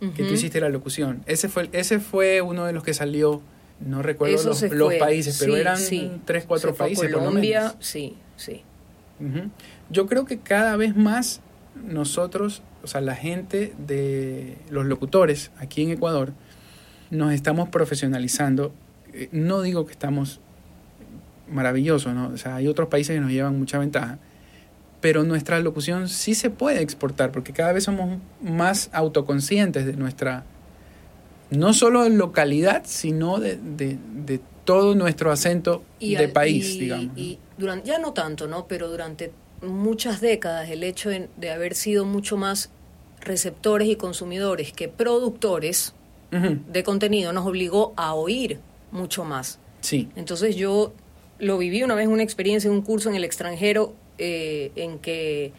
que 0.00 0.22
tú 0.22 0.34
hiciste 0.34 0.60
la 0.60 0.68
locución. 0.68 1.22
Ese 1.26 1.48
fue, 1.48 1.68
ese 1.72 1.98
fue 1.98 2.40
uno 2.40 2.64
de 2.66 2.72
los 2.72 2.84
que 2.84 2.94
salió 2.94 3.42
no 3.80 4.02
recuerdo 4.02 4.54
los, 4.72 4.94
países, 4.94 5.38
pero 5.38 5.56
eran 5.56 5.78
tres, 6.24 6.44
cuatro 6.46 6.74
países. 6.74 7.12
Colombia, 7.12 7.74
sí, 7.80 8.16
sí. 8.36 8.62
Yo 9.90 10.06
creo 10.06 10.24
que 10.24 10.38
cada 10.38 10.76
vez 10.76 10.96
más 10.96 11.40
nosotros, 11.84 12.62
o 12.82 12.86
sea, 12.86 13.00
la 13.00 13.14
gente 13.14 13.74
de 13.78 14.58
los 14.70 14.86
locutores 14.86 15.50
aquí 15.58 15.82
en 15.82 15.90
Ecuador, 15.90 16.32
nos 17.10 17.32
estamos 17.32 17.68
profesionalizando. 17.68 18.72
Eh, 19.12 19.28
no 19.32 19.62
digo 19.62 19.86
que 19.86 19.92
estamos 19.92 20.40
maravillosos, 21.50 22.14
¿no? 22.14 22.28
O 22.28 22.36
sea, 22.36 22.56
hay 22.56 22.68
otros 22.68 22.88
países 22.88 23.14
que 23.14 23.20
nos 23.20 23.30
llevan 23.30 23.58
mucha 23.58 23.78
ventaja, 23.78 24.18
pero 25.00 25.24
nuestra 25.24 25.60
locución 25.60 26.08
sí 26.08 26.34
se 26.34 26.50
puede 26.50 26.82
exportar 26.82 27.32
porque 27.32 27.52
cada 27.52 27.72
vez 27.72 27.84
somos 27.84 28.18
más 28.42 28.90
autoconscientes 28.92 29.86
de 29.86 29.94
nuestra 29.94 30.44
no 31.50 31.72
solo 31.72 32.02
de 32.02 32.10
localidad, 32.10 32.82
sino 32.84 33.38
de, 33.38 33.56
de, 33.56 34.40
todo 34.64 34.94
nuestro 34.94 35.32
acento 35.32 35.82
de 35.98 36.28
país, 36.28 36.78
digamos. 36.78 37.16
Y 37.16 37.38
durante, 37.56 37.88
ya 37.88 37.98
no 37.98 38.12
tanto, 38.12 38.46
¿no? 38.46 38.66
Pero 38.66 38.90
durante 38.90 39.32
muchas 39.62 40.20
décadas 40.20 40.70
el 40.70 40.82
hecho 40.82 41.10
de, 41.10 41.50
haber 41.50 41.74
sido 41.74 42.04
mucho 42.04 42.36
más 42.36 42.70
receptores 43.20 43.88
y 43.88 43.96
consumidores 43.96 44.72
que 44.72 44.88
productores 44.88 45.94
de 46.30 46.82
contenido 46.84 47.32
nos 47.32 47.46
obligó 47.46 47.94
a 47.96 48.14
oír 48.14 48.60
mucho 48.90 49.24
más. 49.24 49.58
Sí. 49.80 50.08
Entonces 50.14 50.56
yo 50.56 50.92
lo 51.38 51.56
viví 51.56 51.82
una 51.82 51.94
vez 51.94 52.08
una 52.08 52.22
experiencia 52.22 52.68
en 52.68 52.74
un 52.74 52.82
curso 52.82 53.08
en 53.08 53.14
el 53.14 53.24
extranjero 53.24 53.94
eh, 54.18 54.72
en 54.76 54.98
que 54.98 55.52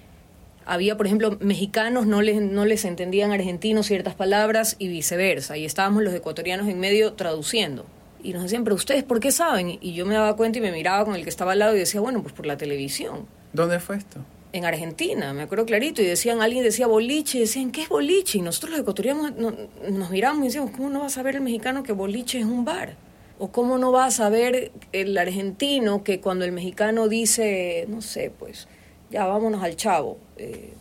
había, 0.66 0.98
por 0.98 1.08
ejemplo, 1.08 1.38
mexicanos 1.40 2.06
no 2.06 2.22
les, 2.22 2.42
no 2.42 2.66
les 2.66 2.86
entendían 2.86 3.32
argentinos 3.32 3.88
ciertas 3.88 4.14
palabras 4.14 4.76
y 4.78 4.88
viceversa. 4.88 5.58
Y 5.58 5.66
estábamos 5.66 6.04
los 6.04 6.14
ecuatorianos 6.14 6.68
en 6.68 6.80
medio 6.80 7.14
traduciendo. 7.14 7.86
Y 8.22 8.34
nos 8.34 8.44
decían, 8.44 8.64
pero 8.64 8.76
ustedes, 8.76 9.04
¿por 9.04 9.20
qué 9.20 9.32
saben? 9.32 9.80
Y 9.82 9.94
yo 9.94 10.06
me 10.06 10.14
daba 10.14 10.36
cuenta 10.36 10.60
y 10.60 10.62
me 10.62 10.72
miraba 10.72 11.06
con 11.06 11.16
el 11.16 11.24
que 11.24 11.30
estaba 11.30 11.54
al 11.54 11.60
lado 11.60 11.76
y 11.76 11.80
decía, 11.80 12.02
bueno, 12.02 12.22
pues 12.22 12.34
por 12.34 12.46
la 12.46 12.58
televisión. 12.58 13.26
¿Dónde 13.54 13.80
fue 13.80 13.98
esto? 13.98 14.20
En 14.52 14.66
Argentina, 14.66 15.32
me 15.34 15.44
acuerdo 15.44 15.66
clarito. 15.66 16.02
Y 16.02 16.06
decían, 16.06 16.42
alguien 16.42 16.64
decía 16.64 16.88
boliche, 16.88 17.38
y 17.38 17.42
decían, 17.42 17.72
¿qué 17.72 17.84
es 17.84 17.90
boliche? 17.90 18.40
Y 18.40 18.42
nosotros 18.42 18.72
los 18.72 18.80
ecuatorianos 18.80 19.34
nos 19.36 20.10
miramos 20.10 20.42
y 20.44 20.46
decíamos, 20.48 20.72
¿cómo 20.72 20.90
no 20.90 21.02
va 21.02 21.08
a 21.08 21.10
saber 21.10 21.36
el 21.36 21.42
mexicano 21.42 21.84
que 21.84 21.92
boliche 21.92 22.40
es 22.40 22.46
un 22.46 22.66
bar? 22.66 22.96
¿O 23.38 23.52
cómo 23.52 23.78
no 23.78 23.92
va 23.92 24.06
a 24.06 24.12
saber 24.12 24.72
el 24.92 25.18
argentino 25.18 26.04
que 26.04 26.20
cuando 26.20 26.46
el 26.46 26.52
mexicano 26.52 27.08
dice, 27.08 27.86
no 27.88 28.02
sé, 28.02 28.32
pues 28.38 28.68
ya 29.12 29.26
vámonos 29.26 29.64
al 29.64 29.76
chavo, 29.76 30.18
eh, 30.38 30.74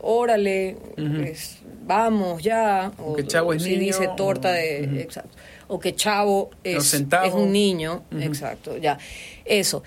órale, 0.00 0.76
pues, 0.96 1.58
vamos 1.86 2.42
ya, 2.42 2.92
o, 2.98 3.14
que 3.14 3.26
chavo 3.26 3.52
es 3.52 3.62
si 3.62 3.76
dice 3.76 4.10
torta 4.16 4.52
de, 4.52 5.00
exacto, 5.00 5.36
o 5.68 5.78
que 5.78 5.94
chavo 5.94 6.50
es, 6.64 6.92
es 6.94 7.32
un 7.32 7.52
niño, 7.52 8.02
exacto, 8.20 8.76
ya, 8.76 8.98
eso. 9.44 9.82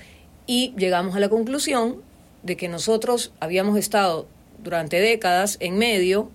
Y 0.47 0.73
llegamos 0.77 1.15
a 1.15 1.19
la 1.19 1.29
conclusión 1.29 2.01
de 2.45 2.55
que 2.55 2.69
nosotros 2.69 3.33
habíamos 3.39 3.77
estado 3.77 4.27
durante 4.63 5.01
décadas 5.01 5.57
en 5.59 5.77
medio 5.77 6.29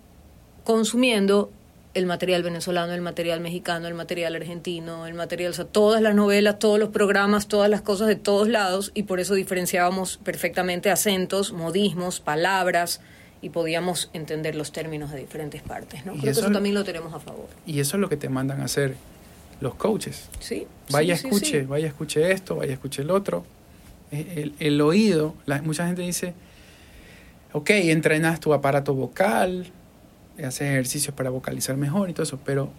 consumiendo 0.64 1.50
el 1.94 2.06
material 2.06 2.42
venezolano, 2.42 2.92
el 2.92 3.00
material 3.00 3.40
mexicano, 3.40 3.88
el 3.88 3.94
material 3.94 4.36
argentino, 4.36 5.06
el 5.06 5.14
material, 5.14 5.50
o 5.50 5.54
sea, 5.54 5.64
todas 5.64 6.02
las 6.02 6.14
novelas, 6.14 6.58
todos 6.58 6.78
los 6.78 6.90
programas, 6.90 7.48
todas 7.48 7.70
las 7.70 7.80
cosas 7.80 8.08
de 8.08 8.16
todos 8.16 8.48
lados 8.48 8.92
y 8.94 9.04
por 9.04 9.18
eso 9.20 9.34
diferenciábamos 9.34 10.18
perfectamente 10.18 10.90
acentos, 10.90 11.52
modismos, 11.52 12.20
palabras 12.20 13.00
y 13.42 13.50
podíamos 13.50 14.10
entender 14.12 14.54
los 14.54 14.70
términos 14.72 15.10
de 15.12 15.18
diferentes 15.18 15.62
partes, 15.62 16.04
¿no? 16.04 16.12
Creo 16.12 16.30
eso, 16.30 16.40
que 16.40 16.46
eso 16.46 16.52
también 16.52 16.74
lo 16.74 16.84
tenemos 16.84 17.14
a 17.14 17.20
favor. 17.20 17.46
Y 17.66 17.80
eso 17.80 17.96
es 17.96 18.00
lo 18.00 18.08
que 18.08 18.16
te 18.16 18.28
mandan 18.28 18.60
a 18.60 18.64
hacer 18.64 18.96
los 19.60 19.74
coaches. 19.74 20.28
Sí. 20.40 20.66
Vaya 20.90 21.14
escuche, 21.14 21.62
vaya 21.62 21.88
escuche 21.88 22.32
esto, 22.32 22.56
vaya 22.56 22.74
escuche 22.74 23.02
el 23.02 23.10
otro. 23.10 23.44
El, 24.10 24.54
el 24.58 24.80
oído, 24.80 25.34
la, 25.46 25.62
mucha 25.62 25.86
gente 25.86 26.02
dice, 26.02 26.34
ok, 27.52 27.70
entrenas 27.70 28.40
tu 28.40 28.52
aparato 28.52 28.94
vocal, 28.94 29.72
haces 30.38 30.62
ejercicios 30.62 31.14
para 31.14 31.30
vocalizar 31.30 31.76
mejor 31.76 32.10
y 32.10 32.12
todo 32.12 32.22
eso, 32.22 32.38
pero 32.44 32.70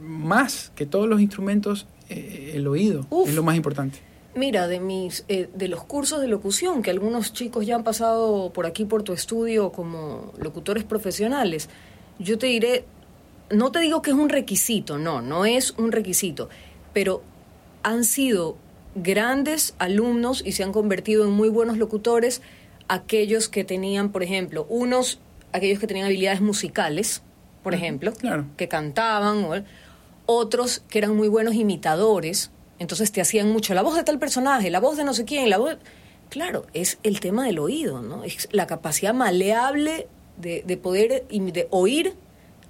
más 0.00 0.72
que 0.74 0.86
todos 0.86 1.08
los 1.08 1.20
instrumentos, 1.20 1.86
eh, 2.08 2.52
el 2.54 2.66
oído 2.66 3.06
es 3.26 3.34
lo 3.34 3.42
más 3.42 3.56
importante. 3.56 3.98
Mira, 4.34 4.68
de 4.68 4.78
mis 4.78 5.24
eh, 5.28 5.48
de 5.54 5.68
los 5.68 5.84
cursos 5.84 6.20
de 6.20 6.28
locución 6.28 6.82
que 6.82 6.90
algunos 6.90 7.32
chicos 7.32 7.66
ya 7.66 7.76
han 7.76 7.84
pasado 7.84 8.52
por 8.52 8.66
aquí 8.66 8.84
por 8.84 9.02
tu 9.02 9.12
estudio 9.12 9.72
como 9.72 10.32
locutores 10.38 10.84
profesionales, 10.84 11.68
yo 12.18 12.38
te 12.38 12.46
diré, 12.46 12.84
no 13.50 13.72
te 13.72 13.80
digo 13.80 14.02
que 14.02 14.10
es 14.10 14.16
un 14.16 14.28
requisito, 14.28 14.98
no, 14.98 15.20
no 15.22 15.44
es 15.44 15.72
un 15.72 15.92
requisito, 15.92 16.48
pero 16.92 17.22
han 17.82 18.04
sido 18.04 18.56
grandes 18.94 19.74
alumnos 19.78 20.42
y 20.44 20.52
se 20.52 20.62
han 20.64 20.72
convertido 20.72 21.24
en 21.24 21.30
muy 21.30 21.48
buenos 21.48 21.78
locutores 21.78 22.42
aquellos 22.88 23.48
que 23.48 23.64
tenían, 23.64 24.10
por 24.12 24.22
ejemplo, 24.22 24.66
unos, 24.68 25.20
aquellos 25.52 25.78
que 25.78 25.86
tenían 25.86 26.06
habilidades 26.06 26.40
musicales, 26.40 27.22
por 27.62 27.74
ejemplo, 27.74 28.12
claro. 28.12 28.46
que 28.56 28.68
cantaban, 28.68 29.44
o- 29.44 29.64
otros 30.26 30.82
que 30.88 30.98
eran 30.98 31.16
muy 31.16 31.28
buenos 31.28 31.54
imitadores, 31.54 32.50
entonces 32.78 33.12
te 33.12 33.20
hacían 33.20 33.50
mucho 33.50 33.74
la 33.74 33.82
voz 33.82 33.96
de 33.96 34.04
tal 34.04 34.18
personaje, 34.18 34.70
la 34.70 34.80
voz 34.80 34.96
de 34.96 35.04
no 35.04 35.14
sé 35.14 35.24
quién, 35.24 35.50
la 35.50 35.58
voz... 35.58 35.76
Claro, 36.30 36.66
es 36.74 36.98
el 37.02 37.20
tema 37.20 37.46
del 37.46 37.58
oído, 37.58 38.02
¿no? 38.02 38.22
Es 38.22 38.48
la 38.52 38.66
capacidad 38.66 39.14
maleable 39.14 40.08
de, 40.36 40.62
de 40.66 40.76
poder 40.76 41.26
de 41.30 41.68
oír, 41.70 42.12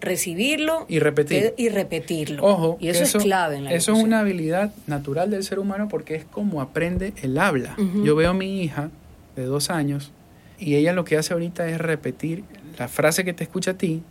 recibirlo 0.00 0.86
Y 0.88 0.98
repetir. 1.00 1.54
y 1.56 1.68
repetirlo. 1.68 2.44
Ojo, 2.44 2.76
y 2.80 2.88
eso, 2.88 3.02
es 3.18 3.22
clave 3.24 3.56
en 3.56 3.64
la 3.64 3.72
Eso 3.72 3.92
es 3.92 3.98
una 4.02 4.20
habilidad 4.20 4.72
natural 4.86 5.30
del 5.30 5.42
ser 5.44 5.58
humano 5.58 5.88
porque 5.88 6.14
es 6.14 6.24
como 6.24 6.60
aprende 6.60 7.12
el 7.22 7.36
habla. 7.38 7.76
Yo 8.04 8.14
veo 8.16 8.30
a 8.30 8.34
mi 8.34 8.62
hija 8.62 8.90
de 9.36 9.44
dos 9.44 9.70
años 9.70 10.12
y 10.58 10.76
ella 10.76 10.92
lo 10.92 11.04
que 11.04 11.16
hace 11.16 11.32
ahorita 11.32 11.68
es 11.68 11.78
repetir 11.78 12.44
la 12.78 12.88
frase 12.88 13.24
que 13.24 13.32
te 13.32 13.42
escucha 13.44 13.72
a 13.72 13.74
ti, 13.74 14.02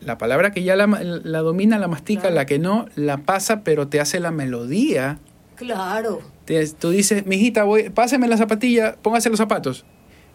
la 0.00 0.18
palabra 0.18 0.50
que 0.52 0.62
ya 0.64 0.74
la, 0.76 0.86
la 0.86 1.38
domina, 1.40 1.78
la 1.78 1.88
mastica, 1.88 2.22
Claro. 2.22 2.34
la 2.36 2.46
que 2.46 2.58
no, 2.58 2.86
la 2.96 3.18
pasa, 3.18 3.62
pero 3.62 3.86
te 3.88 4.00
hace 4.00 4.18
la 4.20 4.30
melodía. 4.32 5.18
Claro. 5.56 6.20
Te- 6.44 6.66
tú 6.72 6.90
dices, 6.90 7.24
mijita, 7.26 7.62
voy, 7.64 7.88
páseme 7.90 8.26
la 8.28 8.36
zapatilla, 8.36 8.96
póngase 9.00 9.30
los 9.30 9.38
zapatos. 9.38 9.84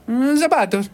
"Mm, 0.08 0.38
zapatos. 0.38 0.90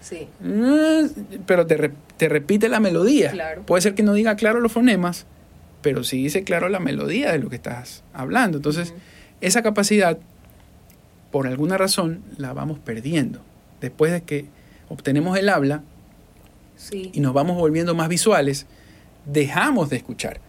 Sí. 0.00 0.28
Mm, 0.40 1.42
pero 1.46 1.66
te, 1.66 1.76
re- 1.76 1.92
te 2.16 2.28
repite 2.28 2.68
la 2.68 2.80
melodía. 2.80 3.30
Claro. 3.30 3.62
Puede 3.62 3.82
ser 3.82 3.94
que 3.94 4.02
no 4.02 4.12
diga 4.14 4.34
claro 4.36 4.60
los 4.60 4.72
fonemas, 4.72 5.26
pero 5.82 6.04
sí 6.04 6.22
dice 6.22 6.42
claro 6.44 6.68
la 6.68 6.80
melodía 6.80 7.32
de 7.32 7.38
lo 7.38 7.50
que 7.50 7.56
estás 7.56 8.02
hablando. 8.12 8.58
Entonces, 8.58 8.94
esa 9.40 9.62
capacidad, 9.62 10.18
por 11.30 11.46
alguna 11.46 11.76
razón, 11.78 12.22
la 12.36 12.52
vamos 12.52 12.78
perdiendo. 12.78 13.40
Después 13.80 14.12
de 14.12 14.22
que 14.22 14.46
obtenemos 14.88 15.38
el 15.38 15.48
habla 15.48 15.82
Sí. 16.76 17.10
y 17.14 17.20
nos 17.20 17.34
vamos 17.34 17.56
volviendo 17.58 17.94
más 17.94 18.08
visuales, 18.08 18.66
dejamos 19.26 19.90
de 19.90 19.96
escuchar. 19.96 20.40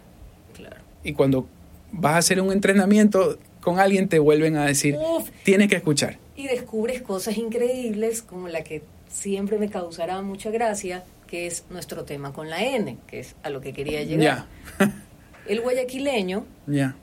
Claro. 0.56 0.78
Y 1.04 1.14
cuando 1.14 1.46
vas 1.92 2.14
a 2.14 2.18
hacer 2.20 2.40
un 2.42 2.52
entrenamiento 2.54 3.38
con 3.60 3.80
alguien, 3.80 4.08
te 4.08 4.18
vuelven 4.18 4.56
a 4.56 4.66
decir, 4.66 4.96
Uf, 4.98 5.30
tienes 5.44 5.68
que 5.68 5.76
escuchar. 5.76 6.18
y 6.36 6.48
descubres 6.48 7.02
cosas 7.02 7.38
increíbles 7.38 8.22
como 8.22 8.48
la 8.48 8.64
que 8.64 8.82
siempre 9.12 9.58
me 9.60 9.70
causará 9.70 10.22
mucha 10.22 10.50
gracia, 10.50 11.04
que 11.28 11.48
es 11.48 11.66
nuestro 11.70 12.04
tema 12.04 12.34
con 12.34 12.50
la 12.50 12.64
N, 12.64 12.98
que 13.08 13.20
es 13.20 13.36
a 13.44 13.50
lo 13.50 13.62
que 13.62 13.74
quería 13.74 14.04
llegar. 14.04 14.46
El 15.48 15.62
guayaquileño 15.62 16.46
ya. 16.68 16.96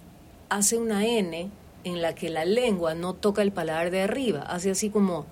hace 0.48 0.78
una 0.78 1.04
N 1.06 1.50
en 1.84 2.02
la 2.02 2.14
que 2.14 2.30
la 2.30 2.44
lengua 2.44 2.94
no 2.94 3.14
toca 3.14 3.42
el 3.42 3.52
paladar 3.52 3.90
de 3.90 4.02
arriba, 4.02 4.40
hace 4.42 4.70
así 4.70 4.90
como 4.90 5.26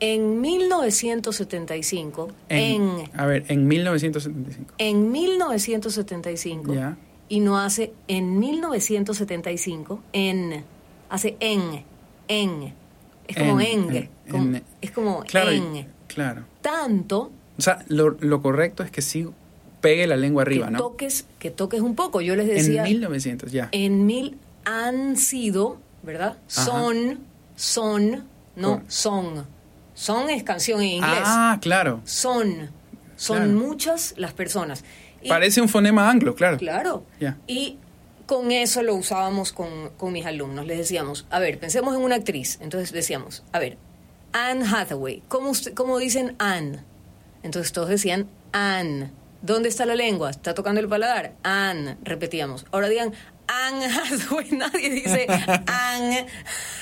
en 0.00 0.40
1975, 0.40 2.28
en, 2.48 3.10
A 3.16 3.26
ver, 3.26 3.44
en 3.48 3.66
1975. 3.68 4.74
en 4.78 5.10
1975, 5.12 6.74
Ya. 6.74 6.96
y 7.28 7.40
no 7.40 7.58
hace 7.58 7.92
en 8.08 8.38
1975, 8.38 10.00
en, 10.12 10.64
hace 11.08 11.36
en, 11.40 11.84
en, 12.28 12.74
es 13.28 13.36
como 13.36 13.60
En, 13.60 13.94
en, 13.94 14.10
en. 14.26 14.62
es 14.82 14.90
como 14.90 15.20
Claro, 15.24 15.50
en, 15.50 15.86
claro. 16.06 16.44
tanto 16.62 17.30
O 17.58 17.62
sea, 17.62 17.84
lo, 17.88 18.10
lo 18.20 18.42
correcto 18.42 18.82
es 18.82 18.90
que 18.90 19.02
sí 19.02 19.26
pegue 19.80 20.06
la 20.06 20.16
lengua 20.16 20.42
arriba, 20.42 20.66
que 20.66 20.72
¿no? 20.72 20.78
toques, 20.78 21.26
que 21.38 21.50
toques 21.50 21.80
un 21.80 21.94
poco. 21.94 22.20
Yo 22.20 22.34
les 22.36 22.48
En 22.48 22.54
decía, 22.56 22.82
1900, 22.84 23.52
ya. 23.52 23.68
en 23.72 24.06
mil 24.06 24.38
han 24.64 25.16
sido, 25.16 25.78
¿verdad? 26.02 26.38
Ajá. 26.50 26.64
Son, 26.64 27.20
son, 27.56 28.24
no, 28.56 28.82
son. 28.88 29.46
Son 29.94 30.28
es 30.30 30.42
canción 30.42 30.80
en 30.80 30.88
inglés. 30.88 31.20
Ah, 31.24 31.58
claro. 31.60 32.00
Son. 32.04 32.70
Son 33.16 33.36
Claro. 33.36 33.52
muchas 33.52 34.14
las 34.16 34.32
personas. 34.32 34.82
Y- 35.22 35.28
Parece 35.28 35.60
un 35.60 35.68
fonema 35.68 36.10
anglo, 36.10 36.34
claro. 36.34 36.56
Claro. 36.58 37.04
Y 37.46 37.78
con 38.26 38.50
eso 38.50 38.82
lo 38.82 38.94
usábamos 38.94 39.52
con, 39.52 39.90
con 39.96 40.12
mis 40.12 40.26
alumnos. 40.26 40.66
Les 40.66 40.78
decíamos, 40.78 41.26
a 41.30 41.38
ver, 41.38 41.58
pensemos 41.60 41.94
en 41.94 42.00
una 42.02 42.16
actriz. 42.16 42.58
Entonces 42.60 42.90
decíamos, 42.90 43.44
a 43.52 43.58
ver, 43.58 43.76
Anne 44.34 44.66
Hathaway. 44.66 45.22
¿Cómo, 45.28 45.48
usted- 45.50 45.72
cómo 45.74 45.96
dicen 45.98 46.34
Anne? 46.38 46.80
Entonces 47.42 47.72
todos 47.72 47.88
decían 47.88 48.28
Anne. 48.52 49.10
¿Dónde 49.42 49.68
está 49.68 49.86
la 49.86 49.94
lengua? 49.94 50.30
¿Está 50.30 50.54
tocando 50.54 50.80
el 50.80 50.88
paladar? 50.88 51.32
Anne. 51.42 51.96
Repetíamos. 52.02 52.66
Ahora 52.72 52.88
digan 52.88 53.12
Anne 53.46 53.86
Hathaway. 53.86 54.48
Nadie 54.52 54.90
dice 54.90 55.26
Anne 55.66 56.26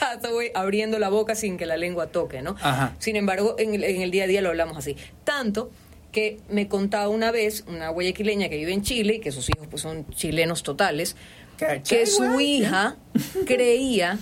Hathaway 0.01 0.51
abriendo 0.55 0.99
la 0.99 1.09
boca 1.09 1.35
sin 1.35 1.57
que 1.59 1.67
la 1.67 1.77
lengua 1.77 2.07
toque, 2.07 2.41
¿no? 2.41 2.57
Ajá. 2.63 2.95
Sin 2.99 3.17
embargo, 3.17 3.57
en 3.59 3.75
el, 3.75 3.85
en 3.85 4.01
el 4.01 4.11
día 4.11 4.25
a 4.25 4.27
día 4.29 4.41
lo 4.43 4.49
hablamos 4.49 4.77
así. 4.79 4.97
Tanto 5.25 5.71
que 6.13 6.39
me 6.49 6.69
contaba 6.69 7.09
una 7.09 7.31
vez 7.33 7.65
una 7.67 7.89
guayaquileña 7.89 8.49
que 8.49 8.57
vive 8.57 8.73
en 8.73 8.83
Chile 8.83 9.15
y 9.15 9.21
que 9.21 9.33
sus 9.33 9.49
hijos 9.51 9.67
pues 9.69 9.83
son 9.83 10.07
chilenos 10.11 10.63
totales, 10.63 11.17
que 11.89 12.07
su 12.07 12.39
hija 12.41 12.97
creía, 13.47 14.19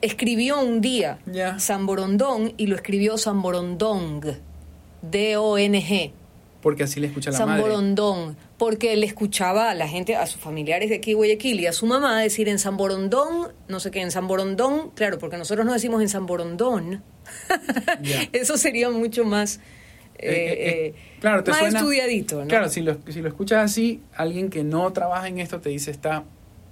escribió 0.00 0.60
un 0.60 0.80
día 0.80 1.18
Ya. 1.26 1.58
Samborondón 1.58 2.52
y 2.56 2.66
lo 2.66 2.76
escribió 2.76 3.18
Samborondong, 3.18 4.24
D-O-N-G. 5.02 6.12
Porque 6.62 6.84
así 6.84 6.98
le 6.98 7.08
escucha 7.08 7.30
la 7.30 7.38
madre. 7.44 7.62
Samborondón, 7.62 8.36
porque 8.56 8.96
le 8.96 9.04
escuchaba 9.04 9.70
a 9.70 9.74
la 9.74 9.86
gente, 9.86 10.16
a 10.16 10.26
sus 10.26 10.40
familiares 10.40 10.88
de 10.88 10.96
aquí 10.96 11.12
Guayaquil 11.12 11.60
y 11.60 11.66
a 11.66 11.72
su 11.74 11.84
mamá 11.86 12.18
decir 12.20 12.48
en 12.48 12.58
Samborondón, 12.58 13.52
no 13.68 13.80
sé 13.80 13.90
qué, 13.90 14.00
en 14.00 14.10
Samborondón, 14.10 14.90
claro, 14.94 15.18
porque 15.18 15.36
nosotros 15.36 15.66
no 15.66 15.72
decimos 15.74 16.00
en 16.02 16.08
Samborondón. 16.08 17.02
Ya. 18.02 18.22
Eso 18.32 18.56
sería 18.58 18.90
mucho 18.90 19.24
más, 19.24 19.56
eh, 20.18 20.28
Eh, 20.28 20.28
eh, 20.28 20.52
eh, 20.52 20.86
eh, 20.86 20.94
claro, 21.20 21.42
te 21.44 21.50
más 21.50 21.60
suena- 21.60 21.78
estudiadito, 21.80 22.40
¿no? 22.42 22.48
Claro, 22.48 22.68
si 22.68 22.80
lo, 22.82 22.98
si 23.10 23.20
lo 23.20 23.28
escuchas 23.28 23.64
así, 23.70 24.00
alguien 24.14 24.48
que 24.50 24.62
no 24.64 24.92
trabaja 24.92 25.28
en 25.28 25.38
esto 25.38 25.60
te 25.60 25.68
dice 25.70 25.90
está 25.90 26.24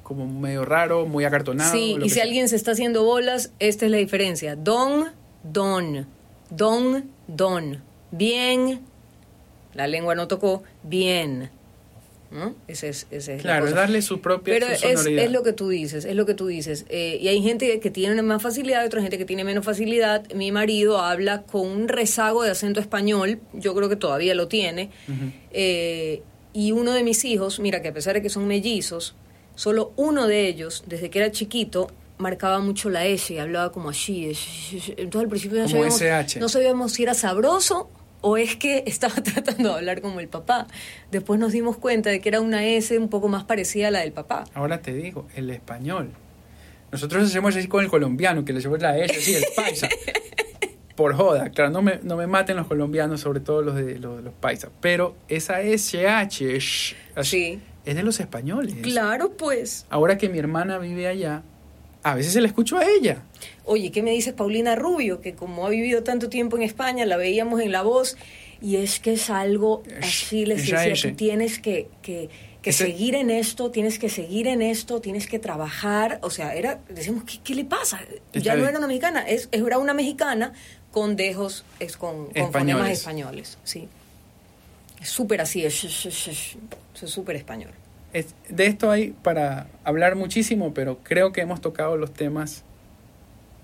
como 0.03 0.27
medio 0.27 0.65
raro, 0.65 1.07
muy 1.07 1.25
acartonado. 1.25 1.73
Sí, 1.73 1.97
y 2.01 2.09
si 2.09 2.17
sea. 2.17 2.25
alguien 2.25 2.49
se 2.49 2.57
está 2.57 2.73
haciendo 2.73 3.05
bolas, 3.05 3.53
esta 3.59 3.85
es 3.87 3.91
la 3.91 3.99
diferencia. 3.99 4.57
Don, 4.57 5.07
don, 5.43 6.07
don, 6.51 7.05
don. 7.29 7.83
Bien, 8.11 8.81
la 9.75 9.87
lengua 9.87 10.15
no 10.15 10.29
tocó, 10.29 10.63
bien. 10.83 11.51
¿No? 12.31 12.55
Ese 12.67 12.89
es, 12.89 13.07
ese 13.11 13.35
es 13.35 13.45
la 13.45 13.51
Claro, 13.51 13.65
cosa. 13.67 13.77
darle 13.77 14.01
su 14.01 14.23
propia 14.23 14.55
Pero 14.55 14.67
su 14.75 14.87
es, 14.87 15.05
es 15.05 15.31
lo 15.31 15.43
que 15.43 15.53
tú 15.53 15.69
dices, 15.69 16.07
es 16.07 16.15
lo 16.17 16.25
que 16.25 16.33
tú 16.33 16.47
dices. 16.47 16.87
Eh, 16.89 17.19
y 17.21 17.29
hay 17.29 17.43
gente 17.43 17.79
que 17.79 17.91
tiene 17.91 18.23
más 18.23 18.41
facilidad, 18.43 18.87
otra 18.87 19.03
gente 19.03 19.19
que 19.19 19.27
tiene 19.27 19.45
menos 19.45 19.67
facilidad. 19.67 20.25
Mi 20.33 20.51
marido 20.51 20.99
habla 20.99 21.43
con 21.43 21.69
un 21.69 21.89
rezago 21.89 22.43
de 22.43 22.51
acento 22.51 22.81
español, 22.81 23.41
yo 23.53 23.75
creo 23.75 23.91
que 23.91 23.97
todavía 23.97 24.35
lo 24.35 24.49
tiene. 24.49 24.89
Eh, 25.51 26.23
y 26.55 26.73
uno 26.73 26.93
de 26.93 27.03
mis 27.03 27.23
hijos, 27.27 27.61
mira 27.61 27.83
que 27.83 27.89
a 27.89 27.93
pesar 27.93 28.15
de 28.15 28.23
que 28.23 28.31
son 28.31 28.47
mellizos, 28.47 29.15
solo 29.55 29.93
uno 29.97 30.27
de 30.27 30.49
ellos, 30.49 30.85
desde 30.87 31.11
que 31.11 31.19
era 31.19 31.31
chiquito, 31.31 31.91
marcaba 32.19 32.61
mucho 32.61 32.89
la 32.89 33.05
S 33.05 33.33
y 33.33 33.39
hablaba 33.39 33.73
como 33.73 33.91
así. 33.91 34.33
Entonces 34.97 35.21
al 35.21 35.29
principio 35.29 35.59
no 35.59 35.69
Como 35.69 35.91
sabíamos, 35.91 36.37
no 36.37 36.49
sabíamos 36.49 36.93
si 36.93 37.03
era 37.03 37.15
sabroso 37.15 37.91
o 38.23 38.37
es 38.37 38.57
que 38.57 38.85
estaba 38.87 39.15
tratando 39.17 39.71
de 39.71 39.75
hablar 39.75 40.01
como 40.01 40.21
el 40.21 40.29
papá. 40.29 40.67
Después 41.11 41.39
nos 41.39 41.53
dimos 41.53 41.77
cuenta 41.77 42.09
de 42.09 42.21
que 42.21 42.31
era 42.31 42.41
una 42.41 42.65
S 42.65 42.97
un 42.99 43.09
poco 43.09 43.29
más 43.29 43.45
parecida 43.45 43.89
a 43.89 43.91
la 43.91 44.01
del 44.01 44.13
papá. 44.13 44.45
Ahora 44.55 44.81
te 44.81 44.95
digo, 44.95 45.27
el 45.37 45.51
español. 45.51 46.11
Nosotros 46.91 47.25
hacemos 47.25 47.57
así 47.57 47.69
con 47.69 47.83
el 47.85 47.91
colombiano, 47.91 48.45
que 48.45 48.53
le 48.53 48.61
llevamos 48.61 48.83
la 48.83 48.97
S, 48.99 49.17
así, 49.17 49.35
el 49.35 49.45
paisa. 49.57 49.89
Por 50.97 51.15
joda, 51.15 51.49
claro, 51.49 51.71
no 51.71 51.81
me, 51.81 51.99
no 52.03 52.17
me 52.19 52.27
maten 52.27 52.57
los 52.57 52.67
colombianos, 52.67 53.23
sobre 53.23 53.41
todo 53.41 53.63
los 53.63 53.77
de 53.77 53.99
los, 53.99 54.23
los 54.23 54.35
paisas. 54.35 54.71
Pero 54.83 55.17
esa 55.27 55.63
SH 55.63 56.61
sh, 56.61 56.95
así, 57.17 57.31
Sí. 57.31 57.61
Es 57.85 57.95
de 57.97 58.03
los 58.03 58.21
españoles. 58.21 58.75
Claro, 58.83 59.33
pues. 59.37 59.87
Ahora 59.91 60.19
que 60.19 60.29
mi 60.29 60.39
hermana 60.39 60.79
vive 60.79 61.07
allá, 61.09 61.43
a 62.03 62.15
veces 62.15 62.33
se 62.33 62.41
la 62.41 62.47
escucho 62.49 62.77
a 62.79 62.85
ella. 62.85 63.23
Oye, 63.65 63.91
¿qué 63.93 64.03
me 64.03 64.11
dices 64.11 64.33
Paulina 64.35 64.75
Rubio? 64.77 65.21
Que 65.21 65.35
como 65.35 65.67
ha 65.67 65.71
vivido 65.71 66.03
tanto 66.03 66.29
tiempo 66.29 66.57
en 66.57 66.63
España, 66.63 67.05
la 67.07 67.17
veíamos 67.17 67.61
en 67.61 67.73
La 67.73 67.83
Voz, 67.83 68.17
y 68.61 68.77
es 68.77 68.99
que 69.01 69.13
es 69.15 69.31
algo 69.31 69.83
así, 70.01 70.47
les 70.47 70.59
decía, 70.59 71.11
tú 71.11 71.17
tienes 71.17 71.59
que, 71.59 71.89
que, 72.03 72.29
que 72.61 72.71
Ese- 72.71 72.85
seguir 72.87 73.15
en 73.17 73.31
esto, 73.31 73.71
tienes 73.73 73.99
que 73.99 74.09
seguir 74.09 74.47
en 74.47 74.63
esto, 74.63 75.01
tienes 75.01 75.27
que 75.27 75.39
trabajar, 75.41 76.19
o 76.23 76.31
sea, 76.31 76.55
era, 76.55 76.81
decíamos, 76.89 77.25
¿qué, 77.25 77.39
qué 77.43 77.55
le 77.57 77.65
pasa? 77.65 78.01
Ya 78.33 78.55
no 78.55 78.67
era 78.69 78.79
una 78.79 78.87
mexicana, 78.87 79.23
es, 79.23 79.49
era 79.53 79.79
una 79.79 79.95
mexicana 79.95 80.53
con 80.93 81.17
dejos, 81.17 81.65
es 81.81 81.97
con, 81.97 82.27
con 82.27 82.53
fonemas 82.53 82.91
españoles, 82.91 83.59
sí. 83.65 83.89
Es 85.03 85.09
súper 85.09 85.41
así, 85.41 85.65
es 85.65 85.75
súper 86.95 87.37
español. 87.37 87.73
Es- 88.13 88.35
de 88.49 88.67
esto 88.67 88.91
hay 88.91 89.11
para 89.23 89.67
hablar 89.85 90.15
muchísimo, 90.17 90.73
pero 90.75 90.99
creo 91.03 91.33
que 91.33 91.41
hemos 91.41 91.61
tocado 91.61 91.97
los 91.97 92.13
temas 92.15 92.63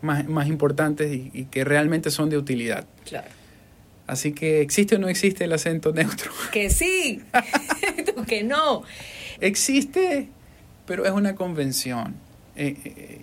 más, 0.03 0.27
más 0.29 0.49
importantes 0.49 1.13
y, 1.13 1.31
y 1.33 1.45
que 1.45 1.65
realmente 1.65 2.11
son 2.11 2.29
de 2.31 2.37
utilidad. 2.39 2.87
Claro. 3.05 3.29
Así 4.07 4.33
que, 4.33 4.63
¿existe 4.63 4.97
o 4.97 4.99
no 4.99 5.09
existe 5.09 5.45
el 5.45 5.53
acento 5.53 5.93
neutro? 5.93 6.33
Que 6.53 6.71
sí, 6.71 7.23
que 8.27 8.43
no. 8.43 8.83
Existe, 9.41 10.29
pero 10.87 11.05
es 11.05 11.13
una 11.13 11.35
convención. 11.35 12.17
Eh, 12.57 12.75
eh, 12.85 13.21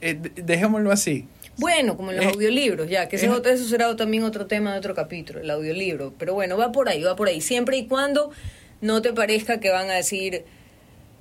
eh, 0.00 0.14
dejémoslo 0.36 0.90
así. 0.92 1.26
Bueno, 1.58 1.96
como 1.96 2.10
en 2.10 2.16
los 2.18 2.26
Eh, 2.26 2.28
audiolibros, 2.34 2.88
ya, 2.88 3.08
que 3.08 3.16
ese 3.16 3.26
eh, 3.26 3.28
es 3.28 3.34
otro- 3.34 3.52
eso 3.52 3.64
será 3.66 3.94
también 3.96 4.22
otro 4.24 4.46
tema 4.46 4.72
de 4.72 4.78
otro 4.78 4.94
capítulo, 4.94 5.40
el 5.40 5.50
audiolibro. 5.50 6.14
Pero 6.18 6.34
bueno, 6.34 6.56
va 6.56 6.72
por 6.72 6.88
ahí, 6.88 7.02
va 7.02 7.14
por 7.16 7.28
ahí. 7.28 7.40
Siempre 7.40 7.76
y 7.76 7.86
cuando 7.86 8.30
no 8.80 9.02
te 9.02 9.12
parezca 9.12 9.60
que 9.60 9.70
van 9.70 9.90
a 9.90 9.94
decir 9.94 10.44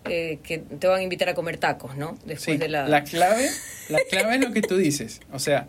eh, 0.05 0.39
que 0.41 0.57
te 0.57 0.87
van 0.87 0.99
a 1.01 1.03
invitar 1.03 1.29
a 1.29 1.35
comer 1.35 1.57
tacos, 1.57 1.95
¿no? 1.95 2.17
Después 2.25 2.41
Sí, 2.43 2.57
de 2.57 2.69
la... 2.69 2.87
la 2.87 3.03
clave, 3.03 3.47
la 3.89 3.99
clave 4.09 4.35
es 4.35 4.41
lo 4.41 4.51
que 4.51 4.61
tú 4.63 4.77
dices. 4.77 5.19
O 5.31 5.37
sea, 5.37 5.67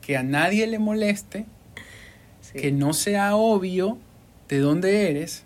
que 0.00 0.16
a 0.16 0.22
nadie 0.24 0.66
le 0.66 0.78
moleste, 0.80 1.44
Sí. 2.40 2.58
que 2.58 2.72
no 2.72 2.92
sea 2.94 3.36
obvio 3.36 3.98
de 4.48 4.58
dónde 4.58 5.10
eres 5.10 5.44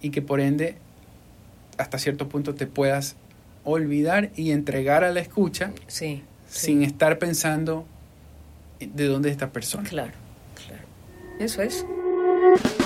y 0.00 0.10
que 0.10 0.22
por 0.22 0.40
ende 0.40 0.76
hasta 1.76 1.98
cierto 1.98 2.28
punto 2.28 2.54
te 2.54 2.66
puedas 2.66 3.16
olvidar 3.64 4.30
y 4.36 4.52
entregar 4.52 5.02
a 5.04 5.10
la 5.10 5.20
escucha 5.20 5.72
Sí, 5.88 6.22
sí. 6.54 6.66
sin 6.66 6.82
estar 6.82 7.18
pensando 7.18 7.84
de 8.80 9.06
dónde 9.06 9.28
es 9.28 9.34
esta 9.34 9.50
persona. 9.50 9.88
Claro, 9.88 10.10
claro. 10.66 10.82
Eso 11.38 11.62
es. 11.62 11.86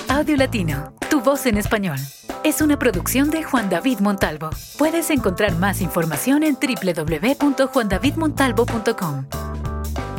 Audio 0.09 0.37
Latino, 0.37 0.93
tu 1.11 1.21
voz 1.21 1.47
en 1.47 1.57
español. 1.59 1.99
Es 2.45 2.62
una 2.62 2.79
producción 2.79 3.31
de 3.31 3.43
Juan 3.43 3.69
David 3.69 3.99
Montalvo. 3.99 4.51
Puedes 4.79 5.11
encontrar 5.11 5.57
más 5.57 5.81
información 5.81 6.45
en 6.45 6.55
www.juandavidmontalvo.com. 6.55 9.27